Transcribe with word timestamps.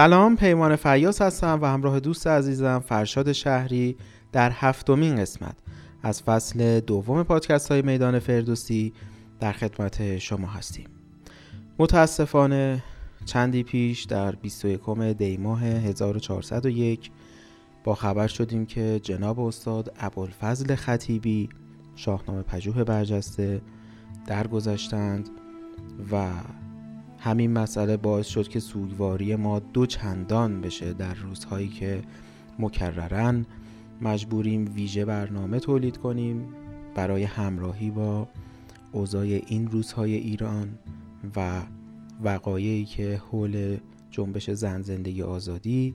سلام 0.00 0.36
پیمان 0.36 0.76
فیاس 0.76 1.22
هستم 1.22 1.58
و 1.62 1.66
همراه 1.66 2.00
دوست 2.00 2.26
عزیزم 2.26 2.78
فرشاد 2.86 3.32
شهری 3.32 3.96
در 4.32 4.50
هفتمین 4.54 5.16
قسمت 5.16 5.56
از 6.02 6.22
فصل 6.22 6.80
دوم 6.80 7.22
پادکست 7.22 7.70
های 7.70 7.82
میدان 7.82 8.18
فردوسی 8.18 8.92
در 9.40 9.52
خدمت 9.52 10.18
شما 10.18 10.46
هستیم. 10.46 10.88
متاسفانه 11.78 12.82
چندی 13.24 13.62
پیش 13.62 14.04
در 14.04 14.34
21 14.34 14.80
دی 15.18 15.36
ماه 15.36 15.64
1401 15.64 17.10
با 17.84 17.94
خبر 17.94 18.26
شدیم 18.26 18.66
که 18.66 19.00
جناب 19.02 19.40
استاد 19.40 19.94
ابوالفضل 19.98 20.74
خطیبی 20.74 21.48
شاهنامه 21.96 22.42
پژوه 22.42 22.84
برجسته 22.84 23.62
درگذشتند 24.26 25.28
و 26.12 26.30
همین 27.20 27.52
مسئله 27.52 27.96
باعث 27.96 28.26
شد 28.26 28.48
که 28.48 28.60
سوگواری 28.60 29.36
ما 29.36 29.58
دو 29.58 29.86
چندان 29.86 30.60
بشه 30.60 30.92
در 30.92 31.14
روزهایی 31.14 31.68
که 31.68 32.02
مکررن. 32.58 33.46
مجبوریم 34.02 34.72
ویژه 34.74 35.04
برنامه 35.04 35.60
تولید 35.60 35.96
کنیم 35.96 36.44
برای 36.94 37.22
همراهی 37.22 37.90
با 37.90 38.28
اوضاع 38.92 39.22
این 39.22 39.68
روزهای 39.70 40.14
ایران 40.14 40.68
و 41.36 41.62
وقایعی 42.22 42.84
که 42.84 43.22
حول 43.30 43.76
جنبش 44.10 44.50
زن 44.50 44.82
زندگی 44.82 45.22
آزادی 45.22 45.94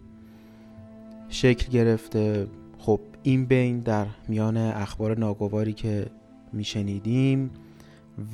شکل 1.29 1.71
گرفته. 1.71 2.47
خب 2.77 2.99
این 3.23 3.45
بین 3.45 3.79
در 3.79 4.07
میان 4.27 4.57
اخبار 4.57 5.19
ناگواری 5.19 5.73
که 5.73 6.05
میشنیدیم 6.53 7.49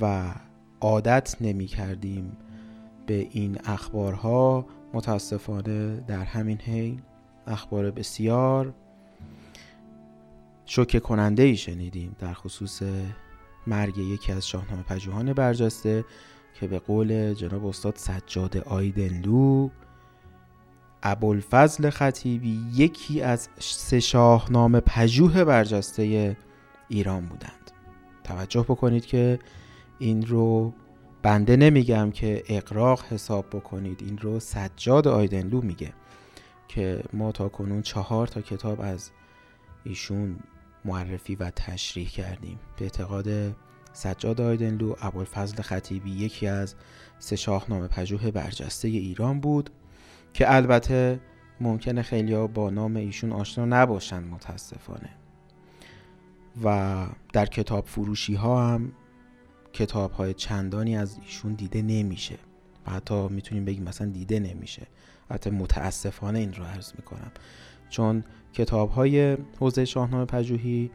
و 0.01 0.33
عادت 0.81 1.35
نمی 1.41 1.65
کردیم 1.65 2.31
به 3.05 3.27
این 3.31 3.57
اخبارها 3.65 4.65
متاسفانه 4.93 6.03
در 6.07 6.23
همین 6.23 6.57
حین 6.57 7.01
اخبار 7.47 7.91
بسیار 7.91 8.73
شوکه 10.65 10.99
کننده 10.99 11.43
ای 11.43 11.57
شنیدیم 11.57 12.15
در 12.19 12.33
خصوص 12.33 12.81
مرگ 13.67 13.97
یکی 13.97 14.31
از 14.31 14.47
شاهنامه 14.47 14.83
پژوهان 14.83 15.33
برجسته 15.33 16.05
که 16.53 16.67
به 16.67 16.79
قول 16.79 17.33
جناب 17.33 17.65
استاد 17.65 17.95
سجاد 17.95 18.57
آیدنلو 18.57 19.69
ابوالفضل 21.03 21.89
خطیبی 21.89 22.61
یکی 22.73 23.21
از 23.21 23.49
سه 23.59 23.99
شاهنامه 23.99 24.79
پژوه 24.79 25.43
برجسته 25.43 26.37
ایران 26.87 27.25
بودند. 27.25 27.71
توجه 28.23 28.61
بکنید 28.61 29.05
که 29.05 29.39
این 29.99 30.25
رو 30.25 30.73
بنده 31.23 31.55
نمیگم 31.55 32.11
که 32.11 32.43
اقراق 32.49 33.03
حساب 33.09 33.45
بکنید. 33.51 34.03
این 34.03 34.17
رو 34.17 34.39
سجاد 34.39 35.07
آیدنلو 35.07 35.61
میگه 35.61 35.93
که 36.67 37.03
ما 37.13 37.31
تا 37.31 37.49
کنون 37.49 37.81
چهار 37.81 38.27
تا 38.27 38.41
کتاب 38.41 38.81
از 38.81 39.11
ایشون 39.83 40.39
معرفی 40.85 41.35
و 41.35 41.49
تشریح 41.55 42.09
کردیم. 42.09 42.59
به 42.77 42.85
اعتقاد 42.85 43.55
سجاد 43.93 44.41
آیدنلو 44.41 44.95
ابوالفضل 45.01 45.61
خطیبی 45.61 46.11
یکی 46.11 46.47
از 46.47 46.75
سه 47.19 47.35
شاهنامه 47.35 47.87
پژوه 47.87 48.31
برجسته 48.31 48.87
ایران 48.87 49.39
بود 49.39 49.69
که 50.33 50.55
البته 50.55 51.19
ممکنه 51.61 52.01
خیلی 52.01 52.47
با 52.47 52.69
نام 52.69 52.95
ایشون 52.95 53.31
آشنا 53.31 53.65
نباشند 53.65 54.31
متاسفانه. 54.31 55.09
و 56.63 57.05
در 57.33 57.45
کتاب 57.45 57.85
فروشی 57.85 58.33
ها 58.33 58.67
هم 58.67 58.91
کتاب 59.73 60.11
های 60.11 60.33
چندانی 60.33 60.97
از 60.97 61.17
ایشون 61.25 61.53
دیده 61.53 61.81
نمیشه. 61.81 62.35
و 62.87 62.91
حتی 62.91 63.27
می‌تونیم 63.27 63.65
بگیم 63.65 63.83
مثلا 63.83 64.07
دیده 64.07 64.39
نمیشه. 64.39 64.87
حتی 65.29 65.49
متاسفانه 65.49 66.39
این 66.39 66.53
رو 66.53 66.63
عرض 66.63 66.91
می‌کنم. 66.97 67.31
چون 67.89 68.23
کتاب 68.53 68.89
های 68.89 69.37
حوزه 69.59 69.85
شاهنامه 69.85 70.25
پژوهی 70.25 70.91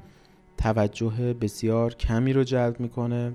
توجه 0.58 1.34
بسیار 1.40 1.94
کمی 1.94 2.32
رو 2.32 2.44
جلب 2.44 2.80
می‌کنه 2.80 3.32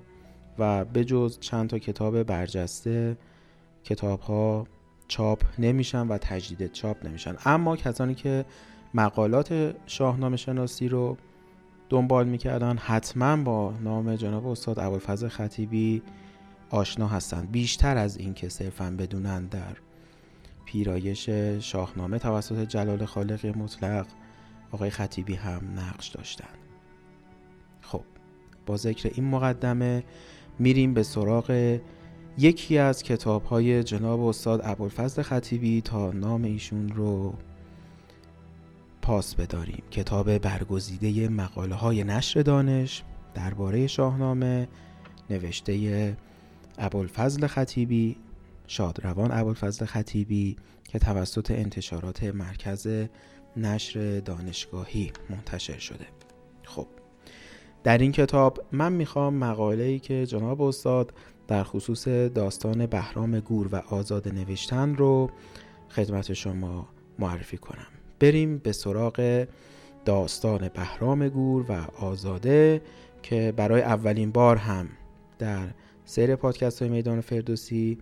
و 0.59 0.85
بجز 0.85 1.39
چند 1.39 1.69
تا 1.69 1.79
کتاب 1.79 2.23
برجسته 2.23 3.17
کتاب 3.83 4.19
ها 4.19 4.67
چاپ 5.07 5.43
نمیشن 5.59 6.07
و 6.07 6.17
تجدید 6.17 6.71
چاپ 6.71 7.05
نمیشن. 7.05 7.35
اما 7.45 7.75
کسانی 7.75 8.15
که 8.15 8.45
مقالات 8.93 9.75
شاهنامه 9.85 10.37
شناسی 10.37 10.87
رو 10.87 11.17
دنبال 11.91 12.27
می‌کردن 12.27 12.77
حتما 12.77 13.37
با 13.43 13.73
نام 13.83 14.15
جناب 14.15 14.47
استاد 14.47 14.79
ابوالفضل 14.79 15.27
خطیبی 15.27 16.01
آشنا 16.69 17.07
هستند 17.07 17.51
بیشتر 17.51 17.97
از 17.97 18.17
اینکه 18.17 18.49
صرفا 18.49 18.95
بدونن 18.99 19.45
در 19.45 19.77
پیرایش 20.65 21.29
شاهنامه 21.59 22.19
توسط 22.19 22.67
جلال 22.67 23.05
خالق 23.05 23.45
مطلق 23.45 24.07
آقای 24.71 24.89
خطیبی 24.89 25.35
هم 25.35 25.61
نقش 25.75 26.07
داشتند 26.07 26.57
خب 27.81 28.03
با 28.65 28.77
ذکر 28.77 29.11
این 29.13 29.25
مقدمه 29.25 30.03
میریم 30.59 30.93
به 30.93 31.03
سراغ 31.03 31.79
یکی 32.37 32.77
از 32.77 33.03
کتاب 33.03 33.43
های 33.43 33.83
جناب 33.83 34.21
استاد 34.21 34.61
ابوالفضل 34.63 35.21
خطیبی 35.21 35.81
تا 35.81 36.11
نام 36.11 36.43
ایشون 36.43 36.89
رو 36.89 37.33
پاس 39.01 39.35
بداریم. 39.35 39.83
کتاب 39.91 40.37
برگزیده 40.37 41.29
مقاله 41.29 41.75
های 41.75 42.03
نشر 42.03 42.41
دانش 42.41 43.03
درباره 43.33 43.87
شاهنامه 43.87 44.67
نوشته 45.29 46.17
ابوالفضل 46.77 47.47
خطیبی 47.47 48.17
شادروان 48.67 49.31
ابوالفضل 49.31 49.85
خطیبی 49.85 50.55
که 50.83 50.99
توسط 50.99 51.51
انتشارات 51.51 52.23
مرکز 52.23 52.87
نشر 53.57 54.19
دانشگاهی 54.19 55.11
منتشر 55.29 55.79
شده. 55.79 56.07
خب 56.63 56.87
در 57.83 57.97
این 57.97 58.11
کتاب 58.11 58.65
من 58.71 58.93
می‌خوام 58.93 59.33
مقاله 59.33 59.83
ای 59.83 59.99
که 59.99 60.25
جناب 60.25 60.61
استاد 60.61 61.13
در 61.47 61.63
خصوص 61.63 62.07
داستان 62.07 62.85
بهرام 62.85 63.39
گور 63.39 63.69
و 63.71 63.75
آزاد 63.75 64.27
نوشتن 64.27 64.95
رو 64.95 65.31
خدمت 65.89 66.33
شما 66.33 66.87
معرفی 67.19 67.57
کنم. 67.57 68.00
بریم 68.21 68.57
به 68.57 68.71
سراغ 68.71 69.47
داستان 70.05 70.69
بهرام 70.73 71.29
گور 71.29 71.65
و 71.69 72.05
آزاده 72.05 72.81
که 73.23 73.53
برای 73.57 73.81
اولین 73.81 74.31
بار 74.31 74.57
هم 74.57 74.89
در 75.39 75.67
سیر 76.05 76.35
پادکست 76.35 76.81
های 76.81 76.91
میدان 76.91 77.21
فردوسی 77.21 77.97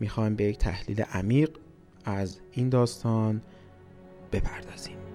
می‌خوایم 0.00 0.34
به 0.34 0.44
یک 0.44 0.58
تحلیل 0.58 1.02
عمیق 1.02 1.50
از 2.04 2.40
این 2.52 2.68
داستان 2.68 3.42
بپردازیم. 4.32 5.07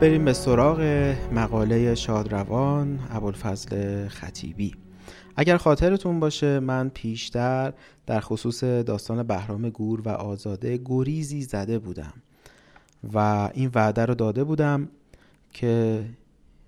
بریم 0.00 0.24
به 0.24 0.32
سراغ 0.32 0.80
مقاله 1.32 1.94
شادروان 1.94 2.98
ابوالفضل 3.10 4.08
خطیبی. 4.08 4.74
اگر 5.36 5.56
خاطرتون 5.56 6.20
باشه 6.20 6.60
من 6.60 6.88
پیشتر 6.88 7.72
در 8.06 8.20
خصوص 8.20 8.64
داستان 8.64 9.22
بهرام 9.22 9.70
گور 9.70 10.00
و 10.00 10.08
آزاده 10.08 10.80
گریزی 10.84 11.42
زده 11.42 11.78
بودم 11.78 12.12
و 13.14 13.50
این 13.54 13.70
وعده 13.74 14.06
رو 14.06 14.14
داده 14.14 14.44
بودم 14.44 14.88
که 15.52 16.04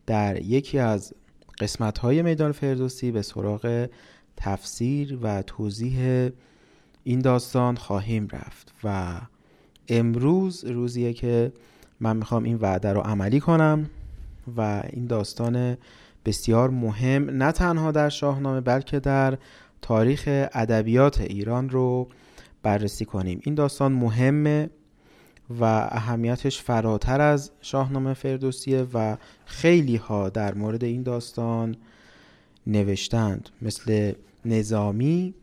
در 0.06 0.43
یکی 0.43 0.79
از 0.79 1.15
قسمت 1.61 1.99
های 1.99 2.23
میدان 2.23 2.53
فردوسی 2.53 3.11
به 3.11 3.23
سراغ 3.23 3.88
تفسیر 4.37 5.19
و 5.23 5.43
توضیح 5.43 6.29
این 7.05 7.19
داستان 7.21 7.76
خواهیم 7.76 8.29
رفت 8.33 8.73
و 8.85 9.21
امروز 9.88 10.65
روزیه 10.65 11.12
که 11.12 11.53
من 12.00 12.17
می‌خوام 12.17 12.44
این 12.44 12.56
وعده 12.56 12.93
رو 12.93 13.00
عملی 13.00 13.41
کنم 13.41 13.91
و 14.56 14.82
این 14.91 15.06
داستان 15.06 15.76
بسیار 16.25 16.70
مهم 16.70 17.31
نه 17.31 17.52
تنها 17.52 17.91
در 17.91 18.08
شاهنامه 18.08 18.61
بلکه 18.61 19.00
در 19.00 19.38
تاریخ 19.82 20.23
ادبیات 20.52 21.20
ایران 21.20 21.70
رو 21.70 22.08
بررسی 22.62 23.05
کنیم. 23.05 23.41
این 23.44 23.55
داستان 23.55 23.93
مهمه 23.93 24.70
و 25.61 25.64
اهمیتش 25.64 26.62
فراتر 26.62 27.20
از 27.20 27.50
شاهنامه 27.61 28.14
فردوسیه 28.14 28.87
و 28.94 29.17
خیلی 29.44 29.97
ها 29.97 30.29
در 30.29 30.55
مورد 30.55 30.85
این 30.85 31.02
داستان 31.02 31.76
نوشتند. 32.67 33.49
مثل 33.62 34.12
نظامی 34.44 35.35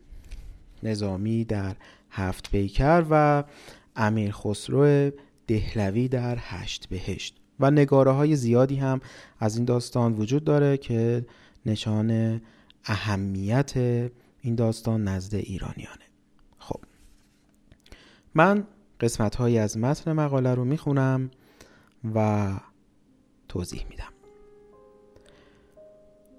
نظامی 0.83 1.45
در 1.45 1.75
هفت 2.12 2.51
پیکر 2.51 3.06
و 3.09 3.44
امیر 3.95 4.31
خسرو 4.31 5.12
دهلوی 5.48 6.08
در 6.08 6.38
هشت 6.40 6.86
بهشت. 6.90 7.38
و 7.60 7.72
نگاره 7.72 8.12
های 8.12 8.36
زیادی 8.36 8.76
هم 8.76 9.02
از 9.40 9.56
این 9.56 9.66
داستان 9.66 10.14
وجود 10.14 10.44
داره 10.44 10.78
که 10.78 11.26
نشان 11.66 12.42
اهمیت 12.86 13.74
این 14.42 14.56
داستان 14.56 15.04
نزد 15.04 15.36
ایرانیانه. 15.36 16.06
خب. 16.58 16.80
من 18.36 18.64
قسمت 19.00 19.36
هایی 19.36 19.58
از 19.58 19.78
متن 19.78 20.12
مقاله 20.12 20.56
رو 20.56 20.66
می‌خونم 20.66 21.32
و 22.16 22.50
توضیح 23.50 23.86
میدم. 23.90 24.14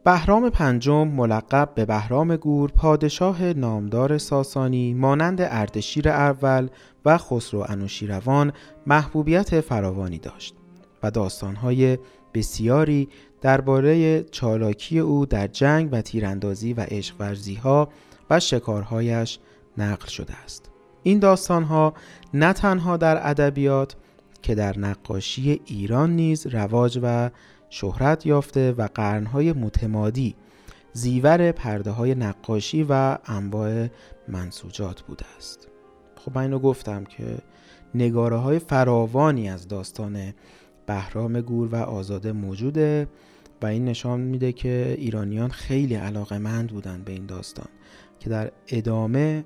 بهرام 0.04 0.50
پنجم 0.50 1.08
ملقب 1.08 1.72
به 1.74 1.84
بهرام 1.84 2.36
گور 2.36 2.70
پادشاه 2.70 3.52
نامدار 3.52 4.18
ساسانی 4.18 4.94
مانند 4.94 5.40
اردشیر 5.40 6.08
اول 6.08 6.68
خسرو 7.16 7.64
انوشیروان 7.68 8.52
محبوبیت 8.86 9.60
فراوانی 9.60 10.18
داشت 10.18 10.54
و 11.02 11.10
داستانهای 11.10 11.98
بسیاری 12.34 13.08
درباره 13.40 14.22
چالاکی 14.22 14.98
او 14.98 15.26
در 15.26 15.46
جنگ 15.46 15.88
و 15.92 16.00
تیراندازی 16.00 16.72
و 16.72 16.80
عشق 16.80 17.22
ها 17.62 17.88
و 18.30 18.40
شکارهایش 18.40 19.38
نقل 19.78 20.06
شده 20.06 20.34
است. 20.34 20.70
این 21.02 21.18
داستانها 21.18 21.94
نه 22.34 22.52
تنها 22.52 22.96
در 22.96 23.30
ادبیات 23.30 23.96
که 24.42 24.54
در 24.54 24.78
نقاشی 24.78 25.60
ایران 25.64 26.10
نیز 26.10 26.46
رواج 26.46 26.98
و 27.02 27.30
شهرت 27.70 28.26
یافته 28.26 28.72
و 28.72 28.88
قرنهای 28.94 29.52
متمادی 29.52 30.34
زیور 30.92 31.52
پرده 31.52 31.90
های 31.90 32.14
نقاشی 32.14 32.86
و 32.88 33.18
انواع 33.26 33.88
منسوجات 34.28 35.02
بوده 35.02 35.24
است. 35.36 35.68
خب 36.18 36.32
من 36.34 36.42
اینو 36.42 36.58
گفتم 36.58 37.04
که 37.04 37.38
نگاره 37.94 38.36
های 38.36 38.58
فراوانی 38.58 39.50
از 39.50 39.68
داستان 39.68 40.34
بهرام 40.86 41.40
گور 41.40 41.68
و 41.68 41.76
آزاده 41.76 42.32
موجوده 42.32 43.08
و 43.62 43.66
این 43.66 43.84
نشان 43.84 44.20
میده 44.20 44.52
که 44.52 44.94
ایرانیان 44.98 45.50
خیلی 45.50 45.94
علاقه 45.94 46.38
مند 46.38 46.70
بودن 46.70 47.02
به 47.04 47.12
این 47.12 47.26
داستان 47.26 47.68
که 48.20 48.30
در 48.30 48.52
ادامه 48.68 49.44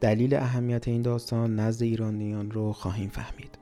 دلیل 0.00 0.34
اهمیت 0.34 0.88
این 0.88 1.02
داستان 1.02 1.56
نزد 1.56 1.82
ایرانیان 1.82 2.50
رو 2.50 2.72
خواهیم 2.72 3.08
فهمید. 3.08 3.58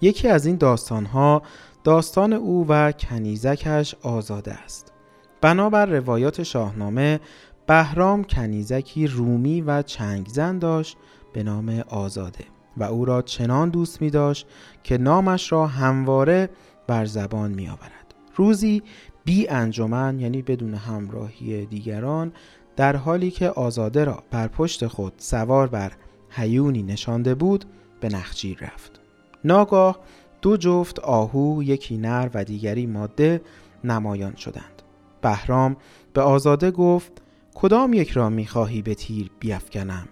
یکی 0.00 0.28
از 0.28 0.46
این 0.46 0.56
داستان 0.56 1.04
ها 1.04 1.42
داستان 1.84 2.32
او 2.32 2.66
و 2.68 2.92
کنیزکش 2.92 3.94
آزاده 4.02 4.52
است. 4.52 4.92
بنابر 5.40 5.86
روایات 5.86 6.42
شاهنامه 6.42 7.20
بهرام 7.68 8.24
کنیزکی 8.24 9.06
رومی 9.06 9.60
و 9.60 9.82
چنگزن 9.82 10.58
داشت 10.58 10.96
به 11.32 11.42
نام 11.42 11.82
آزاده 11.88 12.44
و 12.76 12.84
او 12.84 13.04
را 13.04 13.22
چنان 13.22 13.70
دوست 13.70 14.02
می 14.02 14.10
داشت 14.10 14.46
که 14.82 14.98
نامش 14.98 15.52
را 15.52 15.66
همواره 15.66 16.50
بر 16.86 17.04
زبان 17.04 17.50
می 17.50 17.68
آورد. 17.68 18.14
روزی 18.36 18.82
بی 19.24 19.48
انجمن 19.48 20.20
یعنی 20.20 20.42
بدون 20.42 20.74
همراهی 20.74 21.66
دیگران 21.66 22.32
در 22.76 22.96
حالی 22.96 23.30
که 23.30 23.50
آزاده 23.50 24.04
را 24.04 24.22
بر 24.30 24.48
پشت 24.48 24.86
خود 24.86 25.12
سوار 25.16 25.66
بر 25.66 25.92
حیونی 26.28 26.82
نشانده 26.82 27.34
بود 27.34 27.64
به 28.00 28.08
نخجیر 28.08 28.58
رفت. 28.60 29.00
ناگاه 29.44 29.98
دو 30.42 30.56
جفت 30.56 31.00
آهو 31.00 31.62
یکی 31.62 31.98
نر 31.98 32.30
و 32.34 32.44
دیگری 32.44 32.86
ماده 32.86 33.40
نمایان 33.84 34.36
شدند. 34.36 34.82
بهرام 35.22 35.76
به 36.12 36.20
آزاده 36.20 36.70
گفت 36.70 37.22
کدام 37.60 37.92
یک 37.92 38.10
را 38.10 38.30
می‌خواهی 38.30 38.82
به 38.82 38.94
تیر 38.94 39.30
بیافکنم 39.40 40.08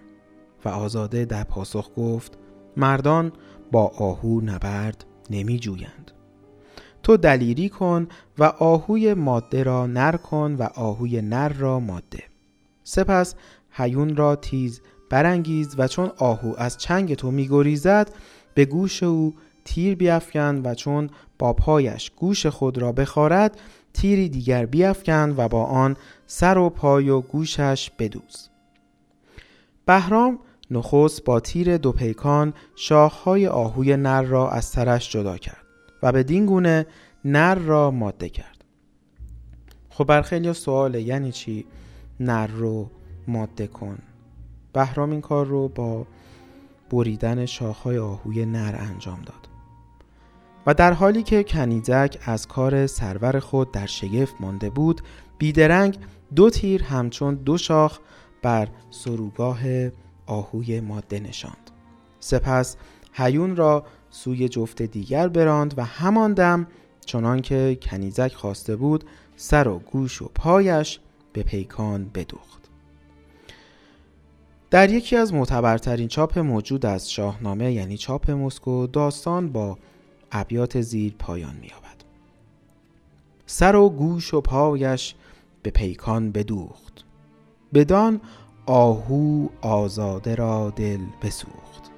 و 0.65 0.69
آزاده 0.69 1.25
در 1.25 1.43
پاسخ 1.43 1.89
گفت 1.97 2.37
مردان 2.77 3.31
با 3.71 3.87
آهو 3.87 4.41
نبرد 4.41 5.05
نمی 5.29 5.59
جویند. 5.59 6.11
تو 7.03 7.17
دلیری 7.17 7.69
کن 7.69 8.07
و 8.37 8.43
آهوی 8.43 9.13
ماده 9.13 9.63
را 9.63 9.87
نر 9.87 10.17
کن 10.17 10.55
و 10.59 10.63
آهوی 10.63 11.21
نر 11.21 11.49
را 11.49 11.79
ماده 11.79 12.23
سپس 12.83 13.35
حیون 13.71 14.15
را 14.15 14.35
تیز 14.35 14.81
برانگیز 15.09 15.75
و 15.77 15.87
چون 15.87 16.11
آهو 16.17 16.53
از 16.57 16.77
چنگ 16.77 17.13
تو 17.13 17.31
میگریزد 17.31 18.13
به 18.53 18.65
گوش 18.65 19.03
او 19.03 19.35
تیر 19.65 19.95
بیافکن 19.95 20.61
و 20.65 20.75
چون 20.75 21.09
با 21.39 21.53
پایش 21.53 22.11
گوش 22.15 22.45
خود 22.45 22.77
را 22.77 22.91
بخارد 22.91 23.59
تیری 23.97 24.29
دیگر 24.29 24.65
بیافکن 24.65 25.33
و 25.37 25.47
با 25.47 25.63
آن 25.63 25.97
سر 26.27 26.57
و 26.57 26.69
پای 26.69 27.09
و 27.09 27.21
گوشش 27.21 27.91
بدوز. 27.99 28.49
بهرام 29.85 30.39
نخست 30.71 31.23
با 31.23 31.39
تیر 31.39 31.77
دو 31.77 31.91
پیکان 31.91 32.53
شاخهای 32.75 33.47
آهوی 33.47 33.97
نر 33.97 34.21
را 34.21 34.49
از 34.49 34.65
سرش 34.65 35.11
جدا 35.11 35.37
کرد 35.37 35.63
و 36.03 36.11
به 36.11 36.23
گونه 36.23 36.85
نر 37.25 37.55
را 37.55 37.91
ماده 37.91 38.29
کرد. 38.29 38.65
خب 39.89 40.03
بر 40.03 40.21
خیلی 40.21 40.53
سواله 40.53 41.01
یعنی 41.01 41.31
چی؟ 41.31 41.65
نر 42.19 42.47
رو 42.47 42.89
ماده 43.27 43.67
کن. 43.67 43.97
بهرام 44.73 45.11
این 45.11 45.21
کار 45.21 45.45
رو 45.45 45.67
با 45.67 46.07
بریدن 46.89 47.45
شاخهای 47.45 47.97
آهوی 47.97 48.45
نر 48.45 48.75
انجام 48.79 49.21
داد. 49.21 49.46
و 50.67 50.73
در 50.73 50.93
حالی 50.93 51.23
که 51.23 51.43
کنیزک 51.43 52.17
از 52.25 52.47
کار 52.47 52.87
سرور 52.87 53.39
خود 53.39 53.71
در 53.71 53.85
شگفت 53.85 54.35
مانده 54.39 54.69
بود 54.69 55.01
بیدرنگ 55.37 55.97
دو 56.35 56.49
تیر 56.49 56.83
همچون 56.83 57.35
دو 57.35 57.57
شاخ 57.57 57.99
بر 58.41 58.67
سروگاه 58.91 59.59
آهوی 60.25 60.79
ماده 60.79 61.19
نشاند. 61.19 61.71
سپس 62.19 62.77
هیون 63.13 63.55
را 63.55 63.85
سوی 64.09 64.49
جفت 64.49 64.81
دیگر 64.81 65.27
براند 65.27 65.73
و 65.77 65.85
همان 65.85 66.33
دم 66.33 66.67
چنان 67.05 67.41
که 67.41 67.77
کنیزک 67.81 68.33
خواسته 68.33 68.75
بود 68.75 69.03
سر 69.35 69.67
و 69.67 69.79
گوش 69.79 70.21
و 70.21 70.31
پایش 70.35 70.99
به 71.33 71.43
پیکان 71.43 72.09
بدوخت. 72.13 72.69
در 74.69 74.89
یکی 74.89 75.15
از 75.15 75.33
معتبرترین 75.33 76.07
چاپ 76.07 76.39
موجود 76.39 76.85
از 76.85 77.11
شاهنامه 77.11 77.73
یعنی 77.73 77.97
چاپ 77.97 78.31
مسکو 78.31 78.87
داستان 78.87 79.49
با 79.49 79.77
ابیات 80.31 80.81
زیر 80.81 81.15
پایان 81.19 81.55
می‌یابد. 81.55 82.03
سر 83.45 83.75
و 83.75 83.89
گوش 83.89 84.33
و 84.33 84.41
پایش 84.41 85.15
به 85.63 85.69
پیکان 85.69 86.31
بدوخت. 86.31 87.05
بدان 87.73 88.21
آهو 88.65 89.47
آزاده 89.61 90.35
را 90.35 90.69
دل 90.69 91.01
بسوخت. 91.21 91.91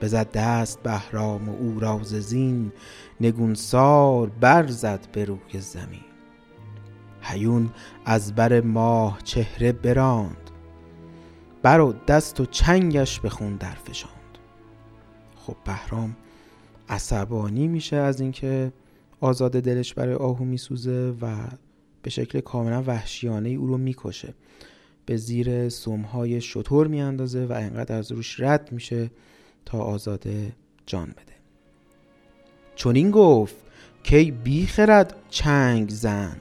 بزد 0.00 0.32
دست 0.32 0.82
بهرام 0.82 1.48
و 1.48 1.56
او 1.56 1.80
راز 1.80 2.08
زین 2.08 2.72
نگونسار 3.20 4.28
برزد 4.28 5.08
به 5.12 5.24
روی 5.24 5.60
زمین. 5.60 6.00
هیون 7.22 7.70
از 8.04 8.34
بر 8.34 8.60
ماه 8.60 9.18
چهره 9.24 9.72
براند. 9.72 10.50
بر 11.62 11.80
و 11.80 11.92
دست 11.92 12.40
و 12.40 12.46
چنگش 12.46 13.20
به 13.20 13.28
خون 13.28 13.56
درفشاند 13.56 14.38
خب 15.36 15.56
بهرام 15.64 16.16
عصبانی 16.92 17.68
میشه 17.68 17.96
از 17.96 18.20
اینکه 18.20 18.72
آزاده 19.20 19.60
دلش 19.60 19.94
برای 19.94 20.14
آهو 20.14 20.44
میسوزه 20.44 21.14
و 21.20 21.36
به 22.02 22.10
شکل 22.10 22.40
کاملا 22.40 22.82
وحشیانه 22.86 23.48
او 23.48 23.66
رو 23.66 23.78
می‌کشه. 23.78 24.34
به 25.06 25.16
زیر 25.16 25.68
سمهای 25.68 26.40
شطور 26.40 26.86
میاندازه 26.86 27.46
و 27.46 27.52
انقدر 27.52 27.96
از 27.96 28.12
روش 28.12 28.40
رد 28.40 28.72
میشه 28.72 29.10
تا 29.64 29.78
آزاده 29.78 30.52
جان 30.86 31.06
بده. 31.06 31.32
چون 32.74 32.96
این 32.96 33.10
گفت 33.10 33.54
کی 34.02 34.30
بیخرد 34.30 35.16
چنگ 35.30 35.90
زن؟ 35.90 36.36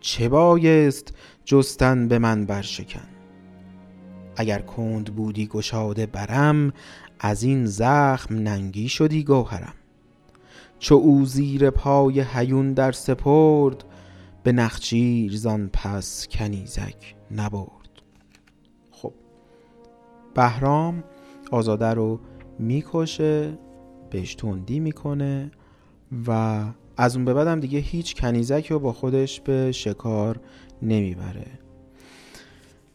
چه 0.00 0.28
بایست 0.28 1.14
جستن 1.44 2.08
به 2.08 2.18
من 2.18 2.46
برشکن 2.46 3.08
اگر 4.36 4.58
کند 4.58 5.14
بودی 5.14 5.46
گشاده 5.46 6.06
برم 6.06 6.72
از 7.20 7.42
این 7.42 7.66
زخم 7.66 8.34
ننگی 8.34 8.88
شدی 8.88 9.24
گوهرم. 9.24 9.74
چو 10.78 10.94
او 10.94 11.24
زیر 11.24 11.70
پای 11.70 12.24
هیون 12.32 12.72
در 12.72 12.92
سپرد 12.92 13.84
به 14.42 14.52
نخچیر 14.52 15.36
زان 15.36 15.70
پس 15.72 16.28
کنیزک 16.30 17.14
نبرد. 17.30 18.02
خب 18.90 19.12
بهرام 20.34 21.04
آزاده 21.50 21.86
رو 21.86 22.20
می‌کشه 22.58 23.58
بهش 24.10 24.34
تندی 24.34 24.80
می‌کنه 24.80 25.50
و 26.26 26.64
از 26.96 27.16
اون 27.16 27.24
به 27.24 27.34
بعدم 27.34 27.60
دیگه 27.60 27.78
هیچ 27.78 28.20
کنیزک 28.20 28.66
رو 28.70 28.78
با 28.78 28.92
خودش 28.92 29.40
به 29.40 29.72
شکار 29.72 30.40
نمی‌بره. 30.82 31.46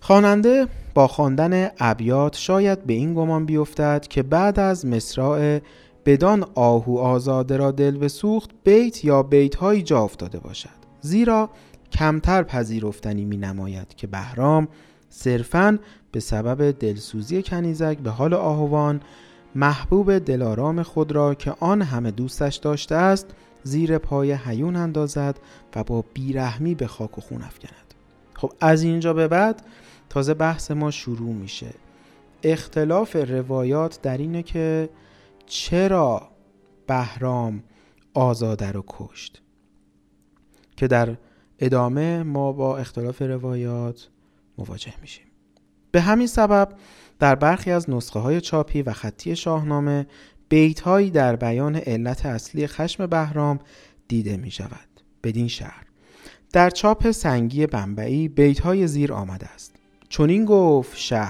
خواننده 0.03 0.67
با 0.93 1.07
خواندن 1.07 1.72
ابیات 1.79 2.38
شاید 2.38 2.83
به 2.83 2.93
این 2.93 3.13
گمان 3.13 3.45
بیفتد 3.45 4.05
که 4.10 4.24
بعد 4.24 4.60
از 4.60 4.86
مصراع 4.86 5.60
بدان 6.05 6.45
آهو 6.55 6.98
آزاده 6.98 7.57
را 7.57 7.72
دل 7.72 7.98
بسوخت 7.98 8.50
بیت 8.63 9.05
یا 9.05 9.24
بیت 9.24 9.55
هایی 9.55 9.81
جا 9.81 10.00
افتاده 10.01 10.39
باشد. 10.39 10.69
زیرا 11.01 11.50
کمتر 11.91 12.43
پذیرفتنی 12.43 13.25
می 13.25 13.38
نماید 13.38 13.95
که 13.95 14.07
بهرام 14.07 14.67
صرفاً 15.10 15.79
به 16.12 16.19
سبب 16.19 16.72
دلسوزی 16.72 17.43
کنیزک 17.43 17.98
به 17.98 18.10
حال 18.10 18.33
آهوان 18.33 19.01
محبوب 19.55 20.17
دلارام 20.17 20.83
خود 20.83 21.12
را 21.12 21.33
که 21.33 21.53
آن 21.60 21.81
همه 21.81 22.12
دوستش 22.12 22.55
داشته 22.55 22.95
است 22.95 23.27
زیر 23.63 23.98
پای 23.98 24.31
حیون 24.31 24.75
اندازد 24.75 25.39
و 25.75 25.83
با 25.83 26.03
بیرحمی 26.13 26.75
به 26.75 26.88
خاک 26.88 27.17
و 27.17 27.22
خون 27.22 27.41
افکند. 27.41 27.74
خب 28.33 28.51
از 28.62 28.83
اینجا 28.83 29.13
به 29.13 29.27
بعد 29.27 29.62
تازه 30.13 30.34
بحث 30.34 30.72
ما 30.72 30.91
شروع 30.91 31.34
میشه. 31.34 31.74
اختلاف 32.43 33.15
روایات 33.15 34.01
در 34.01 34.17
اینه 34.17 34.43
که 34.43 34.89
چرا 35.46 36.32
بهرام 36.88 37.63
آزاده 38.13 38.72
رو 38.72 38.84
کشت؟ 38.88 39.41
که 40.77 40.88
در 40.88 41.17
ادامه 41.60 42.24
ما 42.24 42.51
با 42.51 42.77
اختلاف 42.77 43.22
روایات 43.22 44.10
مواجه 44.58 44.93
میشیم. 45.01 45.25
به 45.91 46.01
همین 46.01 46.27
سبب 46.27 46.70
در 47.20 47.36
برخی 47.36 47.72
از 47.72 47.89
نسخه 47.89 48.20
های 48.20 48.41
چاپی 48.41 48.82
و 48.82 48.93
خطی 48.93 49.36
شاهنامه 49.36 50.08
بیت 50.50 50.79
هایی 50.79 51.10
در 51.10 51.36
بیان 51.36 51.75
علت 51.75 52.25
اصلی 52.25 52.67
خشم 52.67 53.05
بهرام 53.05 53.60
دیده 54.08 54.38
می 54.38 54.51
شود 54.51 55.01
بدین 55.24 55.48
شهر 55.48 55.86
در 56.51 56.70
چاپ 56.70 57.12
سنگی 57.12 57.67
بمبئی 57.67 58.27
بیت 58.27 58.60
های 58.60 58.88
زیر 58.88 59.13
آمده 59.13 59.48
است. 59.48 59.73
چون 60.13 60.29
این 60.29 60.46
گفت 60.46 60.98
شه 60.98 61.27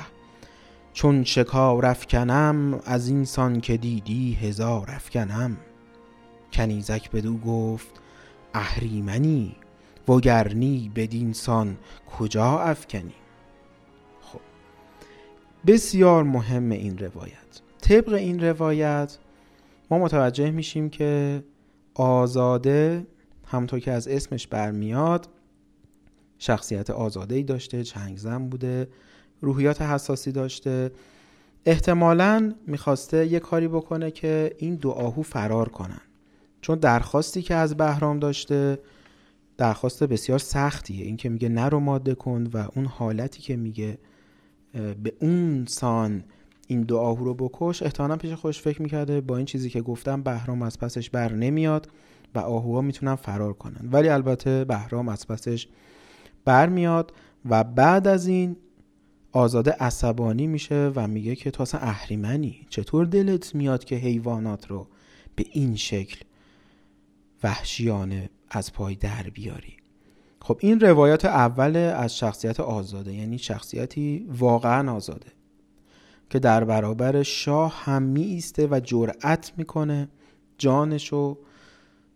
چون 0.93 1.23
شکار 1.23 1.85
افکنم 1.85 2.79
از 2.85 3.07
اینسان 3.07 3.61
که 3.61 3.77
دیدی 3.77 4.33
هزار 4.33 4.91
افکنم. 4.91 5.57
کنیزک 6.53 7.11
بدو 7.11 7.37
گفت 7.37 8.01
اهریمنی 8.53 9.55
وگرنی 10.07 10.91
بدینسان 10.95 11.77
کجا 12.17 12.59
افکنی؟ 12.59 13.13
خب 14.21 14.39
بسیار 15.67 16.23
مهم 16.23 16.69
این 16.71 16.97
روایت. 16.97 17.61
طبق 17.81 18.13
این 18.13 18.43
روایت 18.43 19.17
ما 19.91 19.99
متوجه 19.99 20.51
میشیم 20.51 20.89
که 20.89 21.43
آزاده 21.93 23.07
همونطور 23.45 23.79
که 23.79 23.91
از 23.91 24.07
اسمش 24.07 24.47
برمیاد 24.47 25.27
شخصیت 26.43 26.89
آزاده 26.89 27.35
ای 27.35 27.43
داشته 27.43 27.83
چنگ 27.83 28.17
زن 28.17 28.49
بوده 28.49 28.87
روحیات 29.41 29.81
حساسی 29.81 30.31
داشته. 30.31 30.91
احتمالا 31.65 32.53
می‌خواسته 32.67 33.27
یه 33.27 33.39
کاری 33.39 33.67
بکنه 33.67 34.11
که 34.11 34.55
این 34.57 34.75
دو 34.75 34.91
آهو 34.91 35.21
فرار 35.21 35.69
کنن. 35.69 36.01
چون 36.61 36.79
درخواستی 36.79 37.41
که 37.41 37.55
از 37.55 37.77
بهرام 37.77 38.19
داشته 38.19 38.79
درخواست 39.57 40.03
بسیار 40.03 40.39
سختیه. 40.39 41.05
این 41.05 41.17
که 41.17 41.29
میگه 41.29 41.49
نرو 41.49 41.79
ماده 41.79 42.15
کن 42.15 42.47
و 42.53 42.67
اون 42.75 42.85
حالتی 42.85 43.41
که 43.41 43.55
میگه 43.55 43.97
به 44.73 45.13
اون 45.21 45.65
سان 45.67 46.23
این 46.67 46.81
دو 46.81 46.97
آهو 46.97 47.25
رو 47.25 47.33
بکش 47.33 47.83
احتمالا 47.83 48.17
پیش 48.17 48.31
خوش 48.33 48.61
فکر 48.61 48.81
می‌کرده 48.81 49.21
با 49.21 49.37
این 49.37 49.45
چیزی 49.45 49.69
که 49.69 49.81
گفتم 49.81 50.23
بهرام 50.23 50.61
از 50.61 50.79
پسش 50.79 51.09
بر 51.09 51.31
نمیاد 51.31 51.87
و 52.35 52.39
آهوها 52.39 52.81
می‌تونن 52.81 53.15
فرار 53.15 53.53
کنن. 53.53 53.89
ولی 53.91 54.09
البته 54.09 54.65
بهرام 54.65 55.09
از 55.09 55.27
پسش 55.27 55.67
برمیاد 56.45 57.13
و 57.49 57.63
بعد 57.63 58.07
از 58.07 58.27
این 58.27 58.55
آزاده 59.31 59.71
عصبانی 59.71 60.47
میشه 60.47 60.91
و 60.95 61.07
میگه 61.07 61.35
که 61.35 61.51
تو 61.51 61.63
اصلا 61.63 61.81
اهریمنی. 61.81 62.65
چطور 62.69 63.05
دلت 63.05 63.55
میاد 63.55 63.83
که 63.83 63.95
حیوانات 63.95 64.67
رو 64.67 64.87
به 65.35 65.45
این 65.51 65.75
شکل 65.75 66.19
وحشیانه 67.43 68.29
از 68.49 68.73
پای 68.73 68.95
در 68.95 69.23
بیاری؟ 69.33 69.77
خب 70.41 70.57
این 70.59 70.79
روایت 70.79 71.25
اول 71.25 71.75
از 71.75 72.17
شخصیت 72.17 72.59
آزاده 72.59 73.13
یعنی 73.13 73.37
شخصیتی 73.37 74.27
واقعا 74.29 74.93
آزاده 74.93 75.31
که 76.29 76.39
در 76.39 76.63
برابر 76.63 77.23
شاه 77.23 77.83
هم 77.83 78.03
می 78.03 78.43
و 78.71 78.79
جرأت 78.79 79.51
می‌کنه 79.57 80.09
جانشو 80.57 81.37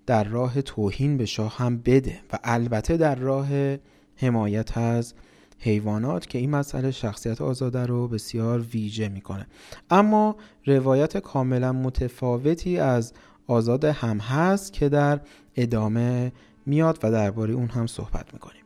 در 0.05 0.23
راه 0.23 0.61
توهین 0.61 1.17
به 1.17 1.25
شاه 1.25 1.57
هم 1.57 1.77
بده. 1.77 2.19
و 2.33 2.39
البته 2.43 2.97
در 2.97 3.15
راه 3.15 3.77
حمایت 4.17 4.77
از 4.77 5.13
حیوانات 5.59 6.27
که 6.27 6.37
این 6.37 6.49
مسئله 6.49 6.91
شخصیت 6.91 7.41
آزاده 7.41 7.85
رو 7.85 8.07
بسیار 8.07 8.59
ویژه 8.59 9.09
می‌کنه. 9.09 9.47
اما 9.89 10.35
روایت 10.65 11.17
کاملا 11.17 11.73
متفاوتی 11.73 12.77
از 12.77 13.13
آزاده 13.47 13.91
هم 13.91 14.17
هست 14.17 14.73
که 14.73 14.89
در 14.89 15.19
ادامه 15.55 16.31
میاد 16.65 16.99
و 17.03 17.11
درباره 17.11 17.53
اون 17.53 17.67
هم 17.67 17.87
صحبت 17.87 18.33
می‌کنیم. 18.33 18.61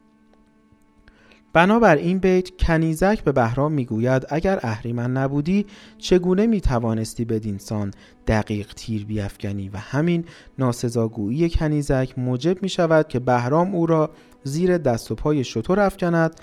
بنابر 1.53 1.96
این 1.96 2.20
بیت 2.20 2.50
کنیزک 2.60 3.24
به 3.24 3.31
بهرام 3.31 3.72
می‌گوید 3.72 4.25
اگر 4.29 4.60
اهریمن 4.63 5.12
نبودی 5.12 5.65
چگونه 5.98 6.48
می‌توانستی 6.48 7.25
بدینسان 7.25 7.91
دقیق 8.27 8.74
تیر 8.74 9.05
بیافکنی؟ 9.05 9.70
و 9.70 9.77
همین 9.77 10.25
ناسزاگویی 10.60 11.50
کنیزک 11.50 12.13
موجب 12.17 12.63
می 12.63 12.70
شود 12.70 13.08
که 13.08 13.20
بهرام 13.20 13.75
او 13.75 13.86
را 13.86 14.12
زیر 14.43 14.77
دست 14.77 15.12
و 15.12 15.15
پای 15.15 15.43
شطور 15.43 15.79
افکند 15.79 16.36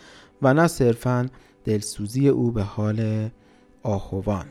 و 0.42 0.54
نه 0.54 0.66
صرفا 0.66 1.26
دلسوزی 1.64 2.28
او 2.28 2.50
به 2.50 2.62
حال 2.62 3.28
آهوان. 3.82 4.46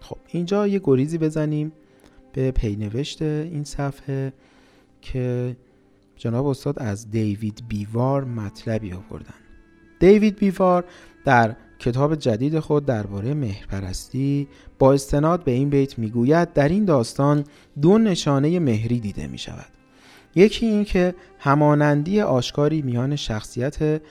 خب 0.00 0.16
اینجا 0.28 0.66
یه 0.66 0.80
گریزی 0.84 1.18
بزنیم 1.18 1.72
به 2.32 2.50
پینوشت 2.50 3.22
این 3.22 3.64
صفحه 3.64 4.32
که 5.00 5.56
جناب 6.16 6.46
استاد 6.46 6.78
از 6.78 7.10
دیوید 7.10 7.62
بیوار 7.68 8.24
مطلبی 8.24 8.92
آوردن. 8.92 9.34
دیوید 10.00 10.36
بیوار 10.36 10.84
در 11.24 11.56
کتاب 11.78 12.14
جدید 12.14 12.58
خود 12.58 12.86
درباره 12.86 13.34
مهرپرستی 13.34 14.48
با 14.78 14.92
استناد 14.92 15.44
به 15.44 15.50
این 15.50 15.70
بیت 15.70 15.98
می‌گوید 15.98 16.52
در 16.52 16.68
این 16.68 16.84
داستان 16.84 17.44
دو 17.80 17.98
نشانه 17.98 18.60
مهری 18.60 19.00
دیده 19.00 19.26
می 19.26 19.38
شود 19.38 19.81
یکی 20.34 20.66
این 20.66 20.84
که 20.84 21.14
همانندی 21.38 22.20
آشکاری 22.20 22.82
میان 22.82 23.16
شخصیت 23.16 24.02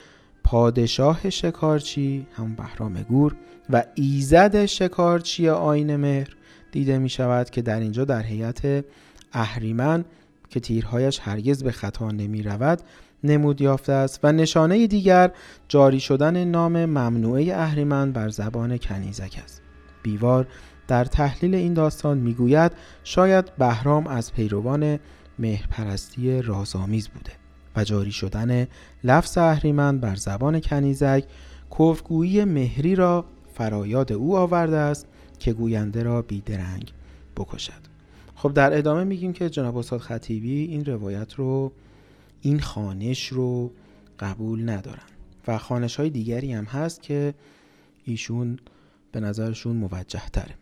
پادشاه 0.44 1.30
شکارچی 1.30 2.28
همون 2.34 2.56
بهرام 2.56 3.02
گور 3.04 3.36
و 3.70 3.84
ایزد 3.96 4.66
شکارچی 4.66 5.50
آین 5.50 5.96
مهر 5.96 6.30
دیده 6.72 6.98
می 6.98 7.10
شود 7.10 7.50
که 7.50 7.62
در 7.62 7.80
اینجا 7.80 8.06
در 8.06 8.24
هیئت 8.24 8.86
اهریمن 9.34 10.06
که 10.50 10.60
تیرهایش 10.60 11.20
هرگز 11.24 11.64
به 11.64 11.72
خطا 11.72 12.12
نمی 12.12 12.44
رود 12.44 12.82
نمود 13.24 13.62
یافته 13.62 13.94
است 13.94 14.20
و 14.24 14.32
نشانه 14.32 14.88
دیگر 14.88 15.32
جاری 15.68 16.00
شدن 16.00 16.44
نام 16.46 16.86
ممنوعه 16.86 17.56
اهریمن 17.56 18.12
بر 18.12 18.30
زبان 18.30 18.78
کنیزک 18.78 19.40
است. 19.44 19.62
بیوار 20.04 20.48
در 20.88 21.06
تحلیل 21.06 21.56
این 21.56 21.74
داستان 21.74 22.18
می‌گوید 22.18 22.72
شاید 23.04 23.56
بهرام 23.58 24.08
از 24.08 24.34
پیروان 24.34 25.00
مهرپرستی 25.42 26.42
رازآمیز 26.42 27.08
بوده 27.08 27.32
و 27.76 27.84
جاری 27.84 28.12
شدن 28.12 28.68
لفظ 29.04 29.38
اهریمن 29.38 30.00
بر 30.00 30.16
زبان 30.16 30.60
کنیزک 30.60 31.24
کفگویی 31.80 32.46
مهری 32.46 32.96
را 32.96 33.26
فرایاد 33.54 34.14
او 34.14 34.38
آورده 34.38 34.78
است 34.78 35.08
که 35.40 35.54
گوینده 35.54 36.04
را 36.04 36.22
بیدرنگ 36.22 36.92
بکشد. 37.38 37.92
خب 38.36 38.54
در 38.54 38.78
ادامه 38.78 39.04
میگیم 39.04 39.34
که 39.34 39.50
جناب 39.50 39.78
استاد 39.78 40.00
خطیبی 40.00 40.64
این 40.64 40.86
روایت 40.86 41.34
رو 41.34 41.72
این 42.42 42.60
خانش 42.60 43.28
رو 43.28 43.72
قبول 44.20 44.70
ندارن 44.70 45.04
و 45.48 45.58
خانش 45.58 45.96
های 45.96 46.10
دیگری 46.10 46.54
هم 46.54 46.64
هست 46.64 47.02
که 47.02 47.34
ایشون 48.04 48.60
به 49.12 49.20
نظرشون 49.20 49.76
موجه 49.76 50.22
تره. 50.34 50.56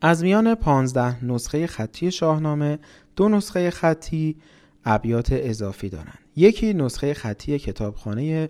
از 0.00 0.22
میان 0.22 0.54
پانزده 0.54 1.24
نسخه 1.24 1.66
خطی 1.66 2.10
شاهنامه 2.10 2.78
دو 3.20 3.28
نسخه 3.28 3.70
خطی 3.70 4.36
ابیات 4.84 5.28
اضافی 5.32 5.88
دارن 5.88 6.18
یکی 6.36 6.74
نسخه 6.74 7.14
خطی 7.14 7.58
کتابخانه 7.58 8.48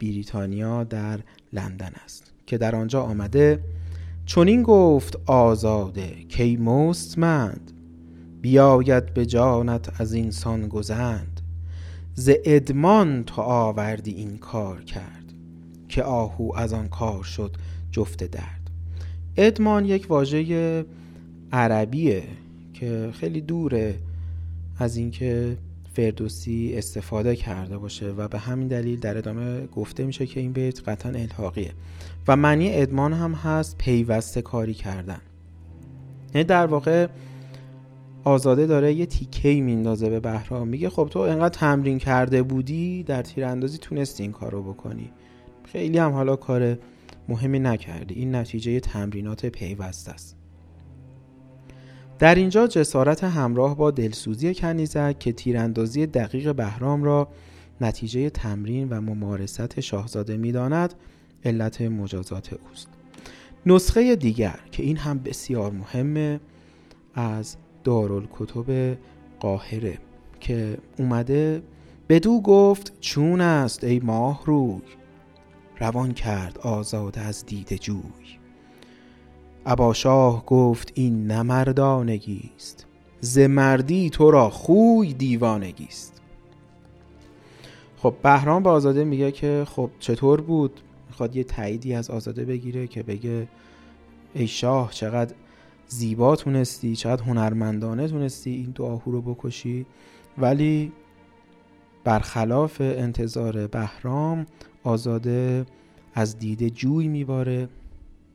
بریتانیا 0.00 0.84
در 0.84 1.20
لندن 1.52 1.92
است 2.04 2.32
که 2.46 2.58
در 2.58 2.76
آنجا 2.76 3.02
آمده 3.02 3.64
چونین 4.24 4.62
گفت 4.62 5.16
آزاده 5.26 6.24
کی 6.28 6.56
مستمند؟ 6.56 7.72
بیاید 8.40 9.14
به 9.14 9.26
جانت 9.26 10.00
از 10.00 10.12
اینسان 10.12 10.68
گزند. 10.68 11.40
ز 12.14 12.30
ادمان 12.44 13.24
تو 13.24 13.42
آوردی 13.42 14.10
این 14.10 14.38
کار 14.38 14.82
کرد 14.84 15.32
که 15.88 16.02
آهو 16.02 16.52
از 16.56 16.72
آن 16.72 16.88
کار 16.88 17.24
شد 17.24 17.56
جفت 17.90 18.24
درد. 18.24 18.70
ادمان 19.36 19.84
یک 19.84 20.06
واژه 20.10 20.84
عربیه 21.52 22.22
که 22.80 23.10
خیلی 23.12 23.40
دوره 23.40 23.98
از 24.78 24.96
اینکه 24.96 25.56
فردوسی 25.92 26.74
استفاده 26.76 27.36
کرده 27.36 27.78
باشه 27.78 28.10
و 28.10 28.28
به 28.28 28.38
همین 28.38 28.68
دلیل 28.68 29.00
در 29.00 29.18
ادامه 29.18 29.66
گفته 29.66 30.04
میشه 30.04 30.26
که 30.26 30.40
این 30.40 30.52
بیت 30.52 30.88
قطعا 30.88 31.12
الحاقیه. 31.12 31.72
و 32.28 32.36
معنی 32.36 32.74
ادمان 32.74 33.12
هم 33.12 33.32
هست 33.32 33.78
پیوسته 33.78 34.42
کاری 34.42 34.74
کردن. 34.74 35.20
یعنی 36.34 36.44
در 36.44 36.66
واقع 36.66 37.08
آزاده 38.24 38.66
داره 38.66 38.94
یه 38.94 39.06
تیکه 39.06 39.60
میندازه 39.60 40.10
به 40.10 40.20
بهرام. 40.20 40.68
میگه 40.68 40.90
خب 40.90 41.08
تو 41.10 41.18
انقدر 41.18 41.58
تمرین 41.58 41.98
کرده 41.98 42.42
بودی 42.42 43.02
در 43.02 43.22
تیراندازی 43.22 43.78
تونستی 43.78 44.22
این 44.22 44.32
کار 44.32 44.52
رو 44.52 44.62
بکنی. 44.62 45.10
خیلی 45.64 45.98
هم 45.98 46.12
حالا 46.12 46.36
کار 46.36 46.78
مهمی 47.28 47.58
نکردی. 47.58 48.14
این 48.14 48.34
نتیجه 48.34 48.80
تمرینات 48.80 49.46
پیوسته 49.46 50.12
است. 50.12 50.35
در 52.18 52.34
اینجا 52.34 52.66
جسارت 52.66 53.24
همراه 53.24 53.76
با 53.76 53.90
دلسوزی 53.90 54.54
کنیزک 54.54 55.18
که 55.18 55.32
تیراندازی 55.32 56.06
دقیق 56.06 56.54
بهرام 56.54 57.04
را 57.04 57.28
نتیجه 57.80 58.30
تمرین 58.30 58.88
و 58.88 59.00
ممارست 59.00 59.80
شاهزاده 59.80 60.36
می‌داند 60.36 60.94
علت 61.44 61.82
مجازات 61.82 62.52
اوست. 62.52 62.88
نسخه 63.66 64.16
دیگر 64.16 64.60
که 64.72 64.82
این 64.82 64.96
هم 64.96 65.18
بسیار 65.18 65.72
مهمه 65.72 66.40
از 67.14 67.56
دارالکتب 67.84 68.96
قاهره 69.40 69.98
که 70.40 70.78
اومده 70.98 71.62
بدو 72.08 72.40
گفت 72.40 72.92
چون 73.00 73.40
است 73.40 73.84
ای 73.84 74.00
ماه 74.00 74.42
روی 74.46 74.80
روان 75.78 76.12
کرد 76.12 76.58
آزاد 76.58 77.18
از 77.18 77.46
دید 77.46 77.76
جوی. 77.76 78.35
ابا 79.68 79.94
گفت 80.46 80.92
این 80.94 81.26
نمردانگی 81.26 82.50
است. 82.56 82.86
ز 83.20 83.38
مردی 83.38 84.10
تو 84.10 84.30
را 84.30 84.50
خوی 84.50 85.14
دیوانگی 85.14 85.84
است. 85.84 86.22
خب 87.96 88.14
بهرام 88.22 88.62
به 88.62 88.70
آزاده 88.70 89.04
میگه 89.04 89.32
که 89.32 89.64
خب 89.68 89.90
چطور 89.98 90.40
بود؟ 90.40 90.80
می‌خواد 91.08 91.36
یه 91.36 91.44
تاییدی 91.44 91.94
از 91.94 92.10
آزاده 92.10 92.44
بگیره 92.44 92.86
که 92.86 93.02
بگه 93.02 93.48
ای 94.34 94.46
شاه 94.46 94.92
چقدر 94.92 95.34
زیبا 95.88 96.36
تونستی 96.36 96.96
چقدر 96.96 97.22
هنرمندانه 97.22 98.08
تونستی 98.08 98.50
این 98.50 98.70
دو 98.70 98.84
آهو 98.84 99.10
رو 99.12 99.22
بکشی. 99.22 99.86
ولی 100.38 100.92
برخلاف 102.04 102.80
انتظار 102.80 103.66
بهرام 103.66 104.46
آزاده 104.84 105.66
از 106.14 106.38
دید 106.38 106.68
جوی 106.68 107.08
میباره. 107.08 107.68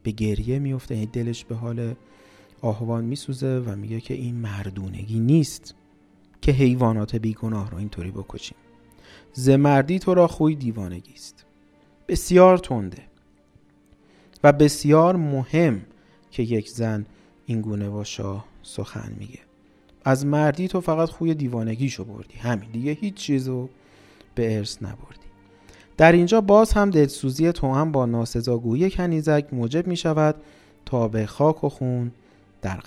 به 0.03 0.11
گریه 0.11 0.59
میفته 0.59 0.95
یعنی 0.95 1.07
دلش 1.07 1.45
به 1.45 1.55
حال 1.55 1.95
آهوان 2.61 3.05
میسوزه 3.05 3.63
و 3.65 3.75
میگه 3.75 4.01
که 4.01 4.13
این 4.13 4.35
مردونگی 4.35 5.19
نیست 5.19 5.75
که 6.41 6.51
حیوانات 6.51 7.15
بیگناه 7.15 7.71
رو 7.71 7.77
اینطوری 7.77 8.11
بکشیم. 8.11 8.57
زمردی 9.33 9.99
تو 9.99 10.13
را 10.13 10.27
خوی 10.27 10.55
دیوانگی 10.55 11.13
است. 11.13 11.45
بسیار 12.07 12.57
تنده 12.57 13.03
و 14.43 14.53
بسیار 14.53 15.15
مهم 15.15 15.81
که 16.31 16.43
یک 16.43 16.69
زن 16.69 17.05
این 17.45 17.61
گونه 17.61 17.89
با 17.89 18.03
شاه 18.03 18.45
سخن 18.63 19.15
میگه. 19.19 19.39
از 20.05 20.25
مردی 20.25 20.67
تو 20.67 20.81
فقط 20.81 21.09
خوی 21.09 21.33
دیوانگیشو 21.33 22.03
بردی 22.03 22.37
همین 22.37 22.71
دیگه 22.71 22.91
هیچ 22.91 23.13
چیزو 23.13 23.69
به 24.35 24.57
ارث 24.57 24.83
نبردی. 24.83 25.20
در 25.97 26.11
اینجا 26.11 26.41
باز 26.41 26.73
هم 26.73 26.89
دلسوزی 26.89 27.51
تو 27.51 27.73
هم 27.73 27.91
با 27.91 28.05
ناسزاگویی 28.05 28.91
کنیزک 28.91 29.45
موجب 29.51 29.87
می 29.87 29.97
شود 29.97 30.35
تا 30.85 31.07
به 31.07 31.25
خاک 31.25 31.63
و 31.63 31.69
خون 31.69 32.11
در 32.61 32.79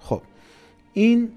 خب 0.00 0.22
این 0.92 1.28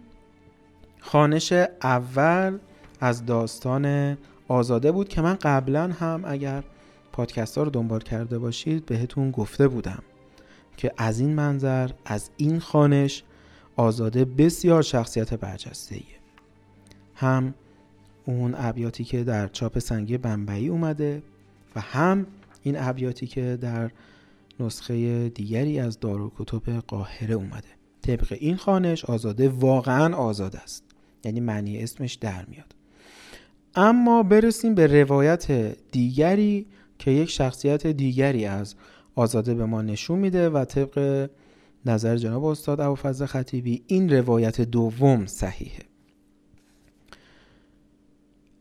خانش 1.00 1.54
اول 1.84 2.58
از 3.00 3.26
داستان 3.26 4.18
آزاده 4.48 4.92
بود 4.92 5.10
که 5.10 5.22
من 5.22 5.38
قبلا 5.42 5.88
هم 5.88 6.24
اگر 6.26 6.64
پادکست 7.12 7.58
ها 7.58 7.64
رو 7.64 7.70
دنبال 7.70 8.00
کرده 8.00 8.40
باشید 8.40 8.86
بهتون 8.86 9.32
گفته 9.32 9.68
بودم 9.68 10.04
که 10.78 10.92
از 10.98 11.20
این 11.20 11.34
منظر 11.34 11.90
از 12.06 12.30
این 12.38 12.60
خانش 12.60 13.24
آزاده 13.76 14.26
بسیار 14.26 14.82
شخصیت 14.82 15.34
برجسته 15.34 15.96
هم 17.16 17.54
اون 18.26 18.56
ابیاتی 18.58 19.04
که 19.04 19.24
در 19.24 19.48
چاپ 19.48 19.80
سنگی 19.80 20.18
بمبئی 20.18 20.68
اومده 20.68 21.22
و 21.76 21.82
هم 21.82 22.28
این 22.64 22.76
ابیاتی 22.80 23.28
که 23.28 23.58
در 23.62 23.92
نسخه 24.60 25.30
دیگری 25.30 25.80
از 25.80 26.00
دارالکتب 26.00 26.70
قاهره 26.88 27.36
اومده. 27.36 27.68
طبق 28.02 28.38
این 28.40 28.56
خانش 28.56 29.06
آزاده 29.06 29.50
واقعا 29.50 30.16
آزاد 30.16 30.56
است. 30.56 30.84
یعنی 31.24 31.40
معنی 31.40 31.84
اسمش 31.84 32.14
در 32.14 32.46
میاد. 32.46 32.76
اما 33.76 34.24
برسیم 34.24 34.76
به 34.76 35.02
روایت 35.02 35.52
دیگری 35.92 36.66
که 37.00 37.12
یک 37.12 37.30
شخصیت 37.30 37.88
دیگری 37.88 38.46
از 38.46 38.76
آزاده 39.16 39.54
به 39.54 39.66
ما 39.66 39.82
نشون 39.82 40.20
میده 40.20 40.50
و 40.50 40.66
طبق 40.66 41.30
نظر 41.86 42.18
جناب 42.18 42.44
استاد 42.44 42.82
ابوالفضل 42.82 43.26
خطیبی 43.26 43.84
این 43.88 44.14
روایت 44.14 44.62
دوم 44.62 45.26
صحیحه. 45.26 45.95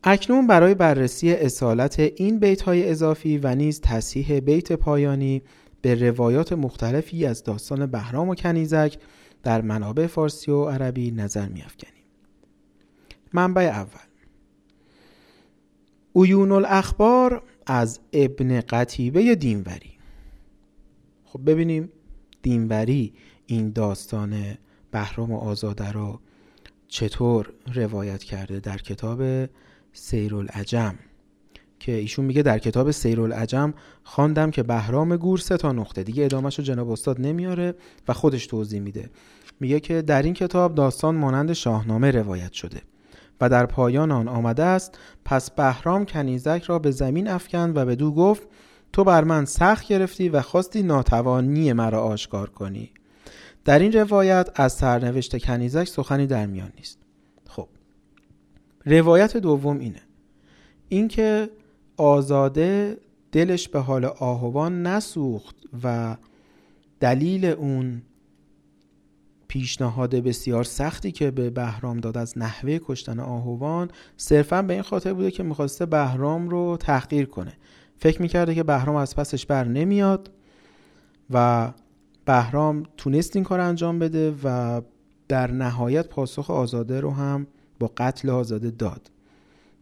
اکنون 0.07 0.47
برای 0.47 0.75
بررسی 0.75 1.33
اصالت 1.33 1.99
این 1.99 2.39
بیت 2.39 2.61
های 2.61 2.89
اضافی 2.89 3.37
و 3.37 3.55
نیز 3.55 3.81
تصحیح 3.81 4.39
بیت 4.39 4.71
پایانی 4.71 5.41
به 5.81 5.95
روایات 6.09 6.53
مختلفی 6.53 7.25
از 7.25 7.43
داستان 7.43 7.85
بهرام 7.85 8.29
و 8.29 8.35
کنیزک 8.35 8.97
در 9.43 9.61
منابع 9.61 10.07
فارسی 10.07 10.51
و 10.51 10.65
عربی 10.65 11.11
نظر 11.11 11.47
می 11.47 11.61
افکنیم. 11.61 12.03
منبع 13.33 13.61
اول 13.61 13.99
اویون 16.13 16.51
الاخبار 16.51 17.43
از 17.65 17.99
ابن 18.13 18.61
قتیبه 18.61 19.35
دینوری 19.35 19.91
خب 21.25 21.49
ببینیم 21.51 21.89
دینوری 22.41 23.13
این 23.45 23.71
داستان 23.71 24.57
بهرام 24.91 25.31
و 25.31 25.37
آزاده 25.37 25.91
را 25.91 26.19
چطور 26.87 27.53
روایت 27.73 28.23
کرده 28.23 28.59
در 28.59 28.77
کتاب 28.77 29.47
سیرالعجم 29.95 30.95
که 31.79 31.91
ایشون 31.91 32.25
میگه 32.25 32.41
در 32.41 32.59
کتاب 32.59 32.91
سیرالعجم 32.91 33.73
خواندم 34.03 34.51
که 34.51 34.63
بهرام 34.63 35.17
گور 35.17 35.37
سه 35.37 35.57
تا 35.57 35.71
نقطه. 35.71 36.03
دیگه 36.03 36.25
ادامهش 36.25 36.59
جناب 36.59 36.89
استاد 36.89 37.21
نمیاره 37.21 37.75
و 38.07 38.13
خودش 38.13 38.47
توضیح 38.47 38.79
میده. 38.79 39.09
میگه 39.59 39.79
که 39.79 40.01
در 40.01 40.21
این 40.21 40.33
کتاب 40.33 40.75
داستان 40.75 41.15
مانند 41.15 41.53
شاهنامه 41.53 42.11
روایت 42.11 42.53
شده 42.53 42.81
و 43.41 43.49
در 43.49 43.65
پایان 43.65 44.11
آن 44.11 44.27
آمده 44.27 44.63
است 44.63 44.99
پس 45.25 45.51
بهرام 45.51 46.05
کنیزک 46.05 46.63
را 46.65 46.79
به 46.79 46.91
زمین 46.91 47.27
افکند 47.27 47.77
و 47.77 47.85
به 47.85 47.95
دو 47.95 48.11
گفت 48.11 48.47
تو 48.93 49.03
بر 49.03 49.23
من 49.23 49.45
سخت 49.45 49.87
گرفتی 49.87 50.29
و 50.29 50.41
خواستی 50.41 50.83
ناتوانی 50.83 51.73
مرا 51.73 52.03
آشکار 52.03 52.49
کنی. 52.49 52.91
در 53.65 53.79
این 53.79 53.91
روایت 53.91 54.49
از 54.55 54.73
سرنوشت 54.73 55.45
کنیزک 55.45 55.87
سخنی 55.87 56.27
در 56.27 56.45
میان 56.45 56.71
نیست. 56.77 57.04
روایت 58.85 59.37
دوم 59.37 59.79
اینه. 59.79 60.01
اینکه 60.89 61.49
آزاده 61.97 62.97
دلش 63.31 63.69
به 63.69 63.79
حال 63.79 64.05
آهوان 64.05 64.87
نسوخت 64.87 65.55
و 65.83 66.17
دلیل 66.99 67.45
اون 67.45 68.01
پیشنهاد 69.47 70.15
بسیار 70.15 70.63
سختی 70.63 71.11
که 71.11 71.31
به 71.31 71.49
بهرام 71.49 71.97
داد 71.97 72.17
از 72.17 72.37
نحوه 72.37 72.79
کشتن 72.85 73.19
آهوان 73.19 73.91
صرفا 74.17 74.61
به 74.61 74.73
این 74.73 74.81
خاطر 74.81 75.13
بوده 75.13 75.31
که 75.31 75.43
می‌خواسته 75.43 75.85
بهرام 75.85 76.49
رو 76.49 76.77
تحقیر 76.79 77.25
کنه. 77.25 77.53
فکر 77.97 78.21
می‌کرده 78.21 78.55
که 78.55 78.63
بهرام 78.63 78.95
از 78.95 79.15
پسش 79.15 79.45
بر 79.45 79.63
نمیاد 79.63 80.31
و 81.29 81.71
بهرام 82.25 82.83
تونست 82.97 83.35
این 83.35 83.45
کار 83.45 83.59
انجام 83.59 83.99
بده 83.99 84.35
و 84.43 84.81
در 85.27 85.51
نهایت 85.51 86.07
پاسخ 86.07 86.49
آزاده 86.49 86.99
رو 86.99 87.11
هم 87.11 87.47
با 87.79 87.91
قتل 87.97 88.29
آزاده 88.29 88.71
داد. 88.71 89.11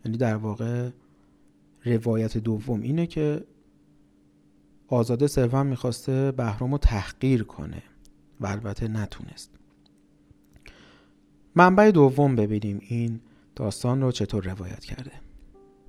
یعنی 0.05 0.17
در 0.17 0.35
واقع 0.35 0.89
روایت 1.85 2.37
دوم 2.37 2.81
اینه 2.81 3.07
که 3.07 3.43
آزاده 4.87 5.27
صرفا 5.27 5.63
می‌خواسته 5.63 6.31
بهرام 6.31 6.71
رو 6.71 6.77
تحقیر 6.77 7.43
کنه 7.43 7.83
و 8.41 8.47
البته 8.47 8.87
نتونست. 8.87 9.49
منبع 11.55 11.91
دوم 11.91 12.35
ببینیم 12.35 12.79
این 12.81 13.19
داستان 13.55 14.01
رو 14.01 14.11
چطور 14.11 14.43
روایت 14.43 14.79
کرده. 14.79 15.11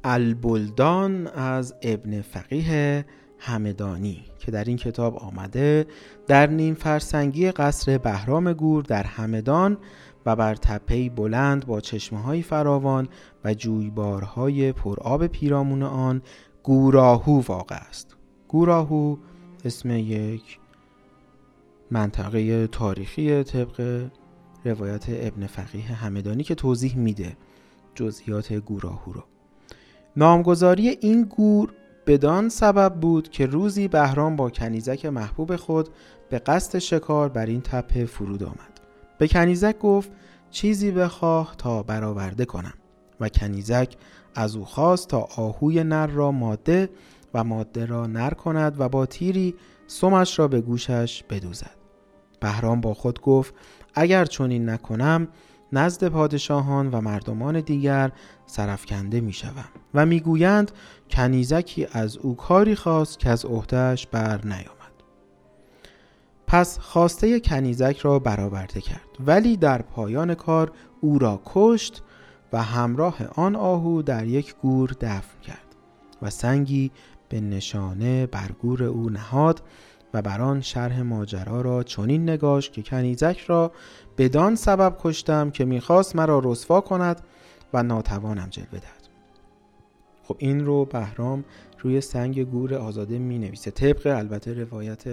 البلدان 0.05 1.27
از 1.27 1.75
ابن 1.83 2.21
فقیه 2.21 3.05
همدانی 3.39 4.25
که 4.39 4.51
در 4.51 4.65
این 4.65 4.77
کتاب 4.77 5.17
آمده 5.17 5.87
در 6.27 6.47
نیم 6.47 6.75
فرسنگی 6.75 7.51
قصر 7.51 7.99
بهرام 7.99 8.53
گور 8.53 8.83
در 8.83 9.03
همدان 9.03 9.79
و 10.27 10.37
بر 10.37 10.55
تپهی 10.55 11.09
بلند 11.09 11.67
با 11.67 11.81
چشمه 11.81 12.23
های 12.23 12.43
فراوان 12.43 13.09
و 13.45 13.55
جویبارهای 13.55 14.73
پرآب 14.73 15.27
پیرامون 15.27 15.83
آن 15.83 16.23
گوراهو 16.63 17.41
واقع 17.41 17.77
است. 17.89 18.17
گوراهو 18.49 19.17
اسم 19.65 19.91
یک 19.91 20.59
منطقه 21.91 22.67
تاریخی 22.67 23.43
طبق 23.43 24.07
روایت 24.65 25.05
ابن 25.09 25.47
فقیه 25.47 25.85
همدانی 25.85 26.43
که 26.43 26.55
توضیح 26.55 26.97
میده 26.97 27.37
جزئیات 27.95 28.53
گوراهو 28.53 29.13
رو. 29.13 29.23
نامگذاری 30.17 30.89
این 30.89 31.23
گور 31.23 31.73
بدان 32.07 32.49
سبب 32.49 32.95
بود 32.95 33.29
که 33.29 33.47
روزی 33.47 33.89
بهرام 33.89 34.37
با 34.37 34.51
کنیزک 34.51 35.07
محبوب 35.07 35.57
خود 35.57 35.89
به 36.31 36.39
قصد 36.39 36.79
شکار 36.79 37.29
بر 37.29 37.47
این 37.47 37.61
تپه 37.61 38.07
فرود 38.07 38.43
آمد. 38.43 38.74
به 39.19 39.29
کنیزک 39.29 39.79
گفت 39.79 40.11
چیزی 40.51 40.91
بخواه 40.91 41.55
تا 41.59 41.83
برآورده 41.83 42.45
کنم. 42.45 42.75
و 43.21 43.29
کنیزک 43.29 43.97
از 44.35 44.57
او 44.57 44.65
خواست 44.65 45.09
تا 45.09 45.29
آهوی 45.37 45.85
نر 45.85 46.07
را 46.07 46.33
ماده 46.33 46.91
و 47.35 47.45
ماده 47.45 47.87
را 47.87 48.07
نر 48.07 48.31
کند 48.31 48.81
و 48.81 48.89
با 48.89 49.07
تیری 49.07 49.55
سمش 49.87 50.39
را 50.39 50.49
به 50.49 50.61
گوشش 50.61 51.25
بدوزد. 51.31 51.77
بهرام 52.41 52.81
با 52.81 52.95
خود 52.95 53.21
گفت 53.21 53.55
اگر 53.95 54.25
چنین 54.25 54.71
نکنم 54.71 55.29
نزد 55.73 56.09
پادشاهان 56.09 56.91
و 56.91 57.01
مردمان 57.01 57.61
دیگر 57.61 58.13
سرفکنده 58.47 59.21
می 59.21 59.33
شوم. 59.33 59.69
و 59.95 60.07
می‌گویند 60.07 60.73
کنیزکی 61.11 61.87
از 61.93 62.17
او 62.17 62.37
کاری 62.37 62.75
خواست 62.75 63.19
که 63.19 63.31
از 63.31 63.45
عهدهش 63.45 64.07
بر 64.07 64.41
نیامد. 64.45 64.84
پس 66.55 66.79
خواسته 66.79 67.41
کنیزک 67.41 67.99
را 67.99 68.19
برآورده 68.19 68.81
کرد. 68.81 69.09
ولی 69.27 69.57
در 69.57 69.83
پایان 69.83 70.35
کار 70.35 70.73
او 71.01 71.19
را 71.19 71.43
کشت 71.45 72.03
و 72.53 72.63
همراه 72.63 73.17
آن 73.35 73.57
آهو 73.57 74.03
در 74.03 74.27
یک 74.27 74.55
گور 74.63 74.91
دفن 75.01 75.41
کرد 75.43 75.77
و 76.23 76.31
سنگی 76.31 76.91
به 77.29 77.41
نشانه 77.41 78.27
بر 78.27 78.51
گور 78.63 78.83
او 78.83 79.11
نهاد 79.11 79.63
و 80.15 80.23
بر 80.23 80.41
آن 80.41 80.61
شرح 80.61 81.03
ماجرا 81.03 81.61
را 81.61 81.83
چنین 81.83 82.23
نگاش 82.31 82.71
که 82.71 82.83
کنیزک 82.83 83.41
را 83.47 83.73
بدان 84.19 84.55
سبب 84.55 84.97
کشتم 85.01 85.51
که 85.51 85.65
می‌خواست 85.65 86.17
مرا 86.17 86.41
رسوا 86.45 86.81
کند 86.81 87.21
و 87.73 87.83
ناتوانم 87.83 88.49
جلوه 88.51 88.71
دهد. 88.71 89.09
خب 90.25 90.37
این 90.39 90.67
رو 90.67 90.85
بهرام 90.85 91.45
روی 91.79 92.01
سنگ 92.01 92.51
گور 92.51 92.75
آزاده 92.75 93.19
می 93.19 93.39
نویسه 93.39 93.71
طبق 93.71 94.07
البته 94.07 94.53
روایت 94.53 95.05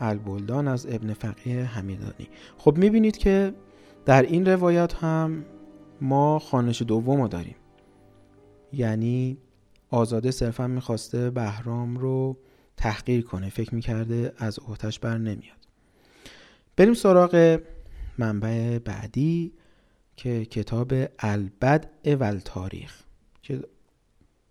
البلدان 0.00 0.68
از 0.68 0.86
ابن 0.86 1.12
فقیه 1.12 1.64
همیدانی 1.64 2.28
خب 2.58 2.78
می 2.78 2.90
بینید 2.90 3.16
که 3.16 3.54
در 4.04 4.22
این 4.22 4.46
روایت 4.46 4.94
هم 4.94 5.44
ما 6.00 6.38
خانش 6.38 6.82
دوم 6.82 7.22
رو 7.22 7.28
داریم. 7.28 7.56
یعنی 8.72 9.38
آزاده 9.90 10.30
صرفا 10.30 10.66
می‌خواسته 10.66 11.30
بهرام 11.30 11.96
رو 11.96 12.36
تحقیر 12.76 13.24
کنه. 13.24 13.48
فکر 13.48 13.74
می‌کرده 13.74 14.32
از 14.38 14.58
اوتش 14.58 14.98
بر 14.98 15.18
نمیاد. 15.18 15.56
بریم 16.76 16.94
سراغ 16.94 17.60
منبع 18.18 18.78
بعدی 18.78 19.52
که 20.16 20.44
کتاب 20.44 20.92
البد 21.18 21.90
اول 22.04 22.40
تاریخ 22.44 23.02
که 23.42 23.62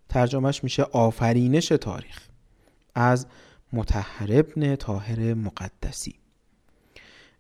ترجمهش 0.10 0.64
میشه 0.64 0.84
آفرینش 0.84 1.68
تاریخ. 1.68 2.28
از 2.96 3.28
متحر 3.74 4.40
ابن 4.40 4.76
تاهر 4.76 5.34
مقدسی. 5.34 6.16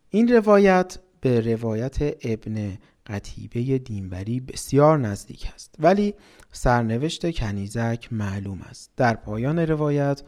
این 0.09 0.27
روایت 0.27 0.97
به 1.21 1.41
روایت 1.41 1.97
ابن 2.21 2.77
قطیبه 3.07 3.77
دینبری 3.77 4.39
بسیار 4.39 4.97
نزدیک 4.97 5.51
است 5.53 5.75
ولی 5.79 6.13
سرنوشت 6.51 7.35
کنیزک 7.35 8.07
معلوم 8.11 8.61
است. 8.61 8.91
در 8.97 9.13
پایان 9.13 9.59
روایت 9.59 10.21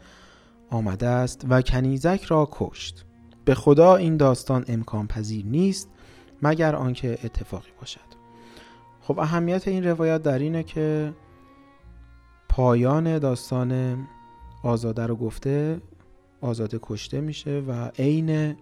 آمده 0.70 1.06
است 1.06 1.46
و 1.48 1.62
کنیزک 1.62 2.24
را 2.24 2.48
کشت. 2.52 3.04
به 3.44 3.54
خدا 3.54 3.96
این 3.96 4.16
داستان 4.16 4.64
امکان 4.68 5.06
پذیر 5.06 5.46
نیست 5.46 5.88
مگر 6.42 6.76
آنکه 6.76 7.18
اتفاقی 7.24 7.70
باشد. 7.80 8.00
خب 9.00 9.18
اهمیت 9.18 9.68
این 9.68 9.84
روایت 9.84 10.22
در 10.22 10.38
اینه 10.38 10.62
که 10.62 11.14
پایان 12.48 13.18
داستان 13.18 13.98
آزاده 14.62 15.06
رو 15.06 15.16
گفته 15.16 15.80
آزاده 16.40 16.78
کشته 16.82 17.20
میشه 17.20 17.62
و 17.68 17.90
عین 17.98 18.56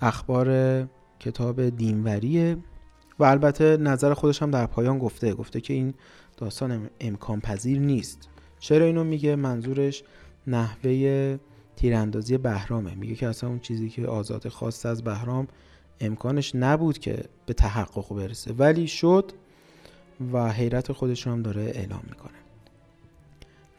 اخبار 0.00 0.48
کتاب 1.20 1.68
دینوریه 1.68 2.56
و 3.18 3.24
البته 3.24 3.76
نظر 3.76 4.14
خودش 4.14 4.42
هم 4.42 4.50
در 4.50 4.66
پایان 4.66 4.98
گفته 4.98 5.34
گفته 5.34 5.60
که 5.60 5.74
این 5.74 5.94
داستان 6.36 6.90
امکان 7.00 7.40
پذیر 7.40 7.78
نیست. 7.78 8.28
چرا 8.58 8.84
اینو 8.84 9.04
میگه؟ 9.04 9.36
منظورش 9.36 10.04
نحوه 10.46 11.38
تیراندازی 11.76 12.38
بهرامه. 12.38 12.94
میگه 12.94 13.14
که 13.14 13.28
اصلا 13.28 13.50
اون 13.50 13.58
چیزی 13.58 13.88
که 13.88 14.06
آزاد 14.06 14.48
خواست 14.48 14.86
از 14.86 15.04
بهرام 15.04 15.48
امکانش 16.00 16.54
نبود 16.54 16.98
که 16.98 17.24
به 17.46 17.54
تحقق 17.54 18.14
برسه. 18.14 18.52
ولی 18.52 18.86
شد 18.86 19.32
و 20.32 20.52
حیرت 20.52 20.92
خودش 20.92 21.26
هم 21.26 21.42
داره 21.42 21.62
اعلام 21.62 22.02
می‌کنه. 22.10 22.38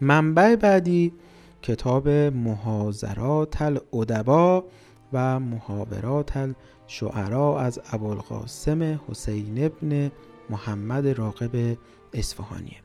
منبع 0.02 0.56
بعدی 0.56 1.14
کتاب 1.64 2.10
محاضرات 2.10 3.62
الادبا 3.62 4.64
و 5.14 5.40
محاورات 5.40 6.56
الشعرا 6.88 7.60
از 7.60 7.82
ابوالقاسم 7.92 9.00
حسین 9.08 9.66
ابن 9.66 10.12
محمد 10.50 11.08
راقب 11.08 11.78
اصفهانیه. 12.14 12.78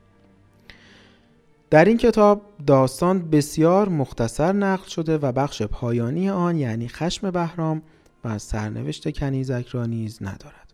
در 1.71 1.85
این 1.85 1.97
کتاب 1.97 2.43
داستان 2.67 3.31
بسیار 3.31 3.89
مختصر 3.89 4.53
نقل 4.53 4.89
شده 4.89 5.19
و 5.19 5.33
بخش 5.33 5.63
پایانی 5.63 6.31
آن 6.31 6.57
یعنی 6.57 6.89
خشم 6.89 7.31
بهرام 7.31 7.83
و 8.25 8.39
سرنوشت 8.39 9.19
کنیزک 9.19 9.67
را 9.67 9.87
نیز 9.87 10.23
ندارد. 10.23 10.73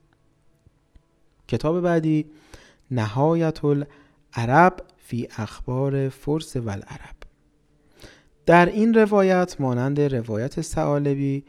کتاب 1.49 1.81
بعدی 1.81 2.27
نهایت 2.91 3.61
العرب 3.65 4.77
فی 4.97 5.29
اخبار 5.37 6.09
فرس 6.09 6.57
و 6.57 6.71
العرب 6.71 7.24
در 8.47 8.67
این 8.67 8.95
روایت 8.95 9.57
مانند 9.61 10.01
روایت 10.01 10.61
سعالبی 10.61 11.45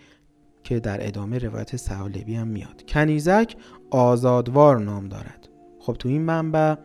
که 0.64 0.80
در 0.80 1.08
ادامه 1.08 1.38
روایت 1.38 1.76
سعالبی 1.76 2.36
هم 2.36 2.48
میاد. 2.48 2.84
کنیزک 2.88 3.56
آزادوار 3.90 4.80
نام 4.80 5.08
دارد. 5.08 5.50
خب 5.80 5.94
تو 5.94 6.10
این 6.10 6.22
منبع 6.22 6.76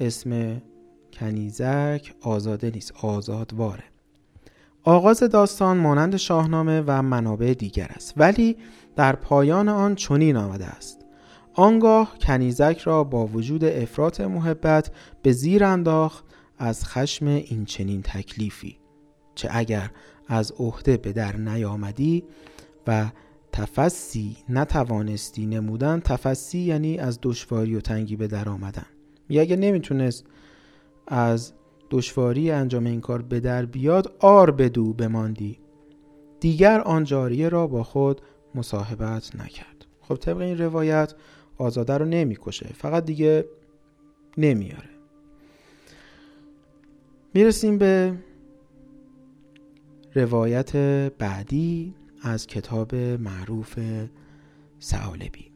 اسم 0.00 0.62
کنیزک 1.12 2.14
آزاده 2.20 2.70
نیست 2.70 2.92
آزادواره. 3.02 3.84
آغاز 4.82 5.20
داستان 5.20 5.76
مانند 5.76 6.16
شاهنامه 6.16 6.82
و 6.86 7.02
منابع 7.02 7.54
دیگر 7.54 7.88
است 7.90 8.14
ولی 8.16 8.56
در 8.96 9.16
پایان 9.16 9.68
آن 9.68 9.94
چنین 9.94 10.36
آمده 10.36 10.66
است. 10.66 11.04
آنگاه 11.54 12.18
کنیزک 12.20 12.78
را 12.84 13.04
با 13.04 13.26
وجود 13.26 13.64
افراط 13.64 14.20
محبت 14.20 14.90
به 15.22 15.32
زیر 15.32 15.64
انداخت 15.64 16.24
از 16.58 16.84
خشم 16.84 17.26
این 17.26 17.64
چنین 17.64 18.02
تکلیفی. 18.02 18.79
چه 19.40 19.48
اگر 19.52 19.90
از 20.28 20.52
عهده 20.52 20.96
به 20.96 21.12
در 21.12 21.36
نیامدی 21.36 22.24
و 22.86 23.10
تفسی 23.52 24.36
نتوانستی 24.48 25.46
نمودن 25.46 26.00
تفسی 26.00 26.58
یعنی 26.58 26.98
از 26.98 27.18
دشواری 27.22 27.76
و 27.76 27.80
تنگی 27.80 28.16
به 28.16 28.26
در 28.26 28.48
آمدن. 28.48 28.86
یا 29.28 29.42
اگر 29.42 29.56
نمی‌تونست 29.56 30.24
از 31.06 31.52
دشواری 31.90 32.50
انجام 32.50 32.86
این 32.86 33.00
کار 33.00 33.22
به 33.22 33.40
در 33.40 33.64
بیاد 33.66 34.16
آر 34.18 34.50
بدو 34.50 34.92
بماندی. 34.92 35.58
دیگر 36.40 36.80
آن 36.80 37.04
جاریه 37.04 37.48
را 37.48 37.66
با 37.66 37.82
خود 37.82 38.20
مصاحبت 38.54 39.36
نکرد. 39.36 39.86
خب 40.00 40.16
طبق 40.16 40.36
این 40.36 40.58
روایت 40.58 41.14
آزاده 41.58 41.98
رو 41.98 42.04
نمی‌کشه 42.04 42.70
فقط 42.74 43.04
دیگه 43.04 43.44
نمیاره. 44.38 44.90
می‌رسیم 47.34 47.78
به 47.78 48.14
روایت 50.14 50.76
بعدی 51.18 51.94
از 52.22 52.46
کتاب 52.46 52.94
معروف 52.94 53.78
سعالبی 54.78 55.50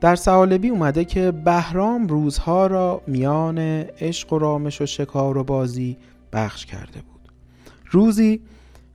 در 0.00 0.16
سوالبی 0.16 0.68
اومده 0.68 1.04
که 1.04 1.30
بهرام 1.30 2.06
روزها 2.06 2.66
را 2.66 3.02
میان 3.06 3.58
عشق 3.58 4.32
و 4.32 4.38
رامش 4.38 4.80
و 4.80 4.86
شکار 4.86 5.38
و 5.38 5.44
بازی 5.44 5.96
بخش 6.32 6.66
کرده 6.66 7.00
بود. 7.00 7.32
روزی 7.90 8.40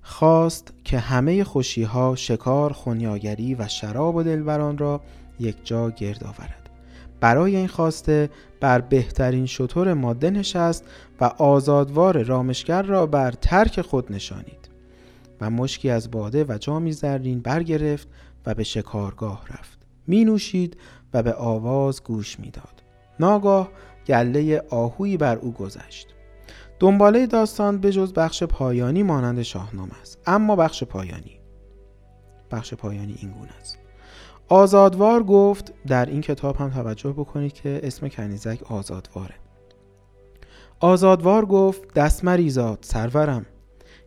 خواست 0.01 0.73
که 0.83 0.99
همه 0.99 1.43
خوشیها 1.43 2.15
شکار 2.15 2.73
خونیاگری 2.73 3.55
و 3.55 3.67
شراب 3.67 4.15
و 4.15 4.23
دلبران 4.23 4.77
را 4.77 5.01
یک 5.39 5.55
جا 5.63 5.89
گرد 5.89 6.23
آورد. 6.23 6.62
برای 7.23 7.55
این 7.55 7.67
خواسته 7.67 8.29
بر 8.59 8.81
بهترین 8.81 9.45
شطور 9.45 9.93
ماده 9.93 10.29
نشست 10.29 10.85
و 11.21 11.25
آزادوار 11.25 12.23
رامشگر 12.23 12.81
را 12.81 13.05
بر 13.05 13.31
ترک 13.31 13.81
خود 13.81 14.13
نشانید 14.13 14.69
و 15.41 15.49
مشکی 15.49 15.89
از 15.89 16.11
باده 16.11 16.43
و 16.43 16.57
جامی 16.57 16.91
زرین 16.91 17.39
برگرفت 17.39 18.07
و 18.45 18.53
به 18.53 18.63
شکارگاه 18.63 19.45
رفت. 19.49 19.79
می 20.07 20.25
نوشید 20.25 20.77
و 21.13 21.23
به 21.23 21.33
آواز 21.33 22.03
گوش 22.03 22.39
می‌داد. 22.39 22.83
ناگاه 23.19 23.69
گله 24.07 24.63
آهویی 24.69 25.17
بر 25.17 25.35
او 25.35 25.51
گذشت. 25.51 26.07
دنباله 26.79 27.27
داستان 27.27 27.77
به 27.77 27.91
جز 27.91 28.13
بخش 28.13 28.43
پایانی 28.43 29.03
مانند 29.03 29.41
شاهنامه 29.41 30.01
است. 30.01 30.19
اما 30.25 30.55
بخش 30.55 30.83
پایانی 30.83 31.39
بخش 32.51 32.73
پایانی 32.73 33.15
این 33.21 33.31
گونه 33.31 33.51
است. 33.61 33.82
آزادوار 34.53 35.23
گفت 35.23 35.73
در 35.87 36.05
این 36.05 36.21
کتاب 36.21 36.55
هم 36.55 36.69
توجه 36.69 37.11
بکنید 37.11 37.53
که 37.53 37.79
اسم 37.83 38.07
کنیزک 38.07 38.71
آزادواره. 38.71 39.35
آزادوار 40.79 41.45
گفت 41.45 41.93
دست 41.93 42.23
مریزاد 42.23 42.79
سرورم. 42.81 43.45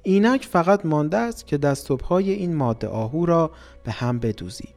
اینک 0.02 0.44
فقط 0.44 0.86
مانده 0.86 1.16
است 1.16 1.46
که 1.46 1.58
دست 1.58 1.90
و 1.90 1.96
پای 1.96 2.30
این 2.30 2.54
ماده 2.54 2.88
آهو 2.88 3.26
را 3.26 3.50
به 3.84 3.92
هم 3.92 4.18
بدوزی. 4.18 4.68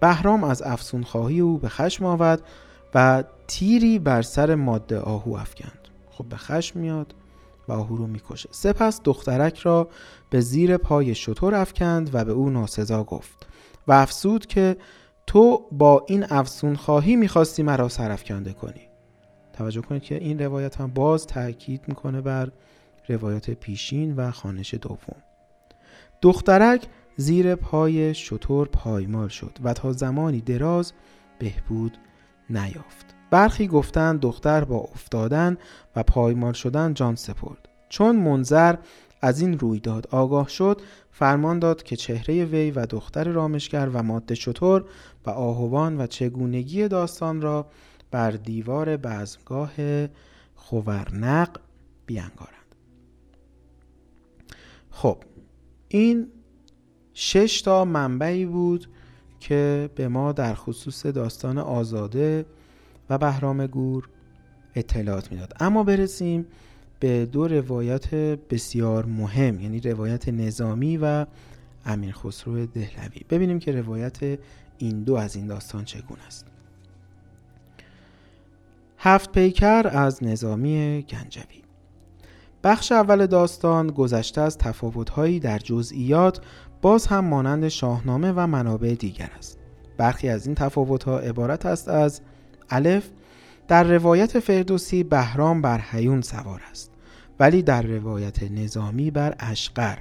بهرام 0.00 0.44
از 0.44 0.62
افسون 0.62 1.02
خواهی 1.02 1.40
او 1.40 1.58
به 1.58 1.68
خشم 1.68 2.04
آورد 2.04 2.42
و 2.94 3.24
تیری 3.46 3.98
بر 3.98 4.22
سر 4.22 4.54
ماده 4.54 4.98
آهو 4.98 5.34
افکند. 5.34 5.88
خب 6.10 6.24
به 6.24 6.36
خشم 6.36 6.80
میاد 6.80 7.14
و 7.68 7.72
آهو 7.72 7.96
رو 7.96 8.06
می‌کشه. 8.06 8.48
سپس 8.52 9.00
دخترک 9.04 9.58
را 9.58 9.88
به 10.30 10.40
زیر 10.40 10.76
پای 10.76 11.14
شطور 11.14 11.54
افکند 11.54 12.10
و 12.12 12.24
به 12.24 12.32
او 12.32 12.50
ناسزا 12.50 13.04
گفت 13.04 13.48
و 13.88 13.92
افسود 13.92 14.46
که 14.46 14.76
تو 15.28 15.66
با 15.72 16.04
این 16.08 16.24
افسون 16.30 16.76
خواهی 16.76 17.16
می‌خواستی 17.16 17.62
مرا 17.62 17.88
سرفکنده 17.88 18.52
کنی. 18.52 18.88
توجه 19.52 19.80
کنید 19.80 20.02
که 20.02 20.14
این 20.14 20.38
روایت 20.38 20.80
هم 20.80 20.90
باز 20.90 21.26
تاکید 21.26 21.80
می‌کنه 21.86 22.20
بر 22.20 22.50
روایت 23.08 23.50
پیشین 23.50 24.16
و 24.16 24.30
خانش 24.30 24.74
دوم. 24.74 25.22
دخترک 26.22 26.86
زیر 27.16 27.54
پای 27.54 28.14
شطور 28.14 28.68
پایمال 28.68 29.28
شد 29.28 29.58
و 29.64 29.72
تا 29.72 29.92
زمانی 29.92 30.40
دراز 30.40 30.92
بهبود 31.38 31.98
نیافت. 32.50 33.06
برخی 33.30 33.66
گفتند 33.66 34.20
دختر 34.20 34.64
با 34.64 34.76
افتادن 34.76 35.56
و 35.96 36.02
پایمال 36.02 36.52
شدن 36.52 36.94
جان 36.94 37.14
سپرد. 37.14 37.68
چون 37.88 38.16
منظر 38.16 38.76
از 39.20 39.40
این 39.40 39.58
رویداد 39.58 40.06
آگاه 40.10 40.48
شد 40.48 40.80
فرمان 41.10 41.58
داد 41.58 41.82
که 41.82 41.96
چهره 41.96 42.44
وی 42.44 42.70
و 42.70 42.86
دختر 42.86 43.24
رامشگر 43.24 43.88
و 43.88 44.02
ماده 44.02 44.34
شطور 44.34 44.84
و 45.26 45.30
آهوان 45.30 46.00
و 46.00 46.06
چگونگی 46.06 46.88
داستان 46.88 47.40
را 47.40 47.66
بر 48.10 48.30
دیوار 48.30 48.96
بزمگاه 48.96 49.72
خورنق 50.54 51.60
بیانگارند. 52.06 52.74
خب 54.90 55.22
این 55.88 56.26
شش 57.14 57.62
تا 57.62 57.84
منبعی 57.84 58.46
بود 58.46 58.88
که 59.40 59.90
به 59.94 60.08
ما 60.08 60.32
در 60.32 60.54
خصوص 60.54 61.06
داستان 61.06 61.58
آزاده 61.58 62.46
و 63.10 63.18
بهرام 63.18 63.66
گور 63.66 64.08
اطلاعات 64.74 65.32
می‌داد. 65.32 65.52
اما 65.60 65.84
برسیم 65.84 66.46
به 67.00 67.26
دو 67.26 67.48
روایت 67.48 68.14
بسیار 68.14 69.06
مهم 69.06 69.60
یعنی 69.60 69.80
روایت 69.80 70.28
نظامی 70.28 70.96
و 70.96 71.26
امیر 71.84 72.12
خسرو 72.12 72.66
دهلوی. 72.66 73.20
ببینیم 73.30 73.58
که 73.58 73.72
روایت 73.72 74.38
این 74.78 75.02
دو 75.02 75.14
از 75.14 75.36
این 75.36 75.46
داستان 75.46 75.84
چگونه 75.84 76.26
است؟ 76.26 76.46
هفت 78.98 79.32
پیکر 79.32 79.90
از 79.92 80.24
نظامی 80.24 81.06
گنجوی. 81.08 81.62
بخش 82.64 82.92
اول 82.92 83.26
داستان 83.26 83.86
گذشته 83.86 84.40
از 84.40 84.58
تفاوتهایی 84.58 85.40
در 85.40 85.58
جزئیات 85.58 86.40
باز 86.82 87.06
هم 87.06 87.24
مانند 87.24 87.68
شاهنامه 87.68 88.32
و 88.36 88.46
منابع 88.46 88.94
دیگر 88.94 89.30
است. 89.38 89.58
برخی 89.96 90.28
از 90.28 90.46
این 90.46 90.54
تفاوتها 90.54 91.18
عبارت 91.18 91.66
است 91.66 91.88
از 91.88 92.20
الف 92.70 93.08
در 93.68 93.84
روایت 93.84 94.40
فردوسی 94.40 95.02
بهرام 95.02 95.62
بر 95.62 95.78
حیون 95.78 96.22
سوار 96.22 96.62
است 96.70 96.90
ولی 97.40 97.62
در 97.62 97.82
روایت 97.82 98.42
نظامی 98.42 99.10
بر 99.10 99.34
اشقر 99.38 99.98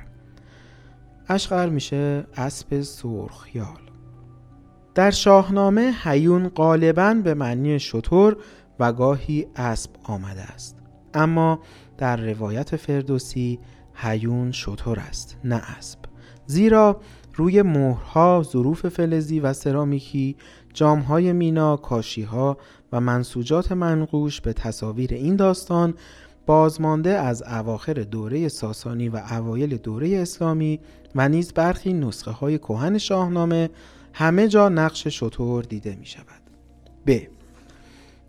اشقر 1.30 1.70
میشه 1.70 2.28
اسب 2.38 2.82
سرخیال 2.82 3.80
در 4.98 5.12
شاهنامه 5.12 5.92
حیون 6.04 6.50
غالبا 6.50 7.14
به 7.24 7.34
معنی 7.34 7.80
شطور 7.80 8.38
و 8.80 8.94
گاهی 8.94 9.48
اسب 9.56 9.90
آمده 10.04 10.42
است. 10.42 10.78
اما 11.14 11.60
در 11.98 12.18
روایت 12.18 12.76
فردوسی 12.76 13.60
حیون 13.94 14.52
شطور 14.52 15.00
است 15.00 15.38
نه 15.44 15.56
اسب. 15.78 16.00
زیرا 16.46 17.02
روی 17.36 17.62
مهرها 17.62 18.44
ظروف 18.52 18.88
فلزی 18.88 19.40
و 19.40 19.54
سرامیکی 19.54 20.36
جامهای 20.74 21.34
مینا 21.34 21.78
کاشیها 21.78 22.58
و 22.92 23.02
منسوجات 23.02 23.72
منقوش 23.72 24.42
به 24.42 24.54
تصاویر 24.54 25.14
این 25.14 25.36
داستان 25.36 25.94
بازمانده 26.46 27.10
از 27.10 27.44
اواخر 27.44 27.94
دوره 27.94 28.48
ساسانی 28.48 29.10
و 29.10 29.22
اوایل 29.32 29.78
دوره 29.78 30.18
اسلامی 30.18 30.80
و 31.16 31.30
نیز 31.30 31.54
برخی 31.54 31.94
نسخه 31.94 32.32
های 32.32 32.58
کهن 32.58 32.98
شاهنامه 32.98 33.70
همه 34.20 34.48
جا 34.48 34.70
نقش 34.70 35.08
شطور 35.08 35.64
دیده 35.64 35.96
می 35.96 36.06
شود. 36.06 36.42
ب. 37.08 37.20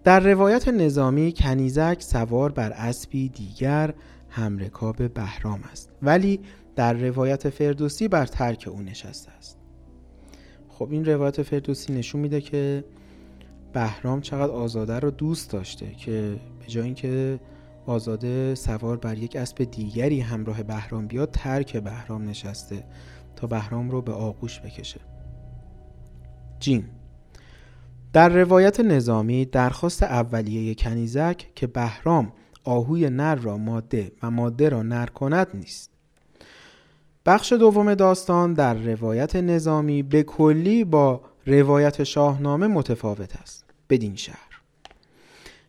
در 0.05 0.21
روایت 0.21 0.69
نظامی 0.69 1.35
کنیزک 1.37 1.97
سوار 2.01 2.53
بر 2.53 2.73
اسبی 2.73 3.29
دیگر 3.29 3.95
همرکاب 4.29 5.15
بهرام 5.15 5.61
است 5.73 5.91
ولی 6.03 6.41
در 6.77 6.93
روایت 6.93 7.51
فردوسی 7.51 8.09
بر 8.09 8.27
ترک 8.27 8.69
او 8.73 8.83
نشسته 8.83 9.31
است 9.31 9.59
خب 10.69 10.89
این 10.91 11.05
روایت 11.05 11.43
فردوسی 11.43 11.93
نشون 11.93 12.21
میده 12.21 12.41
که 12.41 12.85
بهرام 13.73 14.21
چقدر 14.21 14.53
آزاده 14.53 14.99
رو 14.99 15.11
دوست 15.11 15.51
داشته 15.51 15.95
که 15.95 16.37
به 16.61 16.67
جای 16.67 16.85
اینکه 16.85 17.41
آزاده 17.87 18.55
سوار 18.55 18.97
بر 18.97 19.19
یک 19.19 19.37
اسب 19.37 19.65
دیگری 19.65 20.21
همراه 20.21 20.63
بهرام 20.63 21.07
بیاد 21.07 21.31
ترک 21.31 21.77
بهرام 21.77 22.29
نشسته 22.29 22.85
تا 23.37 23.47
بهرام 23.47 23.91
رو 23.91 24.03
به 24.03 24.13
آغوش 24.13 24.61
بکشه 24.61 25.01
جیم 26.61 26.91
در 28.13 28.29
روایت 28.29 28.81
نظامی 28.81 29.45
درخواست 29.45 30.03
اولیه 30.03 30.75
کنیزک 30.75 31.47
که 31.55 31.67
بهرام 31.67 32.33
آهوی 32.65 33.11
نر 33.11 33.35
را 33.35 33.57
ماده 33.57 34.13
و 34.23 34.31
ماده 34.31 34.69
را 34.69 34.83
نر 34.83 35.07
کند 35.07 35.49
نیست. 35.55 35.91
بخش 37.27 37.53
دوم 37.53 37.95
داستان 37.95 38.55
در 38.55 38.75
روایت 38.75 39.37
نظامی 39.37 40.03
به 40.03 40.23
کلی 40.23 40.85
با 40.85 41.21
روایت 41.47 42.05
شاهنامه 42.05 42.67
متفاوت 42.67 43.37
است 43.37 43.65
بدین 43.91 44.17
شهر. 44.17 44.61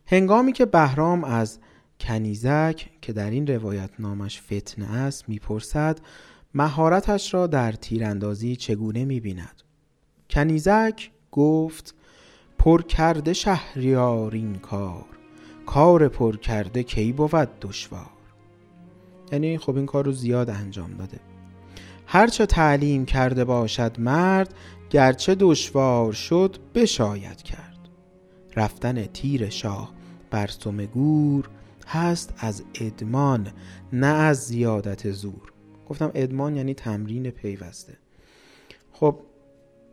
هنگامی 0.08 0.54
که 0.54 0.65
بهرام 0.65 1.23
از 1.23 1.60
کنیزک 1.99 2.89
که 3.02 3.13
در 3.13 3.30
این 3.30 3.47
روایت 3.47 3.89
نامش 3.99 4.41
فتنه 4.41 4.91
است 4.97 5.30
می‌پرسد 5.30 5.99
مهارتش 6.54 7.34
را 7.34 7.47
در 7.47 7.71
تیراندازی 7.71 8.56
چگونه 8.56 9.06
می‌بیند؟ 9.06 9.63
کنیزک 10.29 11.11
گفت 11.31 11.95
پر 12.57 12.81
کرده 12.81 13.33
شهریار 13.33 14.33
این 14.33 14.55
کار 14.55 15.05
کار 15.65 16.07
پر 16.07 16.37
کرده 16.37 16.83
کی 16.83 17.11
بود 17.11 17.59
دشوار؟ 17.61 18.09
یعنی 19.31 19.57
خب 19.57 19.75
این 19.75 19.85
کار 19.85 20.05
رو 20.05 20.11
زیاد 20.11 20.49
انجام 20.49 20.93
داده. 20.93 21.19
هرچه 22.05 22.45
تعلیم 22.45 23.05
کرده 23.05 23.45
باشد 23.45 23.99
مرد 23.99 24.53
گرچه 24.89 25.35
دشوار 25.39 26.13
شد 26.13 26.57
بشاید 26.75 27.41
کرد. 27.41 27.79
رفتن 28.55 29.05
تیر 29.05 29.49
شاه 29.49 29.93
بر 30.31 30.47
سم 30.47 30.85
گور 30.85 31.49
هست 31.87 32.33
از 32.37 32.63
ادمان 32.81 33.51
نه 33.93 34.07
از 34.07 34.37
زیادت 34.37 35.11
زور. 35.11 35.53
گفتم 35.89 36.11
ادمان 36.13 36.55
یعنی 36.55 36.73
تمرین 36.73 37.29
پیوسته. 37.29 37.97
خب 38.91 39.19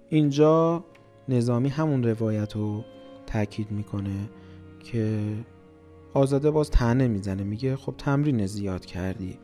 اینجا 0.08 0.84
نظامی 1.28 1.68
همون 1.68 2.02
روایت 2.02 2.56
رو 2.56 2.84
تاکید 3.26 3.70
می‌کنه 3.70 4.28
که 4.84 5.20
آزاده 6.14 6.50
باز 6.50 6.70
تنه 6.70 7.08
می‌زنه 7.08 7.42
میگه 7.42 7.76
خب 7.76 7.94
تمرین 7.98 8.46
زیاد 8.46 8.86
کردی. 8.86 9.38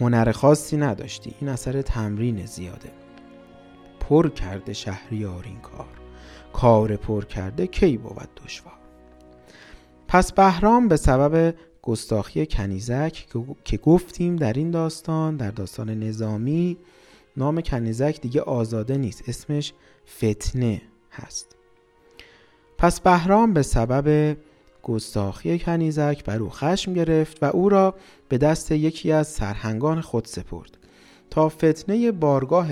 هنر 0.00 0.32
خاصی 0.32 0.76
نداشتی 0.76 1.34
این 1.40 1.50
اثر 1.50 1.82
تمرین 1.82 2.46
زیاده. 2.46 2.90
پر 4.00 4.28
کرده 4.28 4.72
شهریار 4.72 5.44
این 5.44 5.60
کار. 5.60 5.86
کار 6.52 6.96
پر 6.96 7.24
کرده 7.24 7.66
کی 7.66 7.96
بود 7.96 8.28
دشوار؟ 8.44 8.74
پس 10.08 10.32
بهرام 10.32 10.88
به 10.88 10.96
سبب 10.96 11.54
گستاخی 11.82 12.46
کنیزک 12.46 13.26
که 13.64 13.76
گفتیم 13.76 14.36
در 14.36 14.52
این 14.52 14.70
داستان 14.70 15.36
در 15.36 15.50
داستان 15.50 15.90
نظامی 15.90 16.78
نام 17.36 17.60
کنیزک 17.60 18.20
دیگه 18.20 18.40
آزاده 18.40 18.96
نیست. 18.96 19.28
اسمش 19.28 19.72
فتنه 20.16 20.82
هست. 21.12 21.56
پس 22.78 23.00
بهرام 23.00 23.52
به 23.52 23.62
سبب 23.62 24.36
گستاخی 24.82 25.58
کنیزک 25.58 26.24
بر 26.24 26.38
او 26.38 26.50
خشم 26.50 26.92
گرفت 26.92 27.42
و 27.42 27.46
او 27.46 27.68
را 27.68 27.94
به 28.28 28.38
دست 28.38 28.72
یکی 28.72 29.12
از 29.12 29.28
سرهنگان 29.28 30.00
خود 30.00 30.24
سپرد 30.24 30.78
تا 31.30 31.48
فتنه 31.48 32.12
بارگاه 32.12 32.68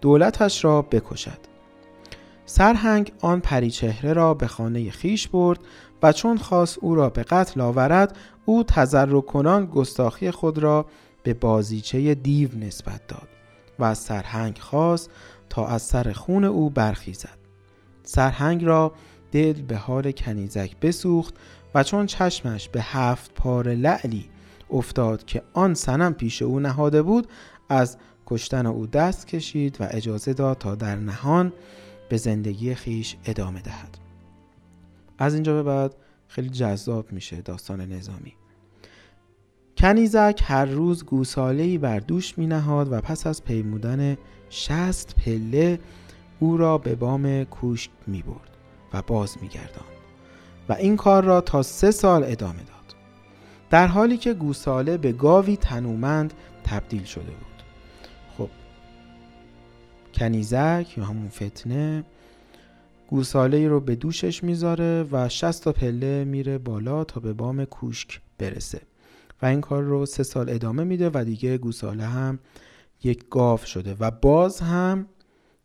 دولتش 0.00 0.64
را 0.64 0.82
بکشد. 0.82 1.38
سرهنگ 2.46 3.12
آن 3.20 3.40
پریچهره 3.40 4.12
را 4.12 4.34
به 4.34 4.46
خانه 4.46 4.90
خیش 4.90 5.28
برد 5.28 5.60
و 6.02 6.12
چون 6.12 6.38
خواست 6.38 6.78
او 6.78 6.94
را 6.94 7.10
به 7.10 7.22
قتل 7.22 7.60
آورد 7.60 8.16
او 8.44 8.64
تذرع 8.64 9.20
کنان 9.20 9.66
گستاخی 9.66 10.30
خود 10.30 10.58
را 10.58 10.86
به 11.22 11.34
بازیچه 11.34 12.14
دیو 12.14 12.58
نسبت 12.58 13.06
داد. 13.06 13.37
و 13.78 13.84
از 13.84 13.98
سرهنگ 13.98 14.58
خواست 14.58 15.10
تا 15.48 15.66
از 15.66 15.82
سر 15.82 16.12
خون 16.12 16.44
او 16.44 16.70
برخیزد. 16.70 17.38
سرهنگ 18.02 18.64
را 18.64 18.92
دل 19.32 19.52
به 19.52 19.76
حال 19.76 20.12
کنیزک 20.12 20.76
بسوخت 20.76 21.34
و 21.74 21.82
چون 21.82 22.06
چشمش 22.06 22.68
به 22.68 22.82
هفت 22.82 23.34
پار 23.34 23.68
لعلی 23.68 24.28
افتاد 24.70 25.24
که 25.24 25.42
آن 25.52 25.74
سنم 25.74 26.14
پیش 26.14 26.42
او 26.42 26.60
نهاده 26.60 27.02
بود 27.02 27.28
از 27.68 27.96
کشتن 28.26 28.66
او 28.66 28.86
دست 28.86 29.26
کشید 29.26 29.80
و 29.80 29.88
اجازه 29.90 30.32
داد 30.32 30.58
تا 30.58 30.74
در 30.74 30.96
نهان 30.96 31.52
به 32.08 32.16
زندگی 32.16 32.74
خیش 32.74 33.16
ادامه 33.24 33.60
دهد. 33.60 33.98
از 35.18 35.34
اینجا 35.34 35.54
به 35.54 35.62
بعد 35.62 35.94
خیلی 36.28 36.48
جذاب 36.48 37.12
میشه 37.12 37.40
داستان 37.40 37.80
نظامی. 37.80 38.37
کنیزک 39.78 40.40
هر 40.44 40.64
روز 40.64 41.04
گوسالهی 41.04 41.78
بر 41.78 41.98
دوش 41.98 42.38
می 42.38 42.46
نهاد 42.46 42.92
و 42.92 43.00
پس 43.00 43.26
از 43.26 43.44
پیمودن 43.44 44.16
شست 44.50 45.14
پله 45.16 45.78
او 46.40 46.56
را 46.56 46.78
به 46.78 46.94
بام 46.94 47.44
کوشک 47.44 47.90
می 48.06 48.22
برد 48.22 48.56
و 48.92 49.02
باز 49.02 49.36
می 49.42 49.48
گردان. 49.48 49.84
و 50.68 50.72
این 50.72 50.96
کار 50.96 51.24
را 51.24 51.40
تا 51.40 51.62
سه 51.62 51.90
سال 51.90 52.24
ادامه 52.24 52.58
داد 52.58 52.94
در 53.70 53.86
حالی 53.86 54.16
که 54.16 54.34
گوساله 54.34 54.96
به 54.96 55.12
گاوی 55.12 55.56
تنومند 55.56 56.34
تبدیل 56.64 57.04
شده 57.04 57.22
بود 57.22 57.62
خب 58.38 58.48
کنیزک 60.14 60.94
یا 60.96 61.04
همون 61.04 61.28
فتنه 61.28 62.04
گوساله 63.10 63.68
رو 63.68 63.80
به 63.80 63.94
دوشش 63.94 64.44
می‌ذاره 64.44 65.06
و 65.12 65.28
شست 65.28 65.64
تا 65.64 65.72
پله 65.72 66.24
میره 66.24 66.58
بالا 66.58 67.04
تا 67.04 67.20
به 67.20 67.32
بام 67.32 67.64
کوشک 67.64 68.20
برسه 68.38 68.80
و 69.42 69.46
این 69.46 69.60
کار 69.60 69.82
رو 69.82 70.06
سه 70.06 70.22
سال 70.22 70.50
ادامه 70.50 70.84
میده 70.84 71.10
و 71.14 71.24
دیگه 71.24 71.58
گوساله 71.58 72.04
هم 72.04 72.38
یک 73.02 73.24
گاو 73.30 73.58
شده 73.58 73.96
و 74.00 74.10
باز 74.10 74.60
هم 74.60 75.06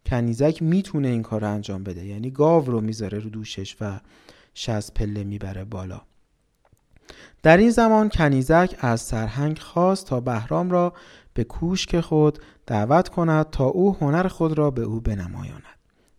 کنیزک 0.05 0.61
می‌تونه 0.61 1.07
این 1.07 1.21
کار 1.21 1.41
رو 1.41 1.49
انجام 1.49 1.83
بده. 1.83 2.05
یعنی 2.05 2.31
گاو 2.31 2.65
رو 2.65 2.81
می‌ذاره 2.81 3.19
رو 3.19 3.29
دوشش 3.29 3.75
و 3.81 3.99
شست 4.53 4.93
پله 4.93 5.23
می‌بره 5.23 5.63
بالا. 5.63 6.01
در 7.43 7.57
این 7.57 7.69
زمان 7.69 8.09
کنیزک 8.09 8.75
از 8.79 9.01
سرهنگ 9.01 9.59
خواست 9.59 10.07
تا 10.07 10.19
بهرام 10.19 10.71
را 10.71 10.93
به 11.33 11.43
کوشک 11.43 11.99
خود 11.99 12.39
دعوت 12.67 13.09
کند 13.09 13.49
تا 13.49 13.65
او 13.65 13.95
هنر 13.95 14.27
خود 14.27 14.57
را 14.57 14.71
به 14.71 14.81
او 14.81 15.01
بنمایاند. 15.01 15.63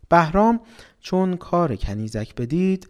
بهرام 0.09 0.59
چون 0.99 1.37
کار 1.37 1.75
کنیزک 1.75 2.35
بدید 2.35 2.89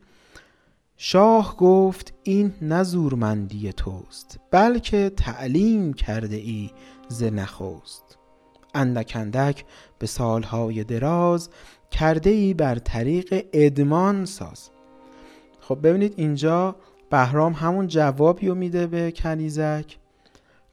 شاه 0.98 1.58
گفت 1.58 2.14
این 2.24 2.54
نزورمندی 2.62 3.74
توست 3.74 4.40
بلکه 4.52 5.10
تعلیم 5.10 5.94
کرده 5.94 6.36
ای 6.36 6.70
ز 7.08 7.24
نخوست 7.24 8.18
اندک 8.74 9.14
اندک 9.16 9.66
به 10.00 10.08
سالهای 10.08 10.84
دراز 10.84 11.50
کرده 11.92 12.30
ای 12.30 12.54
بر 12.54 12.76
طریق 12.76 13.46
ادمان 13.54 14.26
ساز. 14.26 14.70
خب 15.60 15.80
ببینید 15.84 16.14
اینجا 16.18 16.76
بهرام 17.10 17.54
همون 17.54 17.88
جوابی 17.88 18.48
رو 18.48 18.56
میده 18.56 18.88
به 18.88 19.12
کنیزک 19.12 19.98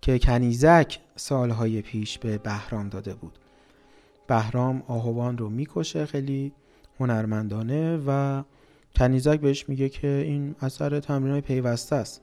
که 0.00 0.18
کنیزک 0.18 0.98
سالهای 1.16 1.82
پیش 1.82 2.18
به 2.18 2.38
بهرام 2.38 2.88
داده 2.88 3.14
بود. 3.14 3.38
بهرام 4.26 4.82
آهوان 4.88 5.38
رو 5.38 5.48
می‌کشه 5.48 6.06
خیلی 6.06 6.52
هنرمندانه 7.00 8.00
و 8.06 8.42
کنیزک 8.96 9.40
بهش 9.40 9.68
میگه 9.68 9.88
که 9.88 10.08
این 10.08 10.54
اثر 10.60 11.00
تمرین 11.00 11.32
های 11.32 11.40
پیوسته 11.40 11.96
است. 11.96 12.22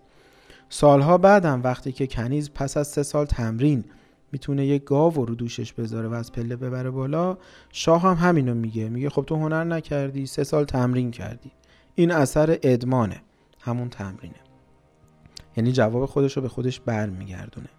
سالها 0.69 1.17
بعدم 1.17 1.61
وقتی 1.63 1.91
که 1.91 2.07
کنیز 2.07 2.51
پس 2.51 2.77
از 2.77 2.87
سه 2.87 3.03
سال 3.03 3.25
تمرین 3.25 3.83
می‌تونه 4.31 4.65
یک 4.65 4.83
گاو 4.83 5.25
رو 5.25 5.35
دوشش 5.35 5.73
بذاره 5.73 6.07
و 6.07 6.13
از 6.13 6.31
پله 6.31 6.55
ببره 6.55 6.89
بالا 6.89 7.37
شاه 7.71 8.01
هم 8.01 8.13
همینو 8.13 8.53
میگه. 8.53 8.89
میگه 8.89 9.09
خب 9.09 9.23
تو 9.27 9.35
هنر 9.35 9.63
نکردی 9.63 10.25
سه 10.25 10.43
سال 10.43 10.65
تمرین 10.65 11.11
کردی. 11.11 11.51
این 11.95 12.11
اثر 12.11 12.57
ادمانه 12.63 13.21
همون 13.59 13.89
تمرینه. 13.89 14.35
یعنی 15.57 15.71
جواب 15.71 16.05
خودش 16.05 16.37
رو 16.37 16.41
به 16.41 16.49
خودش 16.49 16.79
برمیگردونه. 16.79 17.69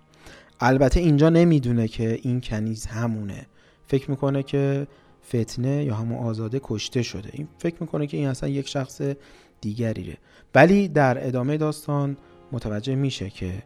البته 0.61 1.01
اینجا 1.01 1.29
نمی‌دونه 1.29 1.89
که 1.89 2.19
این 2.23 2.41
کنیز 2.41 2.87
همونه. 2.87 3.47
فکر 3.87 4.11
می‌کنه 4.11 4.43
که 4.43 4.87
فتنه 5.35 5.85
یا 5.85 5.95
همون 5.95 6.19
آزاده 6.19 6.61
کشته 6.63 7.03
شده. 7.03 7.31
این 7.33 7.49
فکر 7.59 7.77
می‌کنه 7.81 8.07
که 8.07 8.17
این 8.17 8.29
اصلا 8.29 8.49
یک 8.49 8.69
شخص 8.69 9.01
دیگریه. 9.61 10.19
ولی 10.55 10.89
در 10.89 11.27
ادامه 11.27 11.57
داستان 11.57 12.17
متوجه 12.53 12.95
میشه 12.95 13.31
که 13.31 13.63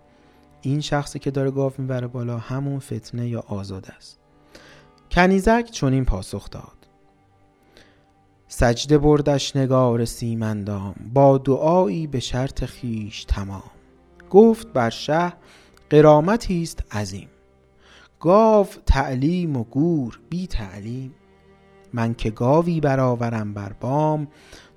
این 0.62 0.80
شخصی 0.80 1.18
که 1.18 1.30
داره 1.30 1.50
گاف 1.50 1.78
می‌بره 1.78 2.06
بالا 2.06 2.38
همون 2.38 2.78
فتنه 2.78 3.28
یا 3.28 3.40
آزاده 3.40 3.92
است. 3.92 4.18
کنیزک 5.10 5.70
چون 5.72 5.92
این 5.92 6.04
پاسخ 6.04 6.50
داد. 6.50 6.88
سجده 8.48 8.98
بردش 8.98 9.56
نگار 9.56 10.04
سیمندام 10.04 10.94
با 11.14 11.38
دعایی 11.38 12.06
به 12.06 12.20
شرط 12.20 12.64
خیش 12.64 13.24
تمام. 13.24 13.70
گفت 14.30 14.72
بر 14.72 14.90
شه 14.90 15.32
قرامتی 15.90 16.62
است 16.62 16.82
عظیم. 16.92 17.28
گاو 18.20 18.66
تعلیم 18.86 19.56
و 19.56 19.64
گور 19.64 20.20
بی 20.30 20.46
تعلیم. 20.46 21.14
من 21.94 22.14
که 22.14 22.30
گاوی 22.30 22.80
برآورم 22.80 23.54
بر 23.54 23.72
بام 23.72 24.28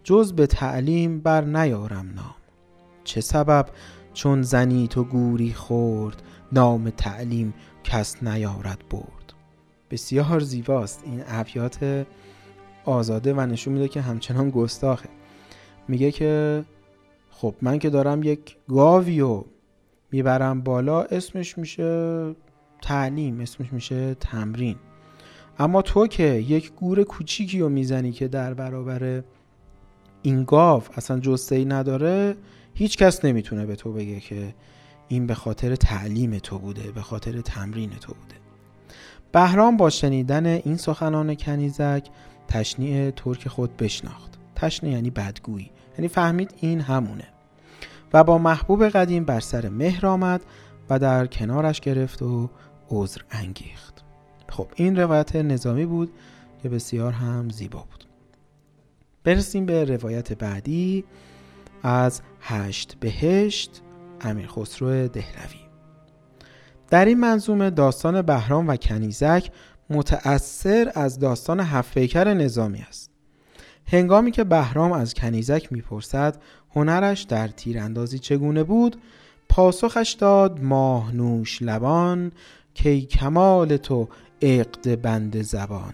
جز 0.03 0.33
به 0.33 0.47
تعلیم 0.47 1.19
بر 1.19 1.41
نیارم 1.41 2.13
نام. 2.15 2.35
چه 3.03 3.21
سبب 3.21 3.65
چون 4.13 4.41
زنی 4.41 4.87
تو 4.87 5.03
گوری 5.03 5.53
خورد 5.53 6.21
نام 6.51 6.89
تعلیم 6.89 7.53
کس 7.83 8.23
نیارد 8.23 8.83
برد؟ 8.89 9.33
بسیار 9.91 10.39
زیباست 10.39 11.03
این 11.05 11.23
ابیات 11.27 12.05
آزاده 12.85 13.33
و 13.33 13.41
نشون 13.41 13.73
میده 13.73 13.87
که 13.87 14.01
همچنان 14.01 14.49
گستاخه. 14.49 15.09
میگه 15.87 16.11
که 16.11 16.63
خب 17.31 17.55
من 17.61 17.79
که 17.79 17.89
دارم 17.89 18.23
یک 18.23 18.57
گاویو 18.69 19.43
می‌برم 20.11 20.61
بالا 20.61 21.01
اسمش 21.01 21.57
میشه 21.57 22.35
تعلیم 22.81 23.39
اسمش 23.39 23.73
میشه 23.73 24.13
تمرین. 24.13 24.75
اما 25.59 25.81
تو 25.81 26.07
که 26.07 26.23
یک 26.23 26.71
گور 26.73 27.03
کوچیکی 27.03 27.59
رو 27.59 27.69
می‌زنی 27.69 28.11
که 28.11 28.27
در 28.27 28.53
برابر 28.53 29.23
این 30.21 30.43
گاو 30.43 30.83
اصلا 30.95 31.19
جسته 31.19 31.55
ای 31.55 31.65
نداره 31.65 32.35
هیچ 32.73 32.97
کس 32.97 33.25
نمی‌تونه 33.25 33.65
به 33.65 33.75
تو 33.75 33.93
بگه 33.93 34.19
که 34.19 34.53
این 35.07 35.27
به 35.27 35.33
خاطر 35.33 35.75
تعلیم 35.75 36.39
تو 36.39 36.59
بوده 36.59 36.91
به 36.91 37.01
خاطر 37.01 37.41
تمرین 37.41 37.89
تو 37.89 38.13
بوده. 38.13 38.35
بهرام 39.31 39.77
با 39.77 39.89
شنیدن 39.89 40.45
این 40.45 40.77
سخنان 40.77 41.35
کنیزک 41.35 42.07
تشنیع 42.47 43.11
ترک 43.11 43.47
خود 43.47 43.77
بشناخت. 43.77 44.37
تشنیع 44.55 44.93
یعنی 44.93 45.09
بدگویی. 45.09 45.71
یعنی 45.97 46.07
فهمید 46.07 46.53
این 46.61 46.81
همونه. 46.81 47.27
و 48.13 48.23
با 48.23 48.37
محبوب 48.37 48.89
قدیم 48.89 49.25
بر 49.25 49.39
سر 49.39 49.69
مهر 49.69 50.07
آمد 50.07 50.41
و 50.89 50.99
در 50.99 51.27
کنارش 51.27 51.81
گرفت 51.81 52.21
و 52.21 52.49
عذر 52.89 53.21
انگیخت. 53.31 53.96
خب 54.49 54.67
این 54.75 54.95
روایت 54.95 55.35
نظامی 55.35 55.85
بود 55.85 56.11
که 56.63 56.69
بسیار 56.69 57.11
هم 57.11 57.49
زیبا 57.49 57.79
بود. 57.79 58.03
برسیم 59.23 59.65
به 59.65 59.85
روایت 59.85 60.33
بعدی 60.33 61.03
از 61.83 62.21
هشت 62.41 62.97
بهشت 62.99 63.81
امیر 64.21 64.47
خسرو 64.47 65.07
دهلوی. 65.07 65.59
در 66.89 67.05
این 67.05 67.19
منظومه 67.19 67.69
داستان 67.69 68.21
بهرام 68.21 68.67
و 68.67 68.75
کنیزک 68.75 69.51
متأثر 69.89 70.91
از 70.95 71.19
داستان 71.19 71.59
هفپیکر 71.59 72.33
نظامی 72.33 72.79
است. 72.89 73.11
هنگامی 73.91 74.31
که 74.31 74.43
بهرام 74.43 74.91
از 74.91 75.13
کنیزک 75.13 75.73
می‌پرسد 75.73 76.41
هنرش 76.75 77.21
در 77.21 77.47
تیراندازی 77.47 78.19
چگونه 78.19 78.63
بود 78.63 79.01
پاسخش 79.49 80.11
داد 80.11 80.59
ماهنوش 80.59 81.61
لبان 81.61 82.31
کی 82.73 83.01
کمال 83.01 83.77
تو 83.77 84.07
عقد 84.41 85.01
بند 85.01 85.41
زبان. 85.41 85.93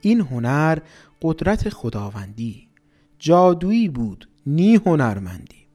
این 0.00 0.20
هنر 0.20 0.78
قدرت 1.22 1.68
خداوندی. 1.68 2.68
جادویی 3.18 3.88
بود 3.88 4.28
نی 4.46 4.74
هنرمندی. 4.74 5.66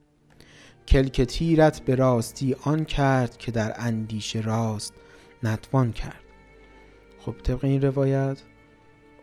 کلک 0.87 1.21
تیرت 1.21 1.81
به 1.81 1.95
راستی 1.95 2.55
آن 2.63 2.85
کرد 2.85 3.37
که 3.37 3.51
در 3.51 3.73
اندیشه 3.77 4.41
راست 4.41 4.93
نتوان 5.43 5.91
کرد. 5.91 6.23
خب 7.19 7.35
طبق 7.43 7.65
این 7.65 7.81
روایت 7.81 8.37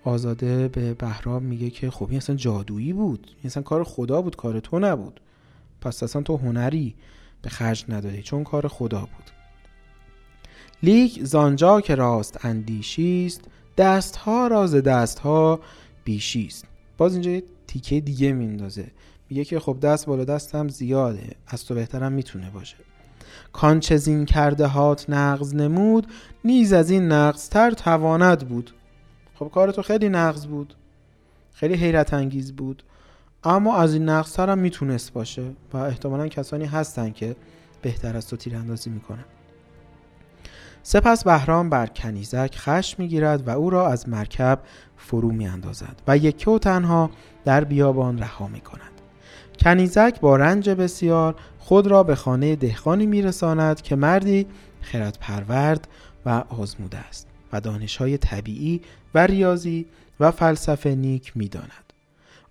آزاده 0.04 0.68
به 0.68 0.94
بهرام 0.94 1.42
میگه 1.42 1.70
که 1.70 1.90
خب 1.90 2.06
این 2.08 2.16
اصلا 2.16 2.36
جادویی 2.36 2.92
بود. 2.92 3.26
این 3.36 3.44
اصلا 3.44 3.62
کار 3.62 3.84
خدا 3.84 4.22
بود 4.22 4.36
کار 4.36 4.60
تو 4.60 4.78
نبود. 4.78 5.20
پس 5.80 6.02
اصلا 6.02 6.22
تو 6.22 6.36
هنری 6.36 6.94
به 7.42 7.50
خرج 7.50 7.84
ندادی 7.88 8.22
چون 8.22 8.44
کار 8.44 8.68
خدا 8.68 9.00
بود. 9.00 9.39
لیک 10.82 11.24
زانجا 11.24 11.80
که 11.80 11.94
راست 11.94 12.44
اندیشیست 12.44 13.40
دستها 13.76 14.46
راز 14.46 14.74
دستها 14.74 15.60
بیشیست 16.04 16.64
باز 16.98 17.12
اینجا 17.12 17.46
تیکه 17.66 18.00
دیگه 18.00 18.32
میندازه 18.32 18.86
میگه 19.30 19.44
که 19.44 19.60
خب 19.60 19.80
دست 19.80 20.06
بالا 20.06 20.24
دستم 20.24 20.68
زیاده 20.68 21.30
از 21.46 21.64
تو 21.64 21.74
بهترم 21.74 22.12
می‌تونه 22.12 22.50
باشه. 22.50 22.76
کانچه 23.52 23.96
زین 23.96 24.24
کرده 24.24 24.66
هات 24.66 25.10
نقض 25.10 25.54
نمود 25.54 26.06
نیز 26.44 26.72
از 26.72 26.90
این 26.90 27.12
نقض 27.12 27.48
تر 27.48 27.70
تواند 27.70 28.48
بود. 28.48 28.70
خب 29.34 29.50
کار 29.54 29.72
تو 29.72 29.82
خیلی 29.82 30.08
نقض 30.08 30.46
بود. 30.46 30.74
خیلی 31.52 31.74
حیرت 31.74 32.14
انگیز 32.14 32.52
بود. 32.52 32.82
اما 33.44 33.76
از 33.76 33.94
این 33.94 34.08
نقص 34.08 34.40
هم 34.40 34.58
می‌تونست 34.58 35.12
باشه 35.12 35.42
و 35.72 35.76
احتمالا 35.76 36.28
کسانی 36.28 36.64
هستن 36.64 37.10
که 37.10 37.36
بهتر 37.82 38.16
از 38.16 38.28
تو 38.28 38.36
تیراندازی 38.36 38.90
می‌کنن. 38.90 39.24
سپس 40.82 41.24
بهرام 41.24 41.70
بر 41.70 41.86
کنیزک 41.86 42.54
خشم 42.56 43.02
می‌گیرد 43.02 43.48
و 43.48 43.50
او 43.50 43.70
را 43.70 43.88
از 43.88 44.08
مرکب 44.08 44.58
فرو 44.96 45.32
میاندازد 45.32 46.02
و 46.08 46.16
یکی 46.16 46.50
و 46.50 46.58
تنها 46.58 47.10
در 47.44 47.64
بیابان 47.64 48.18
رها 48.18 48.46
می‌کند. 48.46 48.90
کنیزک 49.58 50.20
با 50.20 50.36
رنج 50.36 50.70
بسیار 50.70 51.34
خود 51.58 51.86
را 51.86 52.02
به 52.02 52.14
خانه 52.14 52.56
دهقانی 52.56 53.06
میرساند 53.06 53.82
که 53.82 53.96
مردی 53.96 54.46
خرد 54.80 55.18
پرورد 55.20 55.88
و 56.26 56.44
آزموده 56.58 56.98
است 56.98 57.26
و 57.52 57.60
دانشهای 57.60 58.18
طبیعی 58.18 58.80
و 59.14 59.26
ریاضی 59.26 59.86
و 60.20 60.30
فلسفه 60.30 60.94
نیک 60.94 61.36
می‌داند. 61.36 61.92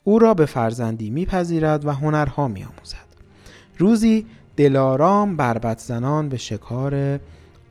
او 0.03 0.19
را 0.19 0.33
به 0.33 0.45
فرزندی 0.45 1.09
میپذیرد 1.09 1.85
و 1.85 1.91
هنرها 1.91 2.47
میآموزد. 2.47 3.09
روزی 3.77 4.25
دلارام 4.57 5.35
بربت 5.37 5.79
زنان 5.79 6.29
به 6.29 6.37
شکار 6.37 7.19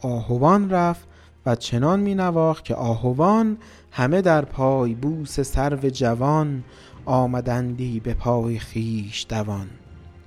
آهوان 0.00 0.70
رفت 0.70 1.08
و 1.46 1.54
چنان 1.54 2.00
می 2.00 2.14
نواخت 2.14 2.64
که 2.64 2.74
آهوان 2.74 3.58
همه 3.90 4.22
در 4.22 4.44
پای 4.44 4.94
بوس 4.94 5.40
سرو 5.40 5.90
جوان 5.90 6.64
آمدندی 7.04 8.00
به 8.00 8.14
پای 8.14 8.58
خیش 8.58 9.26
دوان. 9.28 9.66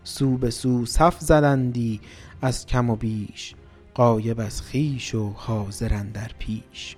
سو 0.03 0.37
به 0.37 0.49
سو 0.49 0.85
صف 0.85 1.19
زدندی 1.19 2.01
از 2.41 2.65
کم 2.65 2.89
و 2.89 2.95
بیش 2.95 3.55
قایب 3.93 4.39
از 4.39 4.61
خیش 4.61 5.15
و 5.15 5.29
حاضرن 5.29 6.09
در 6.11 6.31
پیش. 6.39 6.95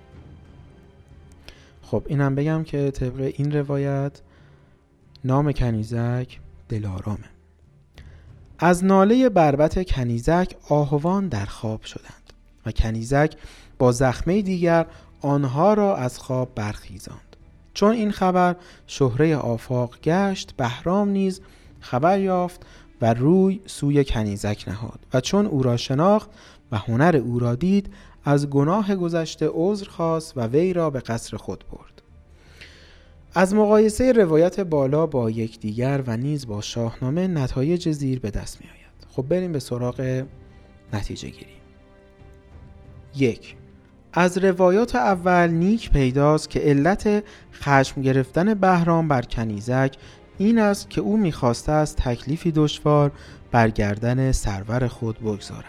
خب 1.82 2.02
اینم 2.06 2.34
بگم 2.34 2.64
که 2.64 2.90
طبق 2.90 3.32
این 3.36 3.52
روایت 3.52 4.20
نام 5.24 5.52
کنیزک 5.52 6.40
دلارامه. 6.68 7.30
از 8.58 8.84
ناله 8.84 9.28
بربت 9.28 9.86
کنیزک 9.86 10.56
آهوان 10.68 11.28
در 11.28 11.46
خواب 11.46 11.82
شدند. 11.82 12.23
و 12.66 12.72
کنیزک 12.72 13.34
با 13.78 13.92
زخمه 13.92 14.42
دیگر 14.42 14.86
آنها 15.20 15.74
را 15.74 15.96
از 15.96 16.18
خواب 16.18 16.54
برخیزاند. 16.54 17.36
چون 17.74 17.92
این 17.92 18.10
خبر 18.10 18.56
شهره 18.86 19.36
آفاق 19.36 20.00
گشت 20.00 20.52
بهرام 20.56 21.08
نیز 21.08 21.40
خبر 21.80 22.20
یافت 22.20 22.66
و 23.02 23.14
روی 23.14 23.60
سوی 23.66 24.04
کنیزک 24.04 24.64
نهاد 24.66 25.00
و 25.14 25.20
چون 25.20 25.46
او 25.46 25.62
را 25.62 25.76
شناخت 25.76 26.30
و 26.72 26.78
هنر 26.78 27.16
او 27.24 27.38
را 27.38 27.54
دید 27.54 27.90
از 28.24 28.50
گناه 28.50 28.96
گذشته 28.96 29.50
عذر 29.52 29.88
خواست 29.88 30.36
و 30.36 30.46
وی 30.46 30.72
را 30.72 30.90
به 30.90 31.00
قصر 31.00 31.36
خود 31.36 31.64
برد. 31.72 32.02
از 33.34 33.54
مقایسه 33.54 34.12
روایت 34.12 34.60
بالا 34.60 35.06
با 35.06 35.30
یکدیگر 35.30 36.02
و 36.06 36.16
نیز 36.16 36.46
با 36.46 36.60
شاهنامه 36.60 37.26
نتایج 37.26 37.90
زیر 37.90 38.20
به 38.20 38.30
دست 38.30 38.60
می 38.60 38.66
آید 38.66 39.14
خب 39.16 39.22
بریم 39.22 39.52
به 39.52 39.58
سراغ 39.58 40.24
نتیجه 40.92 41.28
گیری 41.28 41.63
یک 43.16 43.56
از 44.12 44.38
روایات 44.38 44.96
اول 44.96 45.50
نیک 45.50 45.90
پیداست 45.90 46.50
که 46.50 46.60
علت 46.60 47.24
خشم 47.52 48.02
گرفتن 48.02 48.54
بهرام 48.54 49.08
بر 49.08 49.22
کنیزک 49.22 49.96
این 50.38 50.58
است 50.58 50.90
که 50.90 51.00
او 51.00 51.16
می‌خواسته 51.16 51.72
از 51.72 51.96
تکلیفی 51.96 52.52
دشوار 52.52 53.12
بر 53.52 53.70
گردن 53.70 54.32
سرور 54.32 54.88
خود 54.88 55.18
بگذارد. 55.18 55.64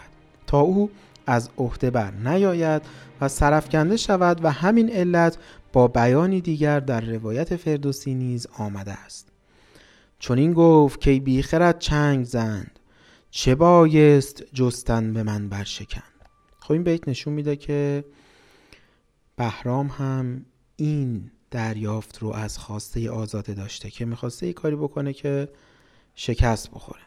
تا 0.46 0.60
او 0.60 0.90
از 1.26 1.50
عهده 1.58 1.90
بر 1.90 2.10
نیاید 2.10 2.82
و 3.20 3.28
سرفکنده 3.28 3.96
شود 3.96 4.44
و 4.44 4.50
همین 4.52 4.90
علت 4.90 5.38
با 5.72 5.88
بیانی 5.88 6.40
دیگر 6.40 6.80
در 6.80 7.00
روایت 7.00 7.56
فردوسی 7.56 8.14
نیز 8.14 8.46
آمده 8.58 8.92
است. 8.92 9.28
چون 10.18 10.38
این 10.38 10.52
گفت 10.52 11.00
که 11.00 11.20
بیخرد 11.20 11.78
چنگ 11.78 12.24
زند 12.24 12.78
چه 13.30 13.54
بایست 13.54 14.42
جستن 14.54 15.12
به 15.12 15.22
من 15.22 15.48
برشکن 15.48 16.15
خب 16.66 16.72
این 16.72 16.82
بیت 16.82 17.08
نشون 17.08 17.32
میده 17.34 17.56
که 17.56 18.04
بهرام 19.36 19.86
هم 19.86 20.44
این 20.76 21.30
دریافت 21.50 22.18
رو 22.18 22.28
از 22.28 22.58
خواسته 22.58 23.10
آزاده 23.10 23.54
داشته 23.54 23.90
که 23.90 24.04
می‌خواسته 24.04 24.46
ای 24.46 24.52
کاری 24.52 24.76
بکنه 24.76 25.12
که 25.12 25.48
شکست 26.14 26.70
بخوره. 26.70 27.00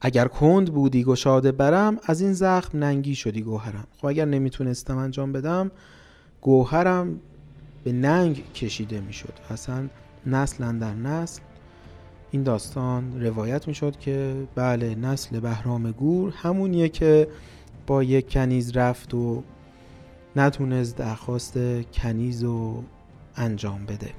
اگر 0.00 0.28
کند 0.28 0.72
بودی 0.72 1.04
گشاده 1.04 1.52
برم 1.52 1.98
از 2.02 2.20
این 2.20 2.32
زخم 2.32 2.78
ننگی 2.78 3.14
شدی 3.14 3.42
گوهرم. 3.42 3.86
خب 3.96 4.06
اگر 4.06 4.24
نمی‌تونستم 4.24 4.96
انجام 4.96 5.32
بدم 5.32 5.70
گوهرم 6.40 7.20
به 7.84 7.92
ننگ 7.92 8.52
کشیده 8.52 9.00
می‌شد. 9.00 9.34
اصلا 9.50 9.88
نسل 10.26 10.78
در 10.78 10.94
نسل 10.94 11.42
این 12.30 12.42
داستان 12.42 13.24
روایت 13.24 13.68
می‌شد 13.68 13.98
که 13.98 14.46
بله 14.54 14.94
نسل 14.94 15.40
بهرام 15.40 15.90
گور 15.90 16.32
همونیه 16.36 16.88
که 16.88 17.28
با 17.88 18.02
یک 18.02 18.32
کنیز 18.32 18.76
رفت 18.76 19.14
و 19.14 19.42
نتونست 20.36 20.96
درخواست 20.96 21.58
کنیز 21.92 22.44
رو 22.44 22.84
انجام 23.36 23.84
بده. 23.86 24.10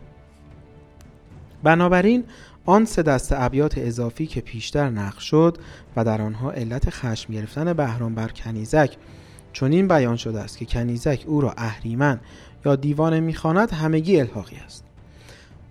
بنابراین 1.64 2.24
آن 2.66 2.86
سه 2.86 3.04
دست 3.04 3.34
ابیات 3.34 3.78
اضافی 3.78 4.28
که 4.28 4.42
پیشتر 4.42 4.90
نقش 4.90 5.30
شد 5.30 5.58
و 5.96 6.06
در 6.06 6.22
آنها 6.22 6.52
علت 6.52 6.90
خشم 6.90 7.34
گرفتن 7.34 7.74
بهرام 7.74 8.16
بر 8.16 8.28
کنیزک 8.28 8.98
چون 9.54 9.88
بیان 9.88 10.16
شده 10.16 10.40
است 10.40 10.58
که 10.58 10.66
کنیزک 10.66 11.24
او 11.28 11.42
را 11.42 11.54
اهریمن 11.58 12.20
یا 12.66 12.76
دیوانه 12.76 13.20
می‌خواند 13.20 13.72
همگی 13.72 14.20
الحاقی 14.20 14.58
است. 14.66 14.84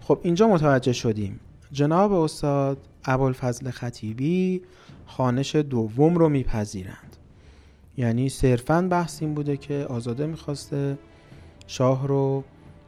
خب 0.01 0.18
اینجا 0.22 0.49
متوجه 0.49 0.92
شدیم. 0.92 1.40
جناب 1.72 2.12
استاد 2.12 2.78
ابوالفضل 3.05 3.70
خطیبی 3.70 4.62
خانش 5.07 5.57
دوم 5.57 6.14
رو 6.14 6.28
میپذیرند. 6.28 7.08
یعنی 7.99 8.28
صرفا 8.28 8.82
بحث 8.90 9.22
این 9.22 9.34
بوده 9.34 9.57
که 9.57 9.86
آزاده 9.88 10.26
می‌خواسته 10.26 10.99
شاه 11.66 12.09
رو 12.09 12.44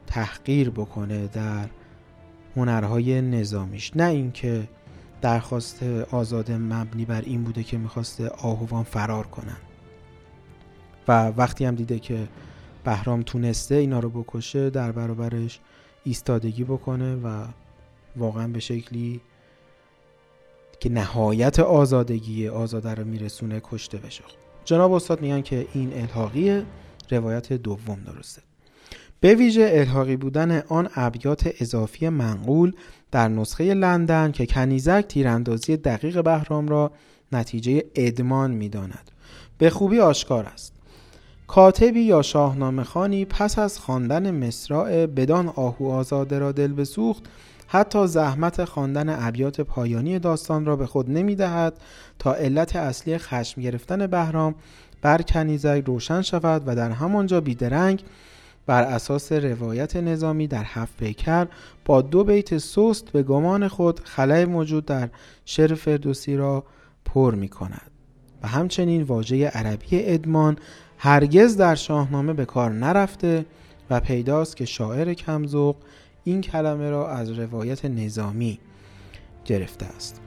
تحقیر 0.06 0.70
بکنه 0.70 1.26
در 1.26 1.68
هنرهای 2.56 3.20
نظامیش. 3.20 3.96
نه 3.96 4.04
اینکه 4.04 4.68
درخواست 5.20 5.82
آزاده 6.10 6.58
مبنی 6.58 7.04
بر 7.04 7.20
این 7.20 7.44
بوده 7.44 7.62
که 7.62 7.78
می‌خواسته 7.78 8.28
آهوان 8.28 8.82
فرار 8.82 9.26
کنن. 9.26 9.56
و 11.08 11.28
وقتی 11.28 11.64
هم 11.64 11.74
دیده 11.74 11.98
که 11.98 12.28
بهرام 12.84 13.22
تونسته 13.22 13.74
اینا 13.74 14.00
رو 14.00 14.10
بکشه 14.10 14.70
در 14.70 14.92
برابرش 14.92 15.60
ایستادگی 16.04 16.64
بکنه 16.64 17.16
و 17.16 17.44
واقعا 18.16 18.48
به 18.48 18.60
شکلی 18.60 19.20
که 20.80 20.88
نهایت 20.88 21.58
آزادگی 21.60 22.48
آزاده 22.48 22.94
رو 22.94 23.04
میرسونه 23.04 23.60
کشته 23.64 23.98
بشه. 23.98 24.24
جناب 24.64 24.92
استاد 24.92 25.20
میگن 25.20 25.40
که 25.40 25.66
این 25.74 25.92
الحاقی 25.94 26.62
روایت 27.10 27.52
دوم 27.52 27.98
درسته. 28.06 28.42
به 29.20 29.34
ویژه 29.34 29.70
الحاقی 29.74 30.16
بودن 30.16 30.62
آن 30.68 30.88
ابیات 30.94 31.54
اضافی 31.60 32.08
منقول 32.08 32.72
در 33.10 33.28
نسخه 33.28 33.74
لندن 33.74 34.32
که 34.32 34.46
کنیزک 34.46 35.04
تیراندازی 35.08 35.76
دقیق 35.76 36.22
بهرام 36.22 36.68
را 36.68 36.92
نتیجه 37.32 37.84
ادمان 37.94 38.50
می‌داند. 38.50 39.10
به 39.58 39.70
خوبی 39.70 39.98
آشکار 39.98 40.44
است. 40.44 40.72
کاتبی 41.46 42.00
یا 42.00 42.22
شاهنامه 42.22 42.84
خانی 42.84 43.24
پس 43.24 43.58
از 43.58 43.78
خواندن 43.78 44.30
مصرع 44.46 45.06
بدان 45.06 45.48
آهو 45.48 45.88
آزاده 45.88 46.38
را 46.38 46.52
دل 46.52 46.72
بسوخت 46.72 47.22
حتی 47.72 48.06
زحمت 48.06 48.64
خواندن 48.64 49.26
ابیات 49.28 49.60
پایانی 49.60 50.18
داستان 50.18 50.66
را 50.66 50.76
به 50.76 50.86
خود 50.86 51.10
نمی 51.10 51.34
دهد 51.34 51.80
تا 52.18 52.34
علت 52.34 52.76
اصلی 52.76 53.18
خشم 53.18 53.62
گرفتن 53.62 54.06
بهرام 54.06 54.54
بر 55.02 55.22
کنیزک 55.22 55.82
روشن 55.86 56.22
شود 56.22 56.62
و 56.66 56.74
در 56.74 56.90
همانجا 56.90 57.40
بیدرنگ 57.40 58.02
بر 58.66 58.82
اساس 58.82 59.32
روایت 59.32 59.96
نظامی 59.96 60.46
در 60.46 60.64
هفت 60.64 60.96
پیکر 60.96 61.46
با 61.84 62.02
دو 62.02 62.24
بیت 62.24 62.58
سست 62.58 63.10
به 63.10 63.22
گمان 63.22 63.68
خود 63.68 64.00
خلای 64.00 64.44
موجود 64.44 64.86
در 64.86 65.08
شعر 65.44 65.74
فردوسی 65.74 66.36
را 66.36 66.64
پر 67.04 67.34
می 67.34 67.48
کند 67.48 67.90
و 68.42 68.48
همچنین 68.48 69.02
واژه 69.02 69.46
عربی 69.46 69.88
ادمان 69.92 70.56
هرگز 70.98 71.56
در 71.56 71.74
شاهنامه 71.74 72.32
به 72.32 72.44
کار 72.44 72.70
نرفته 72.70 73.46
و 73.90 74.00
پیداست 74.00 74.56
که 74.56 74.64
شاعر 74.64 75.14
کمزوق 75.14 75.76
این 76.24 76.40
کلمه 76.40 76.90
را 76.90 77.10
از 77.10 77.30
روایت 77.30 77.84
نظامی 77.84 78.58
گرفته 79.44 79.86
است. 79.86 80.20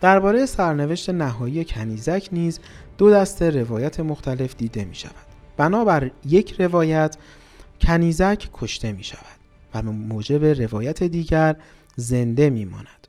درباره 0.00 0.46
سرنوشت 0.46 1.10
نهایی 1.10 1.64
کنیزک 1.64 2.28
نیز 2.32 2.60
دو 2.98 3.10
دسته 3.10 3.50
روایت 3.50 4.00
مختلف 4.00 4.56
دیده 4.56 4.84
می 4.84 4.94
شود. 4.94 5.14
بنابر 5.56 6.10
یک 6.26 6.60
روایت 6.60 7.16
کنیزک 7.80 8.48
کشته 8.54 8.92
می 8.92 9.04
شود 9.04 9.40
و 9.74 9.82
موجب 9.82 10.44
روایت 10.44 11.02
دیگر 11.02 11.56
زنده 11.96 12.50
می 12.50 12.64
ماند. 12.64 13.08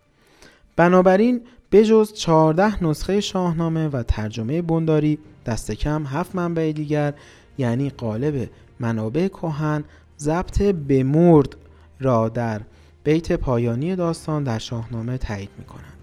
بنابراین 0.76 1.42
بجز 1.72 2.14
14 2.14 2.84
نسخه 2.84 3.22
شاهنامه 3.22 3.88
و 3.88 4.04
ترجمه 4.04 4.62
بنداری 4.62 5.20
دست 5.46 5.72
کم 5.72 6.06
هفت 6.06 6.36
منبع 6.36 6.72
دیگر 6.72 7.14
یعنی 7.58 7.90
قالب 7.90 8.50
منابع 8.80 9.28
کهن 9.28 9.84
ضبط 10.22 10.62
به 10.62 11.04
مرد 11.04 11.56
را 12.00 12.30
در 12.30 12.62
بیت 13.04 13.32
پایانی 13.32 13.96
داستان 13.96 14.44
در 14.44 14.60
شاهنامه 14.60 15.18
تایید 15.18 15.50
می 15.58 15.66
کنند. 15.66 15.98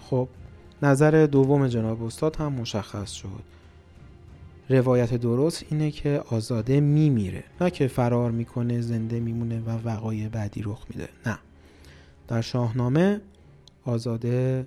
خب 0.00 0.28
نظر 0.82 1.26
دوم 1.26 1.66
جناب 1.66 2.02
استاد 2.02 2.36
هم 2.36 2.52
مشخص 2.52 3.12
شد. 3.12 3.42
روایت 4.68 5.14
درست 5.14 5.64
اینه 5.70 5.90
که 5.90 6.22
آزاده 6.30 6.80
میمیره. 6.80 7.44
نه 7.60 7.70
که 7.70 7.88
فرار 7.88 8.30
می‌کنه 8.30 8.80
زنده 8.80 9.20
میمونه 9.20 9.60
و 9.60 9.70
وقایع 9.84 10.28
بعدی 10.28 10.62
رخ 10.62 10.86
میده. 10.90 11.08
نه. 11.26 11.38
در 12.28 12.40
شاهنامه 12.40 13.20
آزاده 13.84 14.66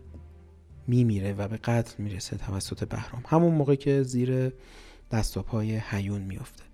میمیره 0.87 1.33
و 1.33 1.47
به 1.47 1.57
قتل 1.57 2.03
می‌رسه 2.03 2.37
توسط 2.37 2.87
بهرام. 2.87 3.23
همون 3.27 3.53
موقع 3.53 3.75
که 3.75 4.03
زیر 4.03 4.51
دست 5.11 5.37
و 5.37 5.41
پای 5.41 5.75
حیون 5.75 6.21
میفته 6.21 6.70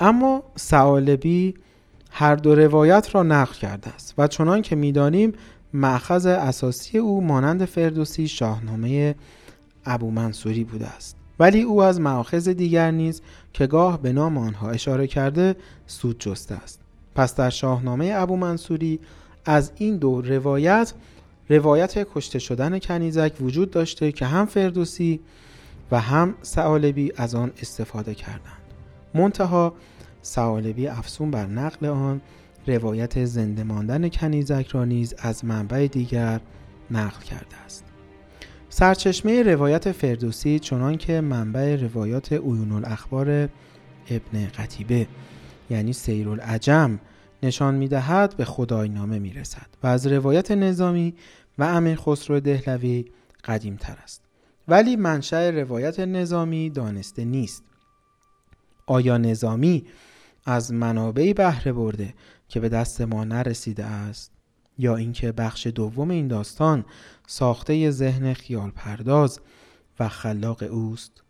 اما 0.00 0.42
سعالبی 0.56 1.54
هر 2.10 2.36
دو 2.36 2.54
روایت 2.54 3.14
را 3.14 3.22
نقل 3.22 3.54
کرده 3.54 3.90
است 3.90 4.14
و 4.18 4.28
چنان 4.28 4.62
که 4.62 4.76
می‌دانیم 4.76 5.32
معخذ 5.72 6.26
اساسی 6.26 6.98
او 6.98 7.24
مانند 7.24 7.64
فردوسی 7.64 8.28
شاهنامه 8.28 9.14
ابو 9.84 10.10
منصوری 10.10 10.64
بوده 10.64 10.86
است. 10.86 11.16
ولی 11.40 11.62
او 11.62 11.82
از 11.82 12.00
معاخذ 12.00 12.48
دیگر 12.48 12.90
نیز 12.90 13.22
که 13.52 13.66
گاه 13.66 14.02
به 14.02 14.12
نام 14.12 14.38
آنها 14.38 14.70
اشاره 14.70 15.06
کرده 15.06 15.56
سود 15.86 16.18
جسته 16.18 16.54
است. 16.54 16.80
پس 17.14 17.34
در 17.34 17.50
شاهنامه 17.50 18.12
ابو 18.14 18.36
منصوری 18.36 19.00
از 19.44 19.72
این 19.76 19.96
دو 19.96 20.20
روایت 20.20 20.92
روایت 21.48 22.06
کشته 22.14 22.38
شدن 22.38 22.78
کنیزک 22.78 23.32
وجود 23.40 23.70
داشته 23.70 24.12
که 24.12 24.26
هم 24.26 24.46
فردوسی 24.46 25.20
و 25.90 26.00
هم 26.00 26.34
سعالبی 26.42 27.12
از 27.16 27.34
آن 27.34 27.52
استفاده 27.60 28.14
کردند. 28.14 28.65
منتها 29.16 29.74
سعالبی 30.22 30.88
افسون 30.88 31.30
بر 31.30 31.46
نقل 31.46 31.86
آن 31.86 32.20
روایت 32.66 33.24
زنده 33.24 33.64
ماندن 33.64 34.08
کنیزک 34.08 34.66
را 34.66 34.84
نیز 34.84 35.14
از 35.18 35.44
منبع 35.44 35.86
دیگر 35.86 36.40
نقل 36.90 37.20
کرده 37.20 37.56
است. 37.64 37.84
سرچشمه 38.68 39.42
روایت 39.42 39.92
فردوسی 39.92 40.58
چنان 40.58 40.96
که 40.96 41.20
منبع 41.20 41.76
روایات 41.76 42.32
عیون 42.32 42.72
الاخبار 42.72 43.48
ابن 44.10 44.46
قتیبه 44.58 45.06
یعنی 45.70 45.92
سیر 45.92 46.28
العجم 46.28 46.98
نشان 47.42 47.74
می‌دهد 47.74 48.36
به 48.36 48.44
خدای 48.44 48.88
نامه 48.88 49.18
می 49.18 49.32
رسد 49.32 49.66
و 49.82 49.86
از 49.86 50.06
روایت 50.06 50.50
نظامی 50.50 51.14
و 51.58 51.64
امیر 51.64 51.96
خسرو 51.96 52.40
دهلوی 52.40 53.04
قدیم 53.44 53.76
تر 53.76 53.96
است. 54.02 54.22
ولی 54.68 54.96
منشأ 54.96 55.50
روایت 55.50 56.00
نظامی 56.00 56.70
دانسته 56.70 57.24
نیست. 57.24 57.62
آیا 58.86 59.18
نظامی 59.18 59.84
از 60.44 60.72
منابعی 60.72 61.34
بهره 61.34 61.72
برده 61.72 62.14
که 62.48 62.60
به 62.60 62.68
دست 62.68 63.00
ما 63.00 63.24
نرسیده 63.24 63.84
است 63.84 64.32
یا 64.78 64.96
اینکه 64.96 65.32
بخش 65.32 65.66
دوم 65.66 66.10
این 66.10 66.28
داستان 66.28 66.84
ساخته 67.26 67.90
ذهن 67.90 68.32
خیال 68.32 68.70
پرداز 68.70 69.40
و 70.00 70.08
خلاق 70.08 70.62
اوست؟ 70.62 71.22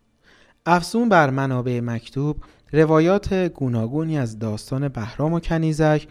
افزون 0.67 1.09
بر 1.09 1.31
منابع 1.31 1.81
مکتوب 1.81 2.37
روایات 2.73 3.35
گوناگونی 3.35 4.19
از 4.19 4.39
داستان 4.39 4.89
بهرام 4.89 5.33
و 5.33 5.41
کنیزک 5.41 6.07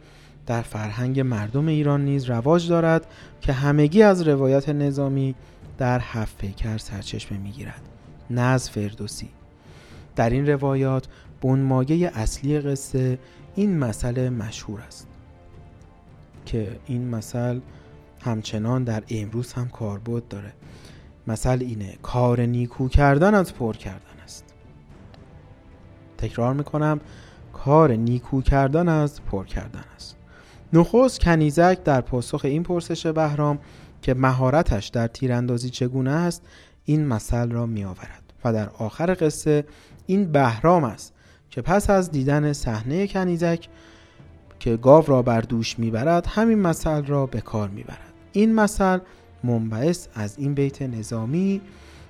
در 0.45 0.61
فرهنگ 0.61 1.19
مردم 1.19 1.67
ایران 1.67 2.05
نیز 2.05 2.23
رواج 2.23 2.69
دارد 2.69 3.07
که 3.41 3.53
همگی 3.53 4.03
از 4.03 4.21
روایات 4.21 4.69
نظامی 4.69 5.35
در 5.77 5.99
هفت 5.99 6.37
پیکر 6.37 6.77
سرچشمه 6.77 7.37
می‌گیرد 7.37 7.81
نه 8.29 8.41
از 8.41 8.69
فردوسی. 8.69 9.29
در 10.15 10.29
این 10.29 10.47
روایات 10.47 11.07
بنمایه 11.45 12.11
اصلی 12.15 12.59
قصه 12.59 13.19
این 13.55 13.77
مسئله 13.77 14.29
مشهور 14.29 14.81
است 14.81 15.07
که 16.45 16.79
این 16.85 17.07
مثل 17.09 17.59
همچنان 18.21 18.83
در 18.83 19.03
امروز 19.09 19.53
هم 19.53 19.69
کاربرد 19.69 20.27
داره. 20.27 20.53
مثل 21.27 21.57
اینه 21.61 21.97
کار 22.01 22.41
نیکو 22.41 22.87
کردن 22.87 23.35
از 23.35 23.53
پر 23.53 23.73
کردن 23.73 24.19
است. 24.23 24.45
تکرار 26.17 26.53
می‌کنم 26.53 26.99
کار 27.53 27.91
نیکو 27.91 28.41
کردن 28.41 28.89
از 28.89 29.21
پر 29.21 29.45
کردن 29.45 29.83
است. 29.95 30.15
نخست 30.73 31.19
کنیزک 31.19 31.83
در 31.83 32.01
پاسخ 32.01 32.45
این 32.45 32.63
پرسش 32.63 33.07
بهرام 33.07 33.59
که 34.01 34.13
مهارتش 34.13 34.87
در 34.87 35.07
تیراندازی 35.07 35.69
چگونه 35.69 36.11
است 36.11 36.47
این 36.85 37.07
مثل 37.07 37.51
را 37.51 37.65
می 37.65 37.83
آورد 37.83 38.33
و 38.43 38.53
در 38.53 38.69
آخر 38.69 39.17
قصه 39.19 39.65
این 40.05 40.31
بهرام 40.31 40.83
است 40.83 41.14
که 41.55 41.61
پس 41.61 41.89
از 41.89 42.11
دیدن 42.11 42.53
صحنه 42.53 43.07
کنیزک 43.07 43.67
که 44.59 44.77
گاو 44.77 45.05
را 45.07 45.21
بر 45.21 45.41
دوش 45.41 45.79
می‌برد 45.79 46.27
همین 46.27 46.59
مثل 46.59 47.05
را 47.05 47.25
به 47.25 47.41
کار 47.41 47.69
می‌برد. 47.69 48.13
این 48.31 48.55
مثل 48.55 48.99
منبعث 49.43 50.07
از 50.13 50.37
این 50.37 50.53
بیت 50.53 50.81
نظامی 50.81 51.61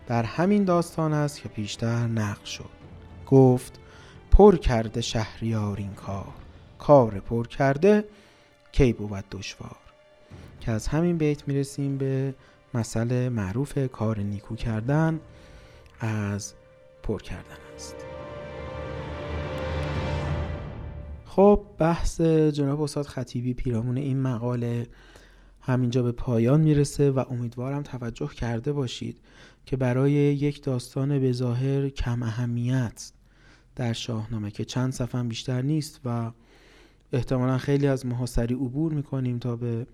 در 0.08 0.24
همین 0.24 0.64
داستان 0.64 1.14
است 1.14 1.42
که 1.42 1.50
پیشتر 1.50 2.08
نقل 2.08 2.46
شد. 2.46 2.70
گفت 3.28 3.80
پر 4.32 4.56
کرده 4.56 5.02
شهریار 5.02 5.78
این 5.78 5.94
کار 5.94 6.34
کار 6.80 7.12
پر 7.12 7.48
کرده 7.48 8.04
کی 8.72 8.94
بود 8.94 9.24
دشوار؟ 9.32 9.78
که 10.62 10.72
از 10.72 10.88
همین 10.88 11.18
بیت 11.18 11.48
می‌رسیم 11.48 11.98
به 11.98 12.34
مسئله 12.74 13.30
معروف 13.30 13.78
کار 13.92 14.20
نیکو 14.20 14.56
کردن 14.56 15.20
از 16.00 16.54
پر 17.04 17.22
کردن 17.22 17.58
است. 17.76 18.15
خب 21.36 21.66
بحث 21.78 22.22
جناب 22.22 22.82
استاد 22.82 23.06
خطیبی 23.06 23.54
پیرامون 23.54 23.98
این 23.98 24.22
مقاله 24.22 24.88
همینجا 25.62 26.04
به 26.04 26.12
پایان 26.12 26.62
می‌رسه 26.62 27.12
و 27.12 27.24
امیدوارم 27.30 27.82
توجه 27.82 28.28
کرده 28.28 28.74
باشید 28.74 29.18
که 29.66 29.78
برای 29.78 30.12
یک 30.12 30.64
داستان 30.64 31.20
به 31.20 31.32
ظاهر 31.32 31.90
کم 31.90 32.24
اهمیت 32.24 33.12
در 33.76 33.94
شاهنامه 33.94 34.52
که 34.52 34.66
چند 34.66 34.94
صفحه 34.94 35.24
بیشتر 35.24 35.62
نیست 35.62 36.00
و 36.06 36.32
احتمالا 37.14 37.58
خیلی 37.58 37.88
از 37.88 38.06
ماها 38.06 38.26
عبور 38.38 38.94
می‌کنیم 38.94 39.40
تا 39.40 39.56
به 39.56 39.88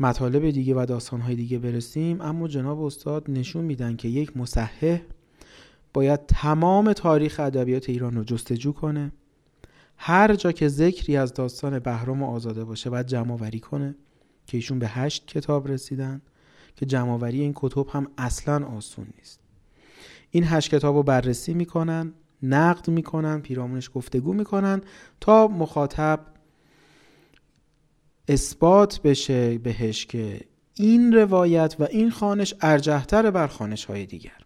مطالب 0.00 0.50
دیگه 0.50 0.74
و 0.74 0.86
داستانهای 0.86 1.34
دیگه 1.34 1.58
برسیم 1.58 2.20
اما 2.20 2.48
جناب 2.48 2.82
استاد 2.82 3.30
نشون 3.30 3.64
میدن 3.64 3.96
که 3.96 4.08
یک 4.08 4.36
مصحح 4.36 5.00
باید 5.94 6.26
تمام 6.26 6.92
تاریخ 6.92 7.40
ادبیات 7.40 7.88
ایران 7.88 8.14
رو 8.14 8.24
جستجو 8.24 8.72
کنه. 8.72 9.12
هر 10.04 10.34
جا 10.34 10.52
که 10.52 10.68
ذکری 10.68 11.16
از 11.16 11.34
داستان 11.34 11.78
بهرام 11.78 12.22
و 12.22 12.30
آزاده 12.30 12.64
باشه 12.64 12.90
باید 12.90 13.06
جمع 13.06 13.50
کنه 13.58 13.94
که 14.46 14.56
ایشون 14.56 14.78
به 14.78 14.88
هشت 14.88 15.26
کتاب 15.26 15.68
رسیدن 15.68 16.22
که 16.76 16.86
جمع 16.86 17.24
این 17.24 17.52
کتب 17.56 17.86
هم 17.88 18.06
اصلا 18.18 18.66
آسون 18.66 19.06
نیست. 19.18 19.40
این 20.30 20.44
هشت 20.44 20.74
کتاب 20.74 20.96
رو 20.96 21.02
بررسی 21.02 21.54
می‌کنن 21.54 22.12
نقد 22.42 22.88
می‌کنن 22.90 23.40
پیرامونش 23.40 23.90
گفتگو 23.94 24.32
می‌کنن 24.32 24.80
تا 25.20 25.48
مخاطب 25.48 26.20
اثبات 28.28 29.02
بشه 29.02 29.58
بهش 29.58 30.06
که 30.06 30.40
این 30.74 31.12
روایت 31.12 31.76
و 31.78 31.84
این 31.90 32.10
خانش 32.10 32.54
ارجحتر 32.60 33.30
بر 33.30 33.46
خانش 33.46 33.84
های 33.84 34.06
دیگر. 34.06 34.38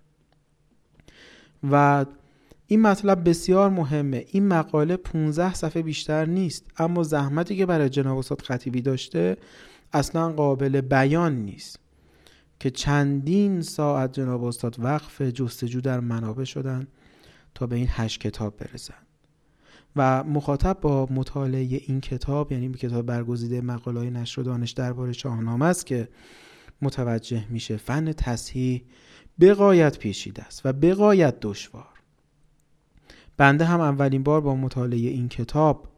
و 1.70 2.07
این 2.66 2.82
مطلب 2.82 3.28
بسیار 3.28 3.70
مهمه. 3.70 4.24
این 4.28 4.48
مقاله 4.48 4.96
15 4.96 5.54
صفحه 5.54 5.82
بیشتر 5.82 6.24
نیست 6.24 6.64
اما 6.78 7.02
زحمتی 7.02 7.56
که 7.56 7.66
برای 7.66 7.88
جناب 7.88 8.18
استاد 8.18 8.42
خطیبی 8.42 8.82
داشته 8.82 9.36
اصلا 9.92 10.32
قابل 10.32 10.80
بیان 10.80 11.36
نیست 11.36 11.78
که 12.60 12.70
چندین 12.70 13.60
ساعت 13.62 14.12
جناب 14.12 14.44
استاد 14.44 14.76
وقف 14.78 15.22
جستجو 15.22 15.80
در 15.80 16.00
منابع 16.00 16.44
شدن 16.44 16.86
تا 17.54 17.66
به 17.66 17.76
این 17.76 17.86
هشت 17.90 18.20
کتاب 18.20 18.56
برسن. 18.56 18.94
و 19.96 20.24
مخاطب 20.24 20.78
با 20.80 21.08
مطالعه 21.10 21.82
این 21.86 22.00
کتاب 22.00 22.52
یعنی 22.52 22.72
کتاب 22.72 23.06
برگزیده 23.06 23.60
مقاله 23.60 23.98
های 24.00 24.10
نشر 24.10 24.42
دانش 24.42 24.70
درباره 24.70 25.12
شاهنامه 25.12 25.64
است 25.64 25.86
که 25.86 26.08
متوجه 26.82 27.46
میشه 27.50 27.76
فن 27.76 28.12
تصحیح 28.12 28.84
بقایت 29.40 29.98
پیشیده 29.98 30.42
است 30.42 30.66
و 30.66 30.72
بقایت 30.72 31.40
دشوار. 31.40 31.95
بنده 33.37 33.64
هم 33.64 33.80
اولین 33.80 34.22
بار 34.22 34.41
با 34.41 34.55
مطالعه 34.55 34.99
این 34.99 35.28
کتاب 35.28 35.89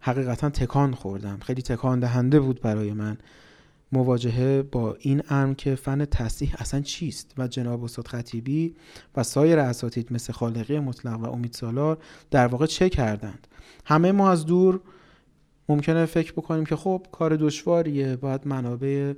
حقیقتا 0.00 0.50
تکان 0.50 0.94
خوردم. 0.94 1.38
خیلی 1.42 1.62
تکان 1.62 2.00
دهنده 2.00 2.40
بود 2.40 2.60
برای 2.60 2.92
من. 2.92 3.18
مواجهه 3.92 4.62
با 4.62 4.96
این 5.00 5.22
امر 5.28 5.54
که 5.54 5.74
فن 5.74 6.04
تصحیح 6.04 6.54
اصلا 6.58 6.80
چیست؟ 6.80 7.34
و 7.38 7.48
جناب 7.48 7.84
استاد 7.84 8.08
خطیبی 8.08 8.74
و 9.16 9.22
سایر 9.22 9.58
اساتید 9.58 10.12
مثل 10.12 10.32
خالقی 10.32 10.78
مطلق 10.78 11.20
و 11.20 11.30
امید 11.30 11.52
سالار 11.52 11.98
در 12.30 12.46
واقع 12.46 12.66
چه 12.66 12.88
کردند؟ 12.88 13.46
همه 13.84 14.12
ما 14.12 14.30
از 14.30 14.46
دور 14.46 14.80
ممکنه 15.68 16.06
فکر 16.06 16.32
بکنیم 16.32 16.64
که 16.66 16.76
خب 16.76 17.06
کار 17.12 17.36
دشواریه 17.36 18.16
باید 18.16 18.46
منابع 18.46 19.12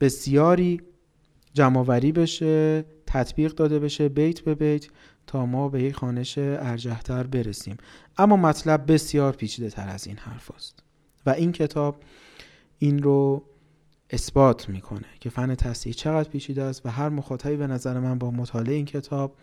بسیاری 0.00 0.80
جمعوری 1.54 2.12
بشه 2.12 2.84
تطبیق 3.06 3.54
داده 3.54 3.78
بشه 3.78 4.08
بیت 4.08 4.40
به 4.40 4.54
بیت. 4.54 4.86
تا 5.28 5.46
ما 5.46 5.68
به 5.68 5.82
یک 5.82 5.94
خانش 5.94 6.38
ارجهتر 6.38 7.22
برسیم 7.22 7.76
اما 8.18 8.36
مطلب 8.36 8.92
بسیار 8.92 9.32
پیچیده 9.32 9.70
تر 9.70 9.88
از 9.88 10.06
این 10.06 10.16
حرف 10.16 10.50
است. 10.50 10.82
و 11.26 11.30
این 11.30 11.52
کتاب 11.52 12.02
این 12.78 13.02
رو 13.02 13.44
اثبات 14.10 14.68
می‌کنه 14.68 15.06
که 15.20 15.30
فن 15.30 15.54
تصحیح 15.54 15.94
چقدر 15.94 16.28
پیچیده 16.28 16.62
است 16.62 16.86
و 16.86 16.88
هر 16.88 17.08
مخاطبی 17.08 17.56
به 17.56 17.66
نظر 17.66 18.00
من 18.00 18.18
با 18.18 18.30
مطالعه 18.30 18.74
این 18.74 18.84
کتاب 18.84 19.36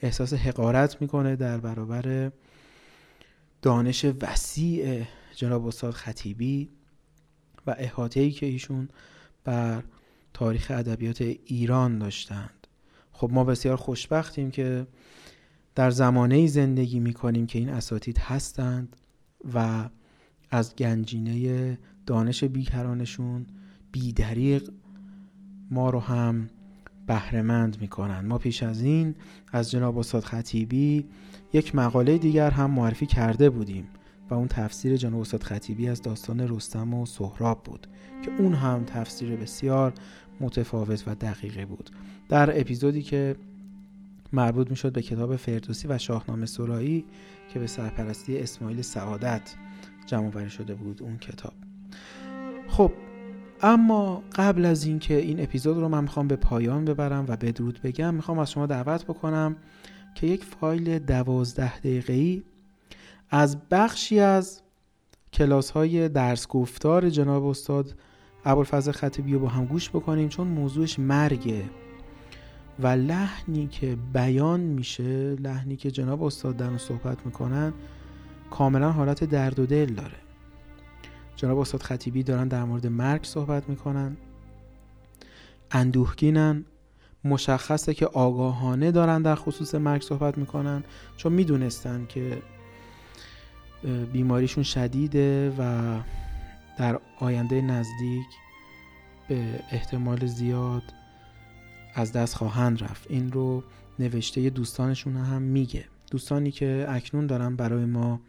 احساس 0.00 0.32
حقارت 0.32 1.02
می‌کنه 1.02 1.36
در 1.36 1.58
برابر 1.58 2.32
دانش 3.62 4.06
وسیع 4.22 5.04
جناب 5.34 5.66
استاد 5.66 5.92
خطیبی 5.92 6.68
و 7.66 7.74
احاطه‌ای 7.78 8.30
که 8.30 8.46
ایشون 8.46 8.88
بر 9.44 9.82
تاریخ 10.34 10.70
ادبیات 10.74 11.20
ایران 11.44 11.98
داشتند 11.98 12.66
خب 13.12 13.30
ما 13.32 13.44
بسیار 13.44 13.76
خوشبختیم 13.76 14.50
که 14.50 14.86
در 15.74 15.90
زمانه 15.90 16.46
زندگی 16.46 17.00
می‌کنیم 17.00 17.46
که 17.46 17.58
این 17.58 17.68
اساتید 17.68 18.18
هستند 18.18 18.96
و 19.54 19.88
از 20.50 20.76
گنجینه 20.76 21.78
دانش 22.06 22.44
بیکرانشون 22.44 23.46
بیدریق 23.92 24.70
ما 25.70 25.90
رو 25.90 26.00
هم 26.00 26.50
بهرهمند 27.06 27.80
می‌کنن. 27.80 28.20
ما 28.20 28.38
پیش 28.38 28.62
از 28.62 28.82
این 28.82 29.14
از 29.52 29.70
جناب 29.70 29.98
استاد 29.98 30.22
خطیبی 30.24 31.04
یک 31.52 31.74
مقاله 31.74 32.18
دیگر 32.18 32.50
هم 32.50 32.70
معرفی 32.70 33.06
کرده 33.06 33.50
بودیم 33.50 33.88
و 34.30 34.34
اون 34.34 34.48
تفسیر 34.48 34.96
جناب 34.96 35.20
استاد 35.20 35.42
خطیبی 35.42 35.88
از 35.88 36.02
داستان 36.02 36.40
رستم 36.40 36.94
و 36.94 37.06
سهراب 37.06 37.62
بود 37.62 37.86
که 38.24 38.30
اون 38.38 38.54
هم 38.54 38.84
تفسیر 38.84 39.36
بسیار 39.36 39.92
متفاوت 40.40 41.04
و 41.06 41.14
دقیقه 41.14 41.66
بود. 41.66 41.90
در 42.28 42.60
اپیزودی 42.60 43.02
که 43.02 43.36
مربوط 44.32 44.70
می‌شد 44.70 44.92
به 44.92 45.02
کتاب 45.02 45.36
فردوسی 45.36 45.88
و 45.88 45.98
شاهنامه 45.98 46.46
سرایی 46.46 47.04
که 47.52 47.58
به 47.58 47.66
سرپرستی 47.66 48.38
اسماعیل 48.38 48.82
سعادت 48.82 49.54
جمع 50.06 50.48
شده 50.48 50.74
بود 50.74 51.02
اون 51.02 51.18
کتاب. 51.18 51.52
خب 52.68 52.92
اما 53.62 54.22
قبل 54.34 54.64
از 54.64 54.84
اینکه 54.84 55.16
این 55.16 55.40
اپیزود 55.40 55.76
رو 55.76 55.88
من 55.88 56.02
می‌خوام 56.02 56.28
به 56.28 56.36
پایان 56.36 56.84
ببرم 56.84 57.24
و 57.28 57.36
بدرود 57.36 57.80
بگم 57.82 58.14
می‌خوام 58.14 58.38
از 58.38 58.50
شما 58.50 58.66
دعوت 58.66 59.04
بکنم 59.04 59.56
که 60.14 60.26
یک 60.26 60.44
فایل 60.44 60.98
دوازده 60.98 61.78
دقیقه‌ای 61.78 62.42
از 63.30 63.68
بخشی 63.70 64.20
از 64.20 64.62
کلاس 65.32 65.70
های 65.70 66.08
درس 66.08 66.48
گفتار 66.48 67.10
جناب 67.10 67.46
استاد 67.46 67.94
ابوالفضل 68.44 68.92
خطیبی 68.92 69.32
رو 69.32 69.38
با 69.38 69.48
هم 69.48 69.64
گوش 69.64 69.90
بکنیم 69.90 70.28
چون 70.28 70.48
موضوعش 70.48 70.98
مرگه 70.98 71.64
و 72.82 72.86
لحنی 72.86 73.66
که 73.66 73.96
بیان 74.12 74.60
میشه 74.60 75.34
لحنی 75.34 75.76
که 75.76 75.90
جناب 75.90 76.22
استاد 76.22 76.56
در 76.56 76.78
صحبت 76.78 77.26
می‌کنن 77.26 77.72
کاملا 78.50 78.92
حالت 78.92 79.24
درد 79.24 79.58
و 79.58 79.66
دل 79.66 79.86
داره. 79.86 80.16
جناب 81.36 81.58
استاد 81.58 81.82
خطیبی 81.82 82.22
دارن 82.22 82.48
در 82.48 82.64
مورد 82.64 82.86
مرگ 82.86 83.24
صحبت 83.24 83.68
می‌کنن. 83.68 84.16
اندوهگینن. 85.70 86.64
مشخصه 87.24 87.94
که 87.94 88.06
آگاهانه 88.06 88.90
دارن 88.90 89.22
در 89.22 89.34
خصوص 89.34 89.74
مرگ 89.74 90.02
صحبت 90.02 90.38
می‌کنن. 90.38 90.84
چون 91.16 91.32
می‌دونستن 91.32 92.06
که 92.08 92.42
بیماریشون 94.12 94.64
شدیده 94.64 95.50
و 95.58 95.94
در 96.78 97.00
آینده 97.18 97.60
نزدیک 97.60 98.26
به 99.28 99.60
احتمال 99.70 100.26
زیاد 100.26 100.82
از 101.94 102.12
دست 102.12 102.34
خواهند 102.34 102.82
رفت. 102.82 103.10
این 103.10 103.32
رو 103.32 103.62
نوشته 103.98 104.50
دوستانشون 104.50 105.16
هم 105.16 105.42
میگه. 105.42 105.84
دوستانی 106.10 106.50
که 106.50 106.86
اکنون 106.88 107.26
دارن 107.26 107.56
برای 107.56 107.84
ما 107.84 108.20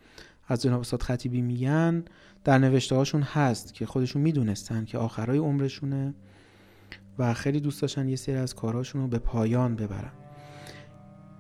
از 0.48 0.62
جناب 0.62 0.80
استاد 0.80 1.02
خطیبی 1.02 1.42
میگن 1.42 2.04
در 2.44 2.58
نوشته 2.58 2.96
هاشون 2.96 3.22
هست 3.22 3.74
که 3.74 3.86
خودشون 3.86 4.22
می‌دونستن 4.22 4.86
که 4.86 4.98
آخرای 4.98 5.38
عمرشونه 5.38 6.14
و 7.20 7.34
خیلی 7.34 7.60
دوست 7.60 7.82
داشتن 7.82 8.10
یه 8.10 8.16
سری 8.16 8.36
از 8.36 8.56
کارهاشون 8.56 9.02
رو 9.02 9.08
به 9.08 9.20
پایان 9.20 9.76
ببرن. 9.76 10.12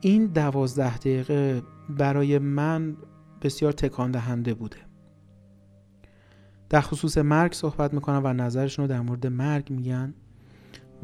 این 0.01 0.26
دوازده 0.26 0.97
دقیقه 0.97 1.61
برای 1.89 2.39
من 2.39 2.97
بسیار 3.41 3.71
تکان 3.71 4.11
دهنده 4.11 4.53
بوده. 4.53 4.78
در 6.69 6.82
خصوص 6.82 7.17
مرگ 7.17 7.53
صحبت 7.53 7.93
می‌کنن 7.93 8.21
و 8.24 8.34
نظرشون 8.34 8.84
رو 8.84 8.89
در 8.89 9.01
مورد 9.01 9.28
مرگ 9.28 9.71
میگن. 9.71 10.13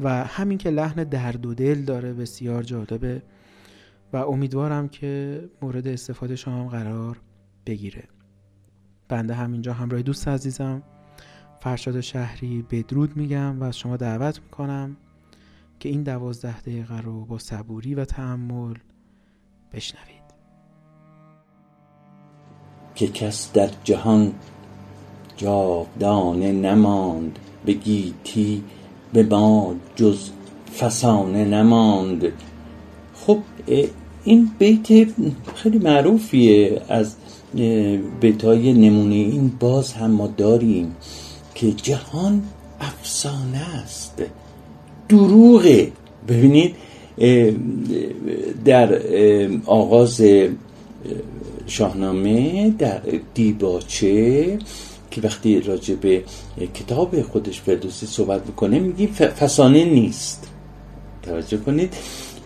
و 0.00 0.24
همین 0.24 0.58
که 0.58 0.70
لحن 0.70 1.04
درد 1.04 1.46
و 1.46 1.54
دل 1.54 1.82
داره 1.82 2.12
بسیار 2.12 2.62
جالبه 2.62 3.22
و 4.12 4.16
امیدوارم 4.16 4.88
که 4.88 5.44
مورد 5.62 5.86
استفاده 5.86 6.36
شما 6.36 6.68
قرار 6.68 7.20
بگیره. 7.66 8.04
بنده 9.08 9.34
همینجا 9.34 9.72
همراه 9.72 10.02
دوست 10.02 10.28
عزیزم 10.28 10.82
فرشاد 11.60 12.00
شهری 12.00 12.66
بدرود 12.70 13.16
میگم 13.16 13.60
و 13.60 13.64
از 13.64 13.78
شما 13.78 13.96
دعوت 13.96 14.40
می‌کنم 14.42 14.96
که 15.78 15.88
این 15.88 16.02
دوازده 16.02 16.60
دقیقه 16.60 17.00
رو 17.00 17.24
با 17.24 17.38
صبوری 17.38 17.94
و 17.94 18.04
تحمل 18.04 18.74
بشنوید. 19.72 20.20
که 22.94 23.08
کس 23.08 23.52
در 23.52 23.70
جهان 23.84 24.34
جاودانه 25.36 26.52
نماند 26.52 27.38
به 27.64 27.72
گیتی 27.72 28.64
به 29.12 29.22
ما 29.22 29.74
جز 29.96 30.18
فسانه 30.78 31.44
نماند. 31.44 32.32
خب 33.14 33.38
این 34.24 34.50
بیت 34.58 35.08
خیلی 35.54 35.78
معروفیه 35.78 36.82
از 36.88 37.14
بیتای 38.20 38.72
نمونه. 38.72 39.14
این 39.14 39.52
باز 39.60 39.92
هم 39.92 40.10
ما 40.10 40.26
داریم 40.26 40.96
که 41.54 41.72
جهان 41.72 42.42
افسانه 42.80 43.58
است. 43.82 44.22
دروغه. 45.08 45.92
ببینید 46.28 46.74
در 48.64 49.00
آغاز 49.66 50.22
شاهنامه 51.66 52.70
در 52.70 53.00
دیباچه 53.34 54.58
که 55.10 55.20
وقتی 55.20 55.60
راجع 55.60 55.94
به 55.94 56.24
کتاب 56.74 57.22
خودش 57.22 57.60
فردوسی 57.60 58.06
صحبت 58.06 58.46
می‌کنه 58.46 58.78
میگی 58.78 59.06
فسانه 59.06 59.84
نیست. 59.84 60.48
توجه 61.22 61.56
کنید 61.56 61.94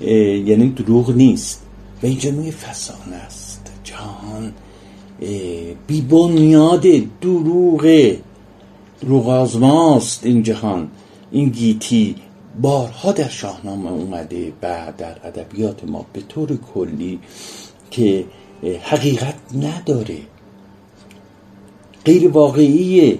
یعنی 0.00 0.68
دروغ 0.68 1.16
نیست. 1.16 1.62
و 2.02 2.06
اینجا 2.06 2.30
نوع 2.30 2.50
فسانه 2.50 3.16
است. 3.16 3.72
جهان 3.84 4.52
بی 5.86 6.00
بنیاد 6.00 6.84
دروغه 7.20 8.20
دروغ 9.00 9.28
آزماست 9.28 10.26
این 10.26 10.42
جهان. 10.42 10.88
این 11.32 11.48
گیتی 11.48 12.16
بارها 12.60 13.12
در 13.12 13.28
شاهنامه 13.28 13.90
اومده 13.92 14.52
بعد 14.60 14.96
در 14.96 15.16
ادبیات 15.24 15.84
ما 15.84 16.06
به 16.12 16.20
طور 16.20 16.56
کلی 16.74 17.18
که 17.90 18.24
حقیقت 18.82 19.34
نداره. 19.54 20.18
غیر 22.04 22.28
واقعیه 22.28 23.18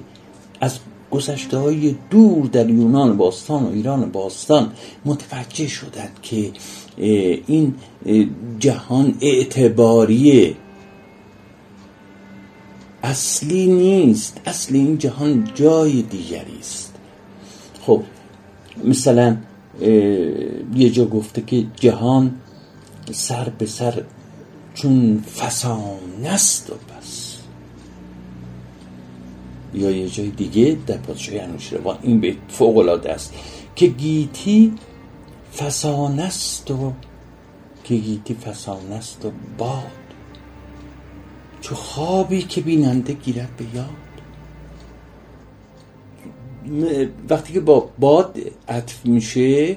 از 0.60 0.78
گذشته 1.10 1.58
های 1.58 1.94
دور 2.10 2.46
در 2.46 2.70
یونان 2.70 3.16
باستان 3.16 3.64
و 3.64 3.72
ایران 3.72 4.10
باستان 4.10 4.72
متوجه 5.04 5.68
شدند 5.68 6.18
که 6.22 6.52
این 7.46 7.74
جهان 8.58 9.14
اعتباریه 9.20 10.56
اصلی 13.02 13.66
نیست. 13.66 14.40
اصلی 14.46 14.78
این 14.78 14.98
جهان 14.98 15.48
جای 15.54 16.02
دیگری 16.02 16.58
است. 16.60 16.94
خب 17.86 18.02
مثلا 18.84 19.36
یه 20.74 20.90
جا 20.92 21.04
گفته 21.04 21.42
که 21.42 21.66
جهان 21.76 22.34
سر 23.12 23.48
به 23.58 23.66
سر 23.66 24.02
چون 24.74 25.24
فسانه 25.36 26.28
است 26.28 26.70
و 26.70 26.74
بس. 26.74 27.23
یا 29.74 29.90
یه 29.90 30.08
جای 30.08 30.28
دیگه 30.28 30.78
در 30.86 30.96
پادشاهی 30.96 31.38
انوشیروان 31.38 31.98
این 32.02 32.20
به 32.20 32.36
فوق 32.48 32.76
العاده 32.76 33.12
است 33.12 33.34
که 33.76 33.86
گیتی 33.86 34.72
فسانه 35.56 36.22
است 36.22 36.70
و 36.70 36.92
که 37.84 37.94
گیتی 37.94 38.34
فسانه 38.34 38.94
است 38.94 39.24
و 39.24 39.30
باد. 39.58 39.82
چو 41.60 41.74
خوابی 41.74 42.42
که 42.42 42.60
بیننده 42.60 43.12
گیرد 43.12 43.56
به 43.56 43.64
یاد. 43.74 43.88
وقتی 47.28 47.52
که 47.52 47.60
با 47.60 47.90
باد 47.98 48.38
عطف 48.68 49.06
میشه 49.06 49.76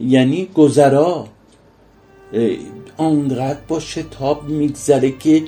یعنی 0.00 0.48
گذرا 0.54 1.28
آنقدر 2.96 3.60
با 3.68 3.80
شتاب 3.80 4.48
میگذره 4.48 5.10
که 5.10 5.44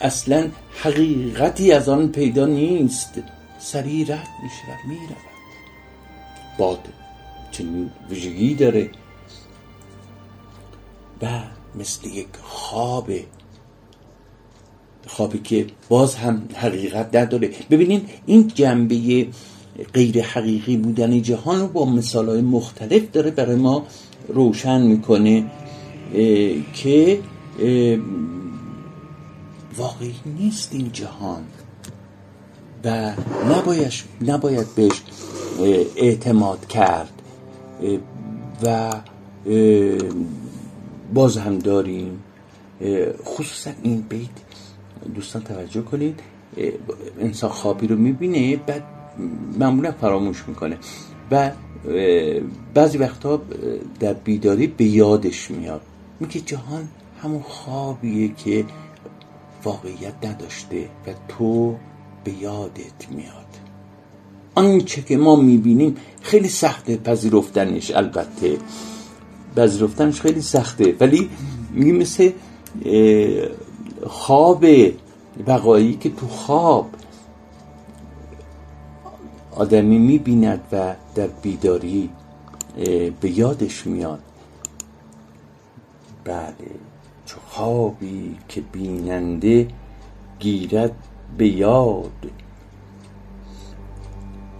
اصلا 0.00 0.48
حقیقتی 0.82 1.72
از 1.72 1.88
آن 1.88 2.08
پیدا 2.08 2.46
نیست. 2.46 3.22
سریع 3.58 4.02
رد 4.02 4.28
میشه 4.42 4.62
و 4.68 4.88
می‌رود. 4.88 5.16
باد 6.58 6.88
چنین 7.50 7.90
ویژگی 8.10 8.54
داره. 8.54 8.90
و 11.22 11.40
مثل 11.74 12.06
یک 12.06 12.26
خواب 12.42 13.10
خوابی 15.06 15.38
که 15.38 15.66
باز 15.88 16.14
هم 16.14 16.48
حقیقت 16.54 17.16
نداره. 17.16 17.50
ببینید 17.70 18.08
این 18.26 18.48
جنبه 18.48 19.26
غیر 19.94 20.22
حقیقی 20.22 20.76
بودن 20.76 21.22
جهان 21.22 21.60
رو 21.60 21.68
با 21.68 21.84
مثال 21.84 22.28
های 22.28 22.40
مختلف 22.40 23.10
داره 23.12 23.30
برای 23.30 23.56
ما 23.56 23.86
روشن 24.28 24.82
می‌کنه 24.82 25.50
که 26.74 27.20
واقعی 29.76 30.14
نیست 30.26 30.74
این 30.74 30.92
جهان. 30.92 31.44
و 32.84 33.12
نباید, 33.50 33.92
نباید 34.26 34.66
بهش 34.74 35.02
اعتماد 35.96 36.66
کرد. 36.66 37.22
و 38.62 38.92
باز 41.14 41.36
هم 41.36 41.58
داریم. 41.58 42.22
خصوصا 43.24 43.70
این 43.82 44.00
بیت 44.00 44.30
دوستان 45.14 45.42
توجه 45.42 45.82
کنید 45.82 46.20
انسان 47.20 47.50
خوابی 47.50 47.86
رو 47.86 47.96
می‌بینه 47.96 48.56
بعد 48.56 48.82
معمولا 49.58 49.92
فراموش 49.92 50.44
می‌کنه. 50.46 50.78
و 51.30 51.50
بعضی 52.74 52.98
وقتا 52.98 53.42
در 54.00 54.12
بیداری 54.12 54.66
به 54.66 54.84
یادش 54.84 55.50
میاد. 55.50 55.80
میگه 56.20 56.40
جهان 56.40 56.88
همون 57.22 57.42
خوابیه 57.42 58.34
که 58.34 58.64
واقعیت 59.64 60.14
نداشته 60.24 60.88
و 61.06 61.10
تو 61.28 61.76
به 62.28 62.34
یادت 62.34 63.10
میاد. 63.10 63.46
آنچه 64.54 65.02
که 65.02 65.16
ما 65.16 65.36
می‌بینیم 65.36 65.96
خیلی 66.20 66.48
سخته 66.48 66.96
پذیرفتنش 66.96 67.90
البته. 67.90 68.58
پذیرفتنش 69.56 70.20
خیلی 70.20 70.40
سخته. 70.40 70.96
ولی 71.00 71.30
میگه 71.72 71.92
مثل 71.92 72.30
خواب 74.06 74.64
وقایی 75.46 75.94
که 75.94 76.10
تو 76.10 76.28
خواب 76.28 76.90
آدمی 79.56 79.98
می‌بیند 79.98 80.60
و 80.72 80.94
در 81.14 81.26
بیداری 81.26 82.10
به 83.20 83.30
یادش 83.30 83.86
میاد. 83.86 84.22
بله 86.24 86.70
چو 87.26 87.36
خوابی 87.48 88.36
که 88.48 88.60
بیننده 88.60 89.68
گیرد 90.38 90.92
به 91.38 91.48
یاد 91.48 92.30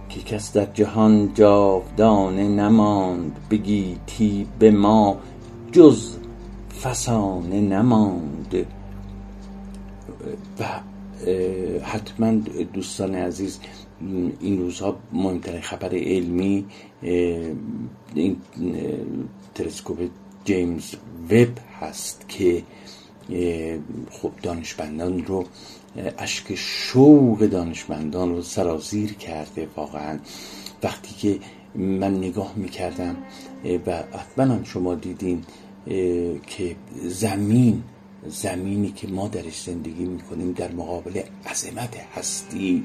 که 0.09 0.19
کس 0.21 0.53
در 0.53 0.65
جهان 0.65 1.33
جاودانه 1.33 2.47
نماند 2.47 3.47
بگیتی 3.49 4.47
به 4.59 4.71
ما 4.71 5.17
جز 5.71 6.15
فسانه 6.83 7.61
نماند. 7.61 8.65
و 10.59 10.65
حتما 11.83 12.31
دوستان 12.73 13.15
عزیز 13.15 13.59
این 14.39 14.61
روزها 14.61 14.97
مهمترین 15.13 15.61
خبر 15.61 15.95
علمی 15.95 16.65
این 18.15 18.37
تلسکوپ 19.55 20.09
جیمز 20.45 20.95
وب 21.31 21.49
هست 21.79 22.25
که 22.29 22.63
خب 24.11 24.31
دانشمندان 24.43 25.25
رو 25.25 25.45
اشک 26.17 26.55
شوق 26.55 27.45
دانشمندان 27.45 28.29
رو 28.29 28.41
سرازیر 28.41 29.13
کرده 29.13 29.67
واقعا. 29.75 30.19
وقتی 30.83 31.15
که 31.15 31.39
من 31.75 32.17
نگاه 32.17 32.53
می‌کردم 32.55 33.17
و 33.85 34.03
حتما 34.17 34.43
هم 34.43 34.63
شما 34.63 34.95
دیدین 34.95 35.43
که 36.47 36.75
زمین 37.03 37.83
زمینی 38.27 38.91
که 38.91 39.07
ما 39.07 39.27
درش 39.27 39.61
زندگی 39.61 40.05
می‌کنیم 40.05 40.51
در 40.51 40.71
مقابل 40.71 41.21
عظمت 41.45 41.97
هستی 42.15 42.83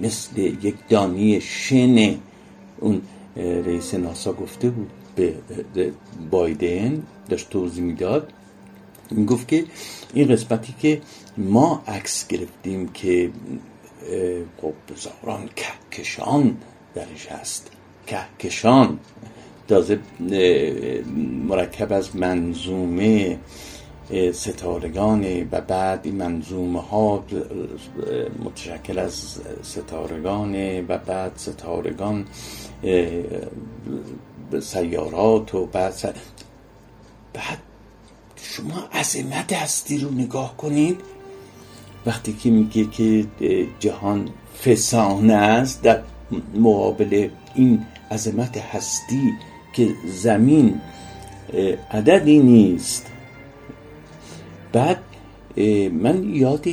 مثل 0.00 0.40
یک 0.40 0.74
دانی 0.88 1.40
شن. 1.40 2.14
اون 2.80 3.02
رئیس 3.36 3.94
ناسا 3.94 4.32
گفته 4.32 4.70
بود 4.70 4.90
به 5.14 5.92
بایدن 6.30 7.02
داشت 7.28 7.50
توضیح 7.50 7.84
می‌داد. 7.84 8.32
گفت 9.28 9.48
که 9.48 9.64
این 10.14 10.28
قسمتی 10.28 10.74
که 10.80 11.00
ما 11.36 11.82
عکس 11.86 12.26
گرفتیم 12.26 12.88
که 12.88 13.30
خب 14.62 14.74
زاران 14.96 15.50
کهکشان 15.56 16.56
درش 16.94 17.26
هست. 17.26 17.70
کهکشان. 18.06 18.98
تازه 19.68 19.98
مرکب 21.48 21.92
از 21.92 22.16
منظومه 22.16 23.38
ستارگان 24.32 25.48
و 25.52 25.60
بعد 25.60 26.00
این 26.04 26.14
منظومه 26.14 26.80
ها 26.80 27.24
متشکل 28.44 28.98
از 28.98 29.40
ستارگان 29.62 30.80
و 30.80 30.98
بعد 30.98 31.32
ستارگان 31.36 32.26
سیارات 34.60 35.54
و 35.54 35.66
بعد 35.66 36.18
بعد 37.32 37.58
شما 38.36 38.88
عظمت 38.92 39.52
هستی 39.52 39.98
رو 39.98 40.10
نگاه 40.10 40.56
کنید. 40.56 41.00
وقتی 42.06 42.32
که 42.32 42.50
میگه 42.50 42.84
که 42.84 43.26
جهان 43.80 44.28
فسانه 44.64 45.34
است 45.34 45.82
در 45.82 46.02
مقابل 46.54 47.28
این 47.54 47.86
عظمت 48.10 48.56
هستی 48.56 49.32
که 49.72 49.88
زمین 50.06 50.80
عددی 51.90 52.38
نیست. 52.38 53.06
بعد 54.72 54.98
من 55.92 56.34
یاد 56.34 56.66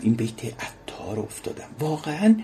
این 0.00 0.14
بیت 0.14 0.44
عطار 0.44 1.18
افتادم. 1.18 1.68
واقعا 1.80 2.34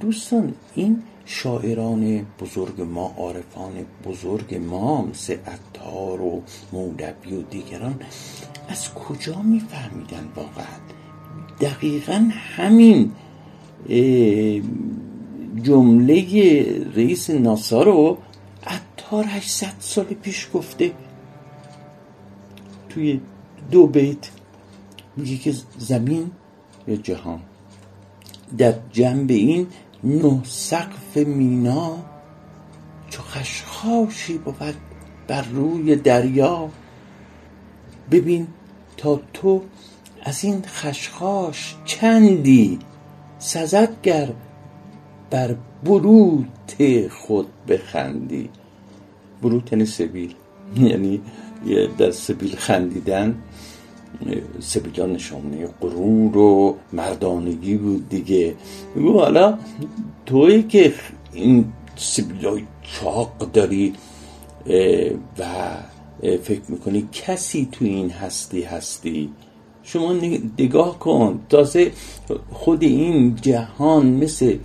دوستان 0.00 0.54
این 0.74 1.02
شاعران 1.30 2.26
بزرگ 2.40 2.80
ما 2.80 3.14
عارفان 3.18 3.72
بزرگ 4.04 4.54
ما 4.54 5.02
مثل 5.02 5.32
عطار 5.32 6.20
و 6.20 6.42
مولوی 6.72 7.34
و 7.36 7.42
دیگران 7.42 8.00
از 8.68 8.94
کجا 8.94 9.42
میفهمیدن 9.42 10.28
واقعا؟ 10.36 10.78
دقیقا 11.60 12.28
همین 12.56 13.12
جمله 15.62 16.22
رئیس 16.94 17.30
ناسا 17.30 17.82
رو 17.82 18.18
عطار 18.66 19.24
800 19.24 19.72
سال 19.80 20.04
پیش 20.04 20.48
گفته. 20.54 20.92
توی 22.88 23.20
دو 23.70 23.86
بیت 23.86 24.30
میگه 25.16 25.36
که 25.36 25.54
زمین 25.78 26.30
یا 26.88 26.96
جهان. 26.96 27.40
در 28.58 28.74
جنب 28.92 29.30
این 29.30 29.66
نه 30.04 30.40
سقف 30.44 31.16
مینا 31.16 31.96
چو 33.10 33.22
خشخاشی 33.22 34.38
بود 34.38 34.74
بر 35.28 35.42
روی 35.42 35.96
دریا. 35.96 36.70
ببین 38.10 38.46
تا 38.96 39.20
تو 39.32 39.62
از 40.22 40.44
این 40.44 40.62
خشخاش 40.66 41.76
چندی 41.84 42.78
سزد 43.38 44.02
گر 44.02 44.28
بر 45.30 45.56
بروت 45.84 47.08
خود 47.08 47.46
بخندی. 47.68 48.50
بروت 49.42 49.72
یعنی 49.72 49.86
سبیل. 49.86 50.34
یعنی 50.76 51.20
در 51.98 52.10
سبیل 52.10 52.56
خندیدن. 52.56 53.42
سبیلا 54.60 55.06
نشانه 55.06 55.66
غرور 55.80 56.36
و 56.38 56.76
مردانگی 56.92 57.76
بود 57.76 58.08
دیگه. 58.08 58.54
میگو 58.94 59.18
حالا 59.18 59.58
توی 60.26 60.62
که 60.62 60.94
این 61.32 61.72
سبیلای 61.96 62.62
چاق 62.82 63.50
داری 63.52 63.92
و 65.38 65.44
فکر 66.22 66.62
می‌کنی 66.68 67.08
کسی 67.12 67.68
تو 67.72 67.84
این 67.84 68.10
هستی 68.10 68.62
هستی؟ 68.62 69.30
شما 69.82 70.12
نگاه 70.58 70.98
کن. 70.98 71.40
تازه 71.48 71.92
خود 72.52 72.82
این 72.82 73.36
جهان 73.36 74.06
مثل 74.06 74.56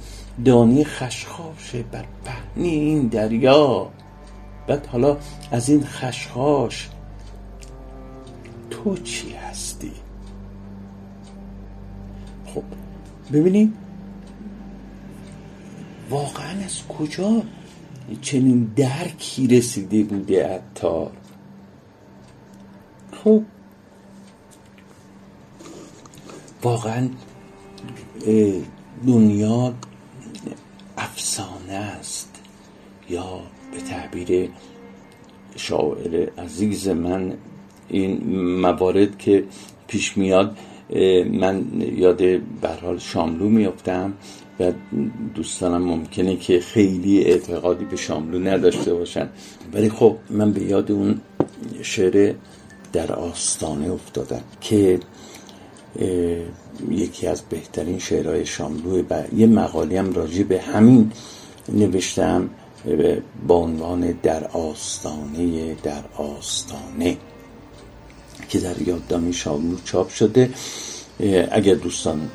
دانی 0.46 0.84
خشخاشه 0.84 1.84
بر 1.92 2.06
پهنی 2.26 2.70
این 2.70 3.08
دریا. 3.08 3.90
بعد 4.68 4.86
حالا 4.86 5.18
از 5.52 5.70
این 5.70 5.84
خشخاش 5.84 6.90
تو 8.84 8.98
چی 8.98 9.32
هستی؟ 9.32 9.92
خب 12.46 12.64
ببینید 13.34 13.74
واقعا 16.10 16.66
از 16.66 16.88
کجا 16.88 17.44
چنین 18.22 18.74
درکی 18.76 19.48
رسیده 19.48 20.04
بوده 20.04 20.48
عطار؟ 20.48 21.12
خب 23.24 23.44
واقعا 26.64 27.10
دنیا 29.08 29.74
افسانه 30.98 31.74
است. 31.74 32.30
یا 33.10 33.42
به 33.72 33.82
تعبیر 33.82 34.50
شاعر 35.56 36.30
عزیز 36.38 36.88
من 36.88 37.38
این 37.94 38.40
موارد 38.62 39.18
که 39.18 39.44
پیش 39.88 40.18
میاد 40.18 40.58
من 41.32 41.66
یاد 41.98 42.22
برحال 42.62 42.98
شاملو 42.98 43.50
میافتم 43.50 44.14
و 44.60 44.72
دوستانم 45.36 45.82
ممکنه 45.82 46.36
که 46.36 46.60
خیلی 46.60 47.24
اعتقادی 47.24 47.86
به 47.86 47.96
شاملو 47.96 48.40
نداشته 48.40 48.94
باشن. 48.94 49.30
ولی 49.74 49.90
خب 49.90 50.16
من 50.30 50.52
به 50.52 50.64
یاد 50.64 50.92
اون 50.92 51.22
شعر 51.82 52.34
در 52.94 53.12
آستانه 53.12 53.92
افتادم 53.92 54.42
که 54.62 55.00
یکی 56.92 57.28
از 57.28 57.42
بهترین 57.42 58.00
شعرهای 58.00 58.46
شاملوه 58.46 59.04
و 59.10 59.24
یه 59.36 59.48
مقالی 59.48 59.98
هم 59.98 60.14
راجع 60.14 60.44
به 60.44 60.62
همین 60.62 61.12
نوشتم 61.74 62.50
با 63.48 63.56
عنوان 63.56 64.12
در 64.24 64.48
آستانه 64.48 65.74
در 65.84 66.04
آستانه. 66.18 67.18
که 68.54 68.60
در 68.60 68.82
یاددامی 68.82 69.34
شاملو 69.34 69.78
چاپ 69.86 70.10
شده. 70.10 70.50
اگر 71.52 71.74
دوستان 71.74 72.30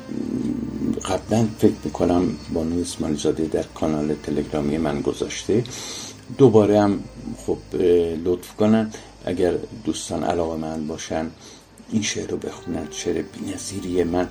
قبلا 1.05 1.47
فکر 1.59 1.79
می‌کنم 1.83 2.37
بانو 2.53 2.81
اسماعیل 2.81 3.17
زاده 3.17 3.45
در 3.45 3.63
کانال 3.63 4.15
تلگرامی 4.23 4.77
من 4.77 5.01
گذاشته 5.01 5.63
دوباره 6.37 6.81
هم 6.81 7.03
خب 7.45 7.57
لطف 8.25 8.55
کنن. 8.55 8.91
اگر 9.25 9.53
دوستان 9.85 10.23
علاقه 10.23 10.57
من 10.57 10.87
باشن 10.87 11.31
این 11.91 12.01
شعر 12.01 12.27
رو 12.27 12.37
بخونن 12.37 12.87
شعر 12.91 13.21
بینظیری 13.21 14.03
من. 14.03 14.27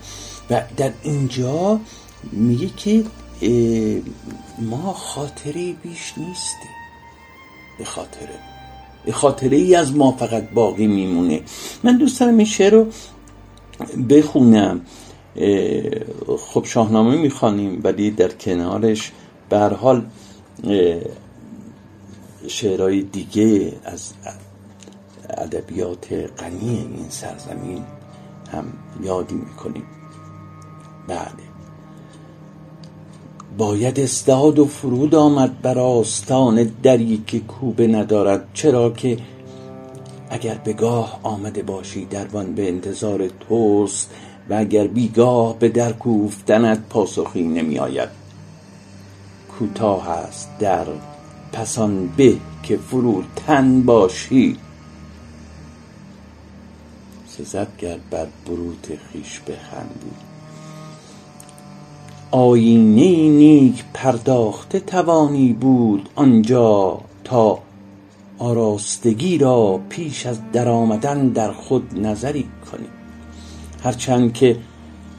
و 0.51 0.63
در 0.77 0.93
اینجا 1.03 1.81
میگه 2.33 2.71
که 2.77 3.05
ما 4.59 4.93
خاطره 4.93 5.73
بیش 5.73 6.13
نیستیم. 6.17 6.77
به 7.79 7.85
خاطره 7.85 8.58
خاطره 9.13 9.57
ای 9.57 9.75
از 9.75 9.97
ما 9.97 10.13
فقط 10.13 10.51
باقی 10.51 10.87
میمونه. 10.87 11.41
من 11.85 11.99
دوست 11.99 12.21
دارم 12.21 12.37
این 12.37 12.47
شعر 12.47 12.75
رو 12.75 12.87
بخونم. 14.11 14.81
خب 16.39 16.65
شاهنامه 16.65 17.17
می‌خوانیم 17.17 17.81
ولی 17.85 18.11
در 18.11 18.29
کنارش 18.29 19.13
به 19.49 19.59
حال 19.59 20.07
شعرهای 22.49 23.03
دیگه 23.03 23.73
از 23.85 24.13
ادبیات 25.31 26.13
غنی 26.13 26.79
این 26.79 27.07
سرزمین 27.09 27.83
هم 28.53 28.65
یادی 29.03 29.35
می‌کنیم. 29.35 29.85
بله. 31.09 31.48
باید 33.59 34.01
استاد 34.01 34.59
و 34.59 34.65
فرود 34.65 35.15
آمد 35.15 35.63
بر 35.63 35.79
آستان 35.79 36.71
دری 36.83 37.23
که 37.27 37.41
کوبه 37.41 37.87
ندارد 37.87 38.49
چرا 38.55 38.91
که 38.91 39.19
اگر 40.31 40.55
بگاه 40.55 41.21
آمده 41.23 41.63
باشی 41.63 42.05
دربان 42.05 42.55
به 42.55 42.69
انتظار 42.69 43.29
توست 43.29 44.11
و 44.51 44.55
اگر 44.55 44.87
بیگاه 44.87 45.59
به 45.59 45.69
در 45.69 45.93
کوفتنت 45.93 46.81
پاسخی 46.91 47.43
نمی 47.43 47.79
آید 47.79 48.09
کوتاه 49.59 50.09
است 50.09 50.51
در 50.59 50.87
پسان 51.53 52.07
به 52.07 52.37
که 52.63 52.77
فروتن 52.77 53.83
باشی. 53.83 54.57
سزد 57.29 57.69
گر 57.79 57.99
بر 58.11 58.27
بروت 58.47 58.87
خیش 59.13 59.41
بخندی. 59.41 60.28
آینه 62.31 63.29
نیک 63.29 63.85
پرداخته 63.95 64.81
توانی 64.81 65.53
بود 65.53 66.09
آنجا 66.15 67.01
تا 67.25 67.59
آراستگی 68.39 69.39
را 69.39 69.81
پیش 69.89 70.27
از 70.27 70.39
درآمدن 70.53 71.29
در 71.29 71.53
خود 71.53 72.01
نظری 72.07 72.45
کنی. 72.73 72.87
هرچند 73.83 74.33
که 74.33 74.57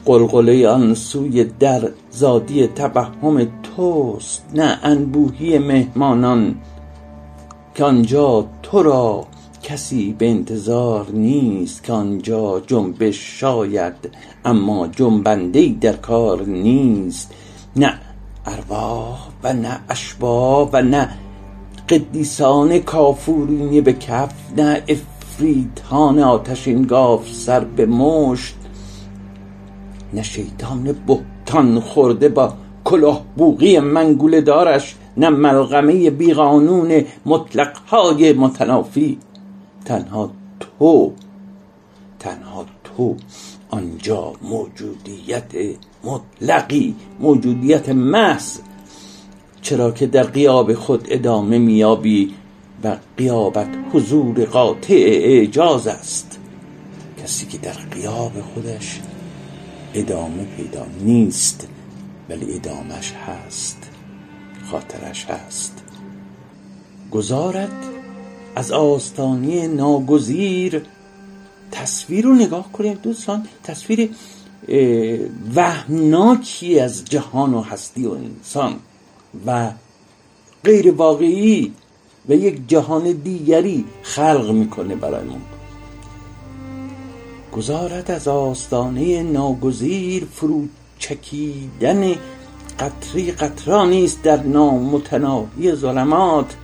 قلقله 0.04 0.68
آن 0.68 0.94
سوی 0.94 1.44
در 1.44 1.90
زادی 2.10 2.66
تبهم 2.66 3.48
توست 3.62 4.44
نه 4.54 4.78
انبوهی 4.82 5.58
مهمانان 5.58 6.54
که 7.74 7.84
آنجا 7.84 8.46
تو 8.62 8.82
را 8.82 9.24
کسی 9.62 10.14
به 10.18 10.30
انتظار 10.30 11.10
نیست 11.10 11.84
که 11.84 11.92
آنجا 11.92 12.60
جنبش 12.66 13.40
شاید 13.40 13.94
اما 14.44 14.86
جنبنده 14.86 15.74
در 15.80 15.92
کار 15.92 16.42
نیست. 16.42 17.30
نه 17.76 17.98
ارواح 18.46 19.18
و 19.42 19.52
نه 19.52 19.80
اشباه 19.88 20.70
و 20.72 20.82
نه 20.82 21.08
قدیسان 21.88 22.78
کافورینی 22.78 23.80
به 23.80 23.92
کف 23.92 24.32
نه 24.56 24.82
افریتان 24.88 26.18
آتشین 26.18 26.82
گاف 26.82 27.32
سر 27.32 27.60
به 27.60 27.86
مشت 27.86 28.54
نه 30.12 30.22
شیطان 30.22 30.96
بهتان 31.06 31.80
خورده 31.80 32.28
با 32.28 32.52
کلاه 32.84 33.24
بوغی 33.36 33.78
منگول 33.78 34.40
دارش 34.40 34.94
نه 35.16 35.28
ملغمه 35.28 36.10
بیقانون 36.10 37.04
مطلق 37.26 37.76
های 37.76 38.32
متنافی. 38.32 39.18
تنها 39.84 40.30
تو 40.60 41.12
تنها 42.18 42.66
تو. 42.84 43.16
آنجا 43.70 44.32
موجودیت 44.42 45.44
مطلقی 46.04 46.94
موجودیت 47.20 47.88
محض. 47.88 48.58
چرا 49.62 49.90
که 49.90 50.06
در 50.06 50.22
قیاب 50.22 50.74
خود 50.74 51.06
ادامه 51.10 51.58
میابی 51.58 52.34
و 52.84 52.96
قیابت 53.16 53.68
حضور 53.92 54.44
قاطع 54.44 54.94
اعجاز 55.08 55.86
است. 55.86 56.38
کسی 57.22 57.46
که 57.46 57.58
در 57.58 57.72
قیاب 57.72 58.32
خودش 58.54 59.00
ادامه 59.94 60.44
پیدا 60.56 60.86
نیست 61.00 61.68
ولی 62.28 62.54
ادامش 62.54 63.12
هست 63.12 63.90
خاطرش 64.70 65.24
هست. 65.24 65.82
گذارد 67.10 67.99
از 68.56 68.72
آستانی 68.72 69.68
ناگزیر 69.68 70.82
تصویر 71.72 72.24
رو 72.24 72.34
نگاه 72.34 72.72
کنیم. 72.72 72.98
دوستان 73.02 73.46
تصویر 73.62 74.10
وهمناکی 75.54 76.80
از 76.80 77.04
جهان 77.04 77.54
و 77.54 77.60
هستی 77.60 78.06
و 78.06 78.10
انسان 78.10 78.74
و 79.46 79.70
غیر 80.64 80.92
واقعی 80.92 81.72
و 82.28 82.34
یک 82.34 82.68
جهان 82.68 83.12
دیگری 83.12 83.84
خلق 84.02 84.50
می‌کنه 84.50 84.94
برایمون. 84.94 85.40
گذارد 87.52 88.10
از 88.10 88.28
آستانه 88.28 89.22
ناگزیر 89.22 90.26
فرو 90.32 90.64
چکیدن 90.98 92.14
قطری 92.80 93.32
قطرانی 93.32 94.04
است 94.04 94.22
در 94.22 94.42
نامتناهی 94.42 95.74
ظلمات. 95.74 96.56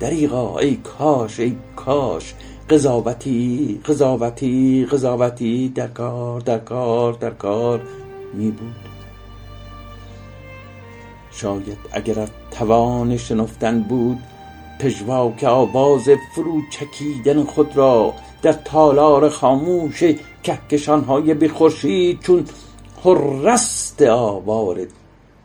دریغا 0.00 0.58
ای 0.58 0.76
کاش 0.76 1.40
ای 1.40 1.56
کاش 1.76 2.34
قضاوتی 2.70 3.80
قضاوتی 3.84 4.86
قضاوتی 4.90 5.68
در 5.68 5.88
کار 5.88 6.40
در 6.40 6.58
کار 6.58 7.12
در 7.12 7.30
کار 7.30 7.80
می 8.34 8.50
بود. 8.50 8.74
شاید 11.30 11.78
اگر 11.92 12.28
توان 12.50 13.16
شنفتن 13.16 13.80
بود 13.80 14.18
پژواک 14.80 15.44
آواز 15.44 16.08
فرو 16.34 16.60
چکیدن 16.70 17.44
خود 17.44 17.76
را 17.76 18.14
در 18.42 18.52
تالار 18.52 19.28
خاموش 19.28 20.04
کهکشان 20.42 21.04
های 21.04 21.34
بی 21.34 22.18
چون 22.22 22.44
حرست 23.04 24.02
آوار 24.02 24.80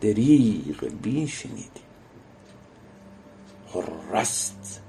دریغ 0.01 0.87
بی 1.01 1.27
شنیدی 3.73 3.87
رست 4.13 4.81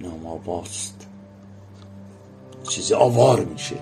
نامآواست 0.00 1.06
چیزی 2.68 2.94
آوار 2.94 3.40
میشه. 3.40 3.76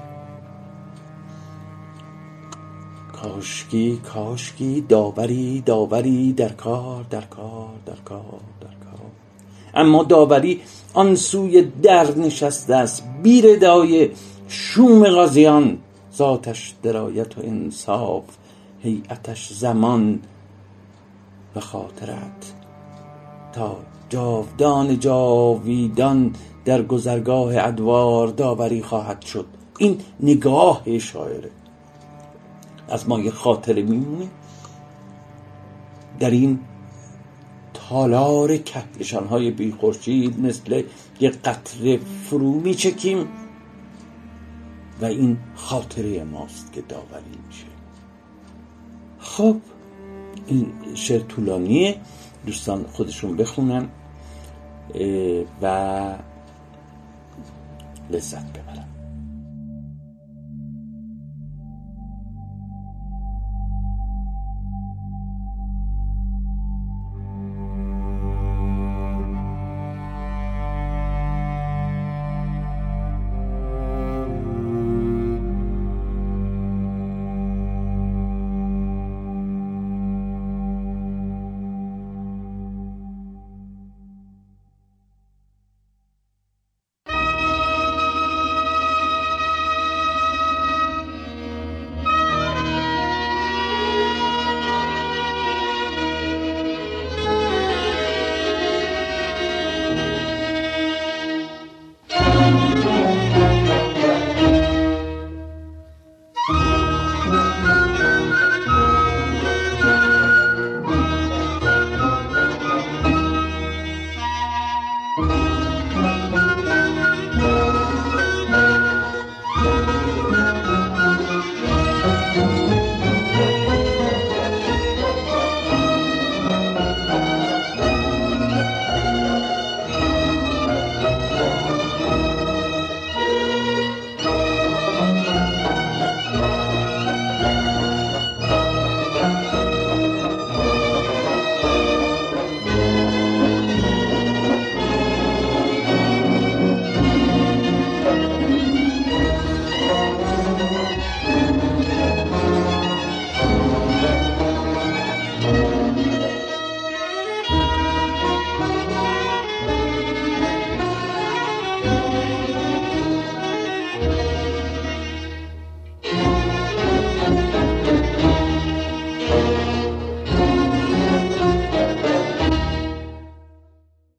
کاشکی 3.23 4.01
کاشکی 4.15 4.81
داوری 4.89 5.61
داوری 5.67 6.33
در 6.33 6.49
کار 6.49 7.05
در 7.11 7.21
کار 7.21 7.71
در 7.87 7.95
کار 8.05 8.41
در 8.61 8.67
کار. 8.67 9.11
اما 9.75 10.03
داوری 10.03 10.61
آن 10.95 11.15
سوی 11.15 11.63
در 11.63 12.19
نشسته 12.19 12.75
است. 12.75 13.05
بیر 13.23 13.59
دای 13.59 14.11
شوم 14.49 15.09
غازیان. 15.09 15.79
ذاتش 16.17 16.75
درایت 16.83 17.39
و 17.39 17.41
انصاف. 17.45 18.25
هیئتش 18.83 19.53
زمان. 19.53 20.21
و 21.57 21.61
خاطرت. 21.61 22.53
تا 23.53 23.77
جاودان 24.09 24.99
جاویدان 24.99 26.35
در 26.65 26.83
گذرگاه 26.83 27.57
ادوار 27.57 28.29
داوری 28.29 28.83
خواهد 28.83 29.23
شد. 29.23 29.47
این 29.79 30.01
نگاه 30.21 30.99
شاعره. 30.99 31.51
از 32.89 33.09
ما 33.09 33.21
یه 33.21 33.31
خاطره 33.31 33.83
میمونه. 33.83 34.29
در 36.21 36.31
این 36.31 36.59
تالار 37.75 38.57
کهکشان 38.57 39.27
های 39.27 39.51
بی 39.51 39.73
خورشید 39.73 40.41
مثل 40.41 40.83
یه 41.21 41.31
قطره 41.31 41.97
فرو 41.97 42.53
میچکیم 42.53 43.29
و 45.01 45.05
این 45.05 45.37
خاطره 45.55 46.25
ماست 46.25 46.73
که 46.73 46.81
داوری 46.81 47.39
میشه. 47.47 47.67
خب 49.19 49.57
این 50.47 50.73
شعر 50.95 51.21
طولانیه. 51.21 51.97
دوستان 52.47 52.87
خودشون 52.93 53.37
بخونن 53.37 53.89
و 55.63 56.15
لذت 58.11 58.53
ببرن. 58.53 58.96